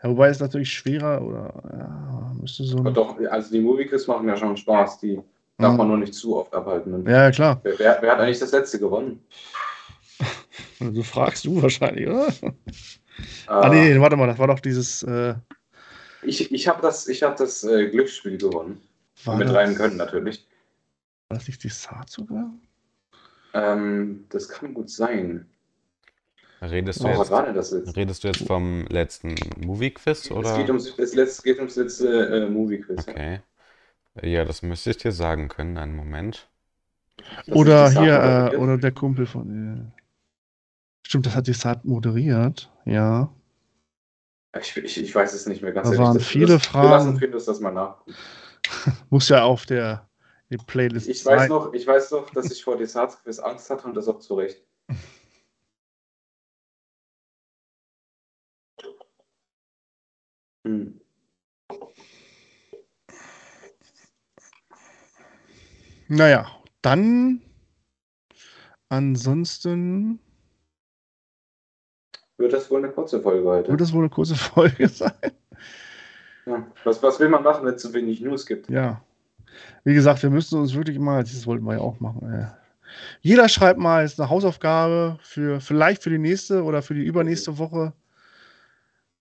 Wobei 0.03 0.31
es 0.31 0.41
natürlich 0.41 0.73
schwerer 0.73 1.23
oder 1.23 1.63
ja, 1.79 2.33
müsste 2.41 2.65
so 2.65 2.79
Aber 2.79 2.91
doch, 2.91 3.17
also 3.31 3.53
die 3.53 3.61
Movie-Quiz 3.61 4.09
machen 4.09 4.27
ja 4.27 4.37
schon 4.37 4.57
Spaß. 4.57 4.99
Die 4.99 5.21
darf 5.59 5.77
man 5.77 5.89
nur 5.89 5.97
nicht 5.99 6.15
zu 6.15 6.37
oft 6.37 6.55
abhalten. 6.55 7.03
Ne? 7.03 7.11
Ja, 7.11 7.25
ja, 7.25 7.31
klar. 7.31 7.61
Wer, 7.63 7.79
wer, 7.79 7.99
wer 8.03 8.13
hat 8.13 8.21
eigentlich 8.21 8.39
das 8.39 8.53
letzte 8.53 8.79
gewonnen? 8.79 9.21
Also 10.81 11.03
fragst 11.03 11.45
du 11.45 11.61
wahrscheinlich, 11.63 12.07
oder? 12.07 12.29
Äh, 12.29 12.51
Ah, 13.47 13.69
nee, 13.71 13.99
warte 13.99 14.17
mal, 14.17 14.27
das 14.27 14.39
war 14.39 14.47
doch 14.47 14.61
dieses. 14.61 15.03
Äh, 15.03 15.35
Ich, 16.23 16.53
ich 16.53 16.69
habe 16.69 16.83
das, 16.83 17.09
ich 17.09 17.23
hab 17.23 17.37
das 17.37 17.65
äh, 17.65 17.89
Glücksspiel 17.89 18.37
gewonnen. 18.39 18.81
war, 19.25 19.37
mit 19.37 19.49
das, 19.49 19.57
rein 19.57 19.75
können 19.75 19.97
natürlich. 19.97 20.47
war 21.29 21.39
das 21.39 21.49
nicht 21.49 21.63
die 21.65 21.69
Saat 21.71 22.11
sogar? 22.11 22.51
Ähm, 23.55 24.27
das 24.29 24.49
kann 24.49 24.75
gut 24.75 24.91
sein. 24.91 25.47
Redest 26.61 27.03
du, 27.03 27.09
Oh, 27.09 27.19
was 27.19 27.31
jetzt, 27.31 27.57
das 27.57 27.71
jetzt? 27.71 27.97
redest 27.97 28.25
du 28.25 28.29
jetzt 28.29 28.47
vom 28.47 28.87
letzten 28.89 29.35
Movie-Quiz 29.65 30.25
Es 30.25 30.31
oder? 30.31 30.57
geht 30.57 30.69
ums, 30.69 30.93
es 30.99 31.43
geht 31.43 31.59
ums 31.59 31.77
letzte 31.77 32.27
äh, 32.29 32.49
Movie-Quiz. 32.51 33.07
Okay. 33.09 33.35
Ja, 33.35 33.41
das 34.23 34.63
müsste 34.63 34.91
ich 34.91 34.97
dir 34.99 35.13
sagen 35.13 35.49
können. 35.49 35.77
Einen 35.79 35.97
Moment. 35.97 36.49
Das 37.47 37.55
Oder 37.57 37.91
hier, 37.91 38.53
äh, 38.53 38.57
oder 38.57 38.79
der 38.79 38.93
Kumpel 38.93 39.27
von. 39.27 39.93
Äh, 39.95 40.03
stimmt, 41.07 41.27
das 41.27 41.35
hat 41.35 41.47
die 41.47 41.53
Saat 41.55 41.85
moderiert. 41.85 42.71
Ja. 42.85 43.31
Ich, 44.61 44.77
ich, 44.77 45.01
ich 45.03 45.15
weiß 45.15 45.33
es 45.35 45.47
nicht 45.47 45.63
mehr 45.63 45.73
ganz 45.73 45.89
Da 45.89 45.95
ehrlich. 45.95 46.07
waren 46.07 46.19
Das- 46.19 46.27
viele 46.27 46.47
das, 46.55 46.67
Fragen. 46.67 46.85
Wir 46.89 46.91
lassen 46.91 47.19
Findus 47.19 47.45
das 47.45 47.61
mal 47.61 47.73
nach. 47.73 47.97
Muss 49.11 49.29
ja 49.29 49.45
auf 49.45 49.67
der, 49.67 50.09
der 50.51 50.59
Playlist 50.59 51.09
Ich 51.09 51.25
weiß 51.25 51.41
sein. 51.43 51.49
noch, 51.51 51.73
ich 51.75 51.87
weiß 51.87 52.11
noch, 52.13 52.31
dass 52.31 52.51
ich 52.51 52.63
vor 52.65 52.77
Desarts 52.77 53.23
Quiz 53.23 53.39
Angst 53.39 53.69
hatte 53.71 53.87
und 53.87 53.95
das 53.95 54.09
auch 54.09 54.19
zu 54.19 54.35
Recht. 54.35 54.63
Naja, 66.09 66.47
dann 66.83 67.41
ansonsten 68.89 70.21
wird 72.39 72.53
das 72.53 72.71
wohl 72.71 72.85
eine 72.85 72.93
kurze 72.93 73.21
Folge 73.21 73.49
heute. 73.49 73.71
Wird 73.71 73.81
das 73.81 73.93
wohl 73.93 74.01
eine 74.01 74.11
kurze 74.11 74.35
Folge 74.37 74.89
sein? 74.89 75.13
Ja. 76.45 76.67
Was, 76.85 77.03
was 77.03 77.19
will 77.19 77.29
man 77.29 77.43
machen, 77.43 77.67
wenn 77.67 77.75
es 77.75 77.83
zu 77.83 77.93
wenig 77.93 78.21
News 78.21 78.47
gibt? 78.47 78.69
Ja. 78.69 79.03
Wie 79.85 79.95
gesagt, 79.95 80.23
wir 80.23 80.31
müssen 80.31 80.61
uns 80.61 80.75
wirklich 80.75 80.99
mal, 80.99 81.23
das 81.23 81.47
wollten 81.47 81.65
wir 81.65 81.75
ja 81.75 81.81
auch 81.81 81.99
machen. 81.99 82.31
Äh, 82.31 82.47
jeder 83.21 83.49
schreibt 83.49 83.81
mal 83.81 84.03
jetzt 84.03 84.21
eine 84.21 84.31
Hausaufgabe 84.31 85.19
für 85.23 85.61
vielleicht 85.61 86.03
für 86.03 86.11
die 86.11 86.19
nächste 86.19 86.63
oder 86.63 86.83
für 86.83 86.95
die 86.95 87.05
übernächste 87.05 87.59
Woche. 87.59 87.93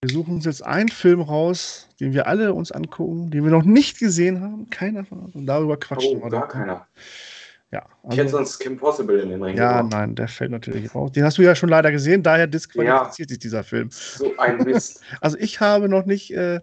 Wir 0.06 0.14
suchen 0.14 0.36
uns 0.36 0.46
jetzt 0.46 0.64
einen 0.64 0.90
Film 0.90 1.20
raus, 1.22 1.88
den 2.00 2.14
wir 2.14 2.28
alle 2.28 2.54
uns 2.54 2.72
angucken, 2.72 3.32
den 3.32 3.44
wir 3.44 3.50
noch 3.50 3.64
nicht 3.64 3.98
gesehen 3.98 4.40
haben. 4.40 4.70
Keiner 4.70 5.04
von 5.04 5.20
uns. 5.20 5.34
Und 5.36 5.48
darüber 5.48 5.78
quatschen 5.78 6.20
Oh, 6.20 6.24
wir. 6.26 6.30
gar 6.30 6.42
dann. 6.42 6.50
keiner. 6.50 6.88
Ja, 7.72 7.84
Ich 8.04 8.12
hätte 8.12 8.22
also, 8.26 8.38
sonst 8.38 8.60
Kim 8.60 8.78
Possible 8.78 9.20
in 9.20 9.30
den 9.30 9.42
Ring 9.42 9.58
ja, 9.58 9.82
geworfen. 9.82 9.90
nein, 9.90 10.16
der 10.16 10.28
fällt 10.28 10.52
natürlich 10.52 10.94
raus. 10.94 11.12
Den 11.12 11.24
hast 11.24 11.40
du 11.40 11.42
ja 11.42 11.56
schon 11.56 11.70
leider 11.70 11.92
gesehen, 11.92 12.22
daher 12.22 12.46
disqualifiziert 12.46 13.30
sich 13.30 13.40
dieser 13.40 13.64
Film. 13.64 13.90
So 13.90 14.32
ein 14.38 14.58
Mist. 14.58 15.02
Also 15.22 15.38
ich 15.40 15.60
habe 15.60 15.90
noch 15.90 16.06
nicht, 16.06 16.32
äh, 16.36 16.60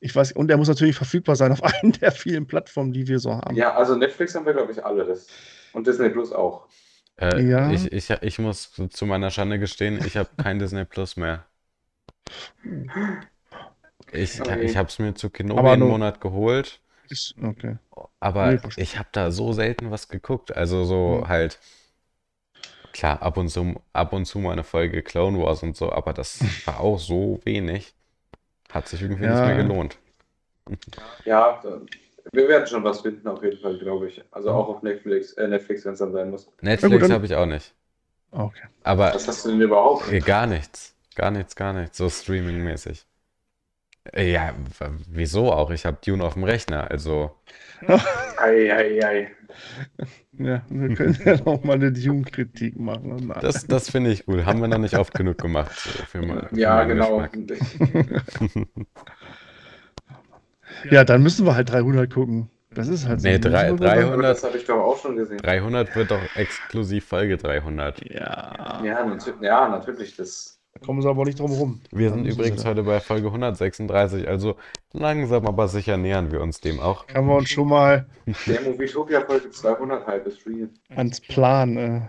ich 0.00 0.14
weiß, 0.14 0.32
und 0.32 0.48
der 0.48 0.58
muss 0.58 0.68
natürlich 0.68 0.96
verfügbar 0.96 1.34
sein 1.34 1.52
auf 1.52 1.62
einen 1.82 1.92
der 1.92 2.12
vielen 2.12 2.46
Plattformen, 2.46 2.92
die 2.92 3.08
wir 3.08 3.18
so 3.20 3.32
haben. 3.32 3.56
ja, 3.56 3.74
also 3.74 3.96
Netflix 3.96 4.34
haben 4.34 4.44
wir, 4.44 4.52
glaube 4.52 4.72
ich, 4.72 4.84
alle. 4.84 5.06
Das. 5.06 5.26
Und 5.72 5.86
Disney 5.86 6.10
Plus 6.10 6.30
auch. 6.30 6.66
Äh, 7.16 7.42
Ja. 7.42 7.70
ich, 7.70 7.90
ich, 7.90 8.10
ich 8.10 8.38
muss 8.38 8.70
zu 8.90 9.06
meiner 9.06 9.30
Schande 9.30 9.58
gestehen, 9.58 9.98
ich 10.06 10.18
habe 10.18 10.28
kein 10.36 10.58
Disney 10.60 10.84
Plus 10.84 11.16
mehr. 11.16 11.46
Ich, 14.12 14.40
Okay. 14.40 14.64
ich 14.64 14.76
habe 14.76 14.88
es 14.88 14.98
mir 14.98 15.14
zu 15.14 15.30
Kenobi 15.30 15.60
einen 15.68 15.88
Monat 15.88 16.20
geholt, 16.20 16.80
Ist, 17.08 17.34
okay. 17.42 17.76
aber 18.20 18.52
Nee, 18.52 18.60
ich 18.76 18.98
habe 18.98 19.08
da 19.12 19.30
so 19.30 19.52
selten 19.52 19.90
was 19.90 20.08
geguckt. 20.08 20.56
Also 20.56 20.84
so 20.84 21.20
Hm. 21.22 21.28
halt, 21.28 21.58
klar, 22.92 23.22
ab 23.22 23.36
und 23.36 23.48
zu, 23.48 23.74
ab 23.92 24.12
und 24.12 24.24
zu 24.26 24.38
mal 24.38 24.52
eine 24.52 24.64
Folge 24.64 25.02
Clone 25.02 25.38
Wars 25.38 25.62
und 25.62 25.76
so, 25.76 25.92
aber 25.92 26.12
das 26.12 26.40
war 26.66 26.80
auch 26.80 26.98
so 26.98 27.40
wenig. 27.44 27.94
Hat 28.72 28.88
sich 28.88 29.02
irgendwie 29.02 29.26
nicht 29.26 29.38
Ja. 29.38 29.46
mehr 29.46 29.56
gelohnt. 29.56 29.98
Ja, 31.24 31.62
wir 32.32 32.48
werden 32.48 32.66
schon 32.66 32.82
was 32.84 33.00
finden, 33.02 33.28
auf 33.28 33.42
jeden 33.42 33.58
Fall, 33.58 33.78
glaube 33.78 34.08
ich. 34.08 34.22
Also 34.32 34.50
auch 34.50 34.68
auf 34.68 34.82
Netflix, 34.82 35.32
äh, 35.34 35.46
Netflix, 35.48 35.84
wenn 35.84 35.92
es 35.92 36.00
dann 36.00 36.12
sein 36.12 36.30
muss. 36.30 36.48
Netflix 36.60 37.02
dann- 37.02 37.12
habe 37.12 37.26
ich 37.26 37.34
auch 37.34 37.46
nicht. 37.46 37.72
Okay. 38.32 38.66
Aber 38.82 39.14
Was 39.14 39.28
hast 39.28 39.44
du 39.44 39.50
denn 39.50 39.60
überhaupt? 39.60 40.10
äh, 40.12 40.18
gar 40.18 40.46
nichts. 40.46 40.95
Gar 41.16 41.30
nichts, 41.32 41.56
gar 41.56 41.72
nichts. 41.72 41.98
So 41.98 42.08
streamingmäßig. 42.08 43.04
Ja, 44.14 44.54
wieso 45.08 45.52
auch? 45.52 45.70
Ich 45.72 45.84
habe 45.84 45.98
Dune 46.04 46.22
auf 46.22 46.34
dem 46.34 46.44
Rechner, 46.44 46.88
also. 46.90 47.34
Ei, 48.38 48.72
ei, 48.72 49.04
ei. 49.04 49.30
Ja, 50.38 50.62
wir 50.68 50.94
können 50.94 51.18
ja 51.24 51.36
noch 51.44 51.64
mal 51.64 51.72
eine 51.74 51.90
Dune-Kritik 51.90 52.78
machen. 52.78 53.16
Nein. 53.26 53.38
Das, 53.40 53.66
das 53.66 53.90
finde 53.90 54.12
ich 54.12 54.24
gut. 54.26 54.44
Haben 54.44 54.60
wir 54.60 54.68
noch 54.68 54.78
nicht 54.78 54.96
oft 54.96 55.12
genug 55.14 55.38
gemacht. 55.38 55.72
Für, 55.72 56.06
für 56.06 56.48
Ja, 56.52 56.84
genau. 56.84 57.26
Ja, 60.90 61.04
dann 61.04 61.22
müssen 61.22 61.46
wir 61.46 61.54
halt 61.54 61.70
300 61.70 62.12
gucken. 62.12 62.50
Das 62.70 62.88
ist 62.88 63.08
halt 63.08 63.20
so. 63.22 63.28
Nee, 63.28 63.38
drei- 63.38 63.70
Müssen 63.72 63.80
wir- 63.80 63.88
300. 63.88 64.12
Aber 64.12 64.22
das 64.22 64.44
habe 64.44 64.58
ich 64.58 64.64
doch 64.66 64.78
auch 64.78 65.00
schon 65.00 65.16
gesehen. 65.16 65.38
300 65.38 65.94
wird 65.96 66.10
doch 66.10 66.20
exklusiv 66.36 67.06
Folge 67.06 67.36
300. 67.38 68.04
Ja, 68.12 68.82
Ja, 68.84 69.04
natürlich, 69.06 69.40
ja, 69.40 69.68
natürlich. 69.68 70.16
Das, 70.16 70.52
da 70.55 70.55
kommen 70.86 71.02
sie 71.02 71.08
aber 71.08 71.24
nicht 71.24 71.40
drum 71.40 71.50
rum. 71.50 71.80
Wir 71.90 72.10
sind 72.10 72.24
übrigens 72.24 72.64
heute 72.64 72.84
bei 72.84 73.00
Folge 73.00 73.26
136, 73.26 74.28
also 74.28 74.56
langsam 74.92 75.46
aber 75.46 75.68
sicher 75.68 75.96
nähern 75.96 76.30
wir 76.30 76.40
uns 76.40 76.60
dem 76.60 76.80
auch. 76.80 77.06
Kann 77.08 77.26
man 77.26 77.38
uns 77.38 77.50
schon 77.50 77.68
mal 77.68 78.06
der 78.46 78.60
Movietopia 78.62 79.20
Folge 79.22 79.50
200 79.50 80.06
halb 80.06 80.26
ist 80.26 80.40
ans 80.94 81.20
Plan. 81.20 81.76
Äh, 81.76 82.00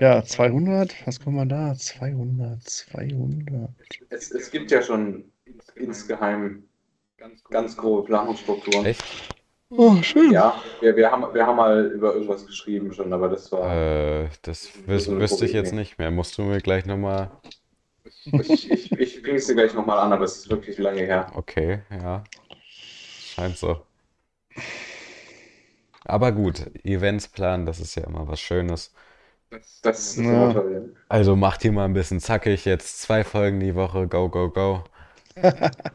ja, 0.00 0.22
200, 0.22 0.94
was 1.06 1.20
kommen 1.20 1.36
wir 1.36 1.46
da? 1.46 1.74
200, 1.74 2.62
200. 2.62 3.70
Es, 4.10 4.30
es 4.32 4.50
gibt 4.50 4.70
ja 4.70 4.82
schon 4.82 5.24
insgeheim 5.76 6.64
ganz 7.50 7.76
grobe 7.76 8.04
Planungsstrukturen. 8.04 8.84
Echt? 8.84 9.04
Oh, 9.70 9.96
schön. 10.02 10.32
Ja, 10.32 10.62
wir, 10.80 10.96
wir, 10.96 11.10
haben, 11.10 11.34
wir 11.34 11.46
haben 11.46 11.56
mal 11.56 11.86
über 11.86 12.14
irgendwas 12.14 12.46
geschrieben 12.46 12.92
schon, 12.94 13.12
aber 13.12 13.28
das 13.28 13.52
war. 13.52 14.22
Äh, 14.22 14.28
das 14.42 14.70
wüs 14.86 15.04
so 15.04 15.10
eine 15.10 15.20
wüsste 15.20 15.44
ich 15.44 15.52
jetzt 15.52 15.74
nicht 15.74 15.98
mehr. 15.98 16.10
Musst 16.10 16.38
du 16.38 16.42
mir 16.42 16.60
gleich 16.60 16.86
nochmal. 16.86 17.30
Ich, 18.32 18.70
ich, 18.70 18.92
ich 18.98 19.22
bringe 19.22 19.38
es 19.38 19.46
dir 19.46 19.54
gleich 19.54 19.74
nochmal 19.74 19.98
an, 19.98 20.12
aber 20.12 20.24
es 20.24 20.36
ist 20.38 20.50
wirklich 20.50 20.78
lange 20.78 21.02
her. 21.02 21.30
Okay, 21.34 21.82
ja. 21.90 22.24
Scheint 23.24 23.56
so. 23.58 23.86
Aber 26.04 26.32
gut, 26.32 26.66
Events 26.84 27.28
planen, 27.28 27.66
das 27.66 27.80
ist 27.80 27.94
ja 27.94 28.04
immer 28.04 28.26
was 28.28 28.40
Schönes. 28.40 28.92
Das 29.82 30.16
ist 30.16 30.16
Ja. 30.18 30.32
immer 30.32 30.52
toll. 30.52 30.96
Also 31.08 31.36
macht 31.36 31.62
hier 31.62 31.72
mal 31.72 31.84
ein 31.86 31.94
bisschen 31.94 32.20
zackig. 32.20 32.64
Jetzt 32.64 33.00
zwei 33.02 33.24
Folgen 33.24 33.60
die 33.60 33.74
Woche. 33.74 34.08
Go, 34.08 34.28
go, 34.28 34.50
go. 34.50 34.84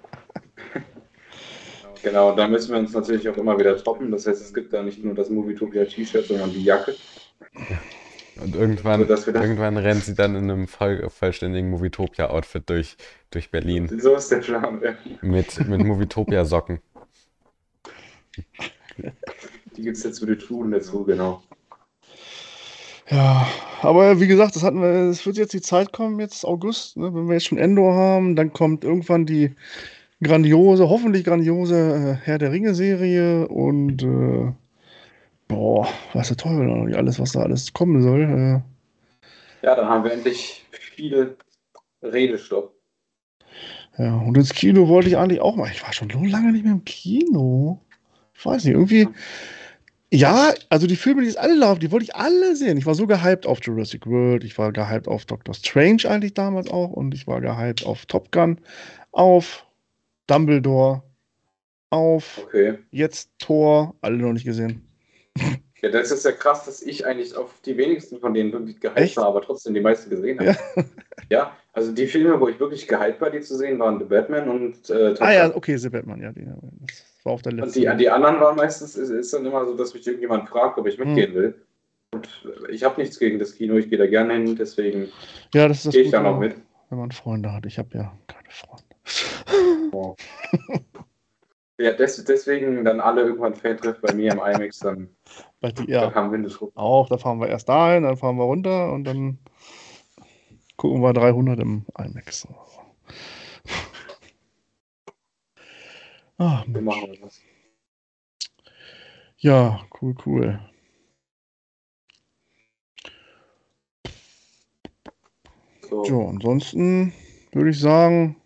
Genau, 2.03 2.31
und 2.31 2.37
da 2.37 2.47
müssen 2.47 2.71
wir 2.73 2.79
uns 2.79 2.93
natürlich 2.93 3.27
auch 3.29 3.37
immer 3.37 3.57
wieder 3.57 3.77
toppen. 3.81 4.11
Das 4.11 4.27
heißt, 4.27 4.41
es 4.41 4.53
gibt 4.53 4.73
da 4.73 4.83
nicht 4.83 5.03
nur 5.03 5.15
das 5.15 5.29
Movietopia 5.29 5.85
T-Shirt, 5.85 6.25
sondern 6.27 6.51
die 6.51 6.63
Jacke. 6.63 6.95
Und 8.41 8.55
irgendwann, 8.55 9.07
dass 9.07 9.25
wir 9.27 9.33
das- 9.33 9.43
irgendwann 9.43 9.77
rennt 9.77 10.03
sie 10.03 10.15
dann 10.15 10.35
in 10.35 10.49
einem 10.49 10.67
voll, 10.67 11.09
vollständigen 11.09 11.69
Movietopia-Outfit 11.69 12.69
durch, 12.69 12.97
durch 13.29 13.51
Berlin. 13.51 13.89
So 13.99 14.15
ist 14.15 14.29
der 14.31 14.37
Plan. 14.37 14.81
Ja. 14.83 14.95
Mit, 15.21 15.67
mit 15.67 15.83
Movietopia-Socken. 15.83 16.79
Die 19.75 19.81
gibt 19.81 19.97
es 19.97 20.03
jetzt 20.03 20.19
für 20.19 20.25
die 20.25 20.37
Truhen 20.37 20.71
dazu, 20.71 21.03
genau. 21.03 21.43
Ja, 23.09 23.47
aber 23.81 24.19
wie 24.19 24.27
gesagt, 24.27 24.55
das 24.55 24.63
hatten 24.63 24.81
wir, 24.81 25.09
es 25.09 25.25
wird 25.25 25.37
jetzt 25.37 25.53
die 25.53 25.61
Zeit 25.61 25.91
kommen, 25.91 26.19
jetzt 26.19 26.45
August, 26.45 26.97
ne, 26.97 27.13
wenn 27.13 27.27
wir 27.27 27.33
jetzt 27.33 27.45
schon 27.45 27.57
Endor 27.57 27.93
haben, 27.93 28.35
dann 28.35 28.53
kommt 28.53 28.83
irgendwann 28.83 29.25
die 29.25 29.51
grandiose, 30.23 30.89
hoffentlich 30.89 31.25
grandiose 31.25 31.75
äh, 32.21 32.25
Herr 32.25 32.37
der 32.37 32.51
Ringe-Serie 32.51 33.47
und 33.49 34.03
äh, 34.03 34.53
boah, 35.47 35.87
Teufel 36.13 36.65
noch 36.65 36.85
nicht 36.85 36.97
alles, 36.97 37.19
was 37.19 37.31
da 37.33 37.41
alles 37.41 37.73
kommen 37.73 38.01
soll. 38.01 38.21
Äh, 38.23 38.61
Ja, 39.63 39.75
dann 39.75 39.87
haben 39.87 40.03
wir 40.03 40.11
endlich 40.11 40.65
viel 40.71 41.37
Redestoff. 42.01 42.71
ja, 43.97 44.15
und 44.17 44.35
ins 44.37 44.53
Kino 44.53 44.87
wollte 44.87 45.09
ich 45.09 45.17
eigentlich 45.17 45.41
auch 45.41 45.55
mal. 45.55 45.69
Ich 45.71 45.83
war 45.83 45.93
schon 45.93 46.09
so 46.09 46.23
lange 46.23 46.51
nicht 46.51 46.63
mehr 46.63 46.73
im 46.73 46.85
Kino. 46.85 47.79
Ich 48.33 48.45
weiß 48.45 48.63
nicht, 48.65 48.73
irgendwie. 48.73 49.07
Ja, 50.11 50.53
also 50.69 50.85
die 50.85 50.95
Filme, 50.95 51.21
die 51.21 51.27
jetzt 51.27 51.39
alle 51.39 51.55
laufen, 51.55 51.79
die 51.79 51.91
wollte 51.91 52.05
ich 52.05 52.15
alle 52.15 52.55
sehen. 52.55 52.77
Ich 52.77 52.85
war 52.85 52.93
so 52.93 53.07
gehypt 53.07 53.47
auf 53.47 53.59
Jurassic 53.63 54.05
World, 54.05 54.43
ich 54.43 54.57
war 54.59 54.71
gehypt 54.71 55.07
auf 55.07 55.25
Doctor 55.25 55.55
Strange 55.55 56.03
eigentlich 56.07 56.35
damals 56.35 56.69
auch 56.69 56.91
und 56.91 57.15
ich 57.15 57.25
war 57.25 57.41
gehypt 57.41 57.83
auf 57.85 58.05
Top 58.05 58.31
Gun, 58.31 58.59
auf 59.11 59.65
Dumbledore, 60.27 61.01
auf 61.89 62.47
Okay. 62.47 62.79
jetzt 62.91 63.31
Thor, 63.39 63.95
alle 64.01 64.17
noch 64.17 64.33
nicht 64.33 64.45
gesehen. 64.45 64.87
Ja, 65.81 65.89
das 65.89 66.11
ist 66.11 66.23
ja 66.23 66.31
krass, 66.31 66.63
dass 66.65 66.81
ich 66.81 67.05
eigentlich 67.05 67.35
auf 67.35 67.59
die 67.65 67.75
wenigsten 67.77 68.19
von 68.19 68.33
denen 68.33 68.53
wirklich 68.53 68.79
gehypt 68.79 69.17
war, 69.17 69.25
aber 69.27 69.41
trotzdem 69.41 69.73
die 69.73 69.81
meisten 69.81 70.09
gesehen 70.09 70.39
habe. 70.39 70.55
Ja. 71.29 71.57
also 71.73 71.91
die 71.91 72.07
Filme, 72.07 72.39
wo 72.39 72.47
ich 72.47 72.57
wirklich 72.59 72.87
gehypt 72.87 73.19
war, 73.19 73.29
die 73.29 73.41
zu 73.41 73.57
sehen, 73.57 73.79
waren 73.79 73.99
The 73.99 74.05
Batman 74.05 74.47
und 74.49 74.89
äh, 74.89 75.13
Ah 75.19 75.33
ja, 75.33 75.55
okay, 75.55 75.75
The 75.77 75.89
Batman, 75.89 76.21
ja, 76.21 76.31
die, 76.31 76.45
das 76.87 77.03
war 77.23 77.33
auf 77.33 77.41
der 77.41 77.51
Und 77.53 77.59
letzten. 77.59 77.81
die, 77.81 77.97
die 77.97 78.09
anderen 78.09 78.39
waren 78.39 78.55
meistens, 78.55 78.95
ist, 78.95 79.09
ist 79.09 79.33
dann 79.33 79.45
immer 79.45 79.65
so, 79.65 79.75
dass 79.75 79.93
mich 79.93 80.05
irgendjemand 80.07 80.47
fragt, 80.47 80.77
ob 80.77 80.87
ich 80.87 80.97
Hm. 80.97 81.07
mitgehen 81.07 81.33
will. 81.33 81.55
Und 82.13 82.29
ich 82.69 82.83
habe 82.83 83.01
nichts 83.01 83.17
gegen 83.19 83.39
das 83.39 83.55
Kino, 83.55 83.75
ich 83.75 83.89
gehe 83.89 83.97
da 83.97 84.05
gerne 84.07 84.33
hin, 84.35 84.55
deswegen 84.55 85.09
ja, 85.53 85.67
das 85.67 85.83
das 85.83 85.93
gehe 85.93 86.03
ich 86.03 86.11
da 86.11 86.21
noch 86.21 86.39
mit. 86.39 86.55
wenn 86.91 86.99
man 86.99 87.11
Freunde 87.11 87.51
hat. 87.51 87.65
Ich 87.65 87.77
habe 87.79 87.89
ja 87.97 88.17
keine 88.27 88.49
Freunde. 88.49 90.15
Ja, 91.79 91.91
des, 91.91 92.23
deswegen 92.23 92.85
dann 92.85 92.99
alle 92.99 93.23
irgendwann 93.23 93.55
Fan 93.55 93.77
trifft 93.77 94.01
bei 94.01 94.13
mir 94.13 94.31
im 94.31 94.37
IMAX, 94.39 94.79
dann, 94.79 95.09
Bei 95.61 95.71
dann 95.71 95.87
ja, 95.87 96.13
haben 96.13 96.31
wir 96.31 96.41
das 96.41 96.59
rum. 96.61 96.71
auch, 96.75 97.07
da 97.09 97.17
fahren 97.17 97.39
wir 97.39 97.47
erst 97.47 97.69
dahin, 97.69 98.03
dann 98.03 98.17
fahren 98.17 98.37
wir 98.37 98.43
runter 98.45 98.91
und 98.93 99.03
dann 99.05 99.39
gucken 100.77 101.01
wir 101.01 101.13
300 101.13 101.59
im 101.59 101.85
IMAX. 101.97 102.47
Ah, 106.37 106.63
Wir 106.67 106.81
machen 106.81 107.17
das. 107.21 107.41
ja, 109.37 109.81
cool, 110.01 110.15
cool. 110.25 110.59
So, 115.89 116.03
So, 116.05 116.27
ansonsten 116.27 117.13
würde 117.51 117.69
ich 117.71 117.79
sagen, 117.79 118.37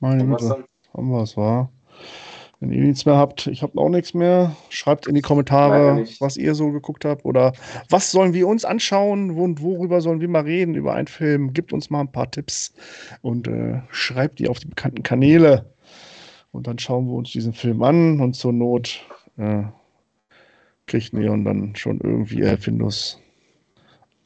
meine 0.00 0.24
Güte, 0.26 0.48
dann? 0.48 0.64
haben 0.94 1.10
wir 1.10 1.22
es, 1.22 1.36
war. 1.36 1.70
Wenn 2.60 2.72
ihr 2.72 2.82
nichts 2.82 3.04
mehr 3.04 3.16
habt, 3.16 3.46
ich 3.46 3.62
habe 3.62 3.78
auch 3.78 3.88
nichts 3.88 4.14
mehr. 4.14 4.54
Schreibt 4.70 5.06
in 5.06 5.14
die 5.14 5.22
Kommentare, 5.22 6.04
was 6.20 6.36
ihr 6.36 6.54
so 6.54 6.70
geguckt 6.70 7.04
habt 7.04 7.24
oder 7.24 7.52
was 7.90 8.10
sollen 8.10 8.32
wir 8.32 8.48
uns 8.48 8.64
anschauen 8.64 9.30
und 9.32 9.60
worüber 9.60 10.00
sollen 10.00 10.20
wir 10.20 10.28
mal 10.28 10.42
reden 10.42 10.74
über 10.74 10.94
einen 10.94 11.08
Film. 11.08 11.52
Gebt 11.52 11.72
uns 11.72 11.90
mal 11.90 12.00
ein 12.00 12.12
paar 12.12 12.30
Tipps 12.30 12.72
und 13.22 13.48
äh, 13.48 13.80
schreibt 13.90 14.38
die 14.38 14.48
auf 14.48 14.60
die 14.60 14.68
bekannten 14.68 15.02
Kanäle. 15.02 15.72
Und 16.52 16.66
dann 16.66 16.78
schauen 16.78 17.06
wir 17.08 17.14
uns 17.14 17.32
diesen 17.32 17.52
Film 17.52 17.82
an 17.82 18.20
und 18.20 18.34
zur 18.34 18.52
Not 18.52 19.04
äh, 19.36 19.64
kriegt 20.86 21.12
Neon 21.12 21.44
dann 21.44 21.74
schon 21.74 22.00
irgendwie 22.00 22.42
äh, 22.42 22.56
Findus 22.56 23.20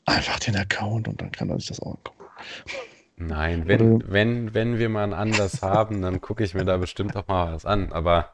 einfach 0.05 0.39
den 0.39 0.57
Account 0.57 1.09
und 1.09 1.21
dann 1.21 1.33
kann 1.33 1.51
er 1.51 1.59
sich 1.59 1.69
das 1.69 1.81
auch 1.81 1.97
angucken. 1.97 2.25
Nein, 3.19 3.67
wenn, 3.67 4.03
wenn, 4.07 4.55
wenn 4.55 4.79
wir 4.79 4.89
mal 4.89 5.03
einen 5.03 5.13
Anlass 5.13 5.61
haben, 5.63 6.03
dann 6.03 6.21
gucke 6.21 6.45
ich 6.45 6.55
mir 6.55 6.65
da 6.65 6.77
bestimmt 6.77 7.17
auch 7.17 7.27
mal 7.27 7.53
was 7.53 7.67
an, 7.67 7.93
aber 7.93 8.31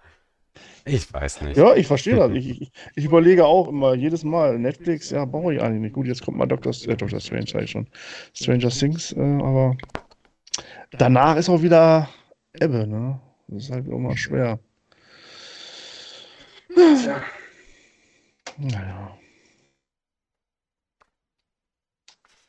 ich 0.85 1.13
weiß 1.13 1.41
nicht. 1.43 1.57
Ja, 1.57 1.75
ich 1.75 1.87
verstehe 1.87 2.17
das. 2.17 2.31
Ich, 2.33 2.61
ich, 2.61 2.73
ich 2.95 3.05
überlege 3.07 3.47
auch 3.47 3.69
immer, 3.69 3.95
jedes 3.95 4.23
Mal, 4.25 4.59
Netflix, 4.59 5.11
ja, 5.11 5.25
brauche 5.25 5.55
ich 5.55 5.63
eigentlich 5.63 5.81
nicht. 5.81 5.95
Gut, 5.95 6.07
jetzt 6.07 6.23
kommt 6.23 6.37
mal 6.37 6.47
Dr. 6.47 6.73
Äh, 6.73 6.97
Dr. 6.97 7.19
Strange, 7.21 7.47
sag 7.47 7.63
ich 7.63 7.71
schon. 7.71 7.89
Stranger 8.35 8.69
Things, 8.69 9.13
äh, 9.13 9.21
aber 9.21 9.77
danach 10.91 11.37
ist 11.37 11.49
auch 11.49 11.63
wieder 11.63 12.11
Ebbe, 12.53 12.87
ne? 12.87 13.19
Das 13.49 13.65
ist 13.65 13.71
halt 13.71 13.87
immer 13.87 14.17
schwer. 14.17 14.59
Tja, 16.75 17.23
Naja. 18.59 19.19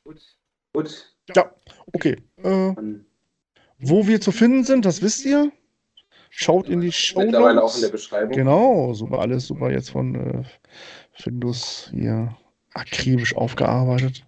gut. 0.04 0.22
Gut. 0.74 1.15
Ja, 1.34 1.52
okay. 1.94 2.18
Äh, 2.44 2.74
wo 3.80 4.08
wir 4.08 4.22
zu 4.22 4.32
finden 4.32 4.64
sind, 4.64 4.86
das 4.86 5.02
wisst 5.02 5.26
ihr. 5.26 5.52
Schaut 6.30 6.68
in 6.68 6.82
die 6.82 6.92
Show 6.92 7.22
mittlerweile 7.22 7.64
auch 7.64 7.74
in 7.76 7.82
der 7.82 7.90
Beschreibung. 7.90 8.36
Genau, 8.36 8.94
super, 8.94 9.20
alles 9.20 9.48
super 9.48 9.72
jetzt 9.72 9.90
von 9.90 10.16
äh, 10.16 10.44
Findus 11.14 11.90
hier 11.92 12.36
akribisch 12.74 13.36
aufgearbeitet. 13.36 14.26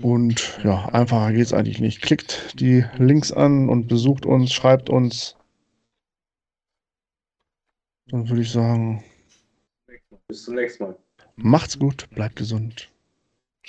Und 0.00 0.58
ja, 0.64 0.88
einfacher 0.90 1.32
geht's 1.32 1.52
eigentlich 1.52 1.80
nicht. 1.80 2.02
Klickt 2.02 2.58
die 2.58 2.84
Links 2.96 3.32
an 3.32 3.68
und 3.68 3.86
besucht 3.86 4.26
uns, 4.26 4.52
schreibt 4.52 4.90
uns. 4.90 5.36
Dann 8.08 8.28
würde 8.28 8.42
ich 8.42 8.50
sagen, 8.52 9.04
Bis 10.28 10.44
zum 10.44 10.54
nächsten 10.54 10.84
Mal. 10.84 10.96
macht's 11.36 11.78
gut, 11.78 12.08
bleibt 12.10 12.36
gesund. 12.36 12.90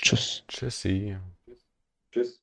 Tschüss. 0.01 0.43
Tschüssi. 0.47 1.17
Tschüss. 2.11 2.41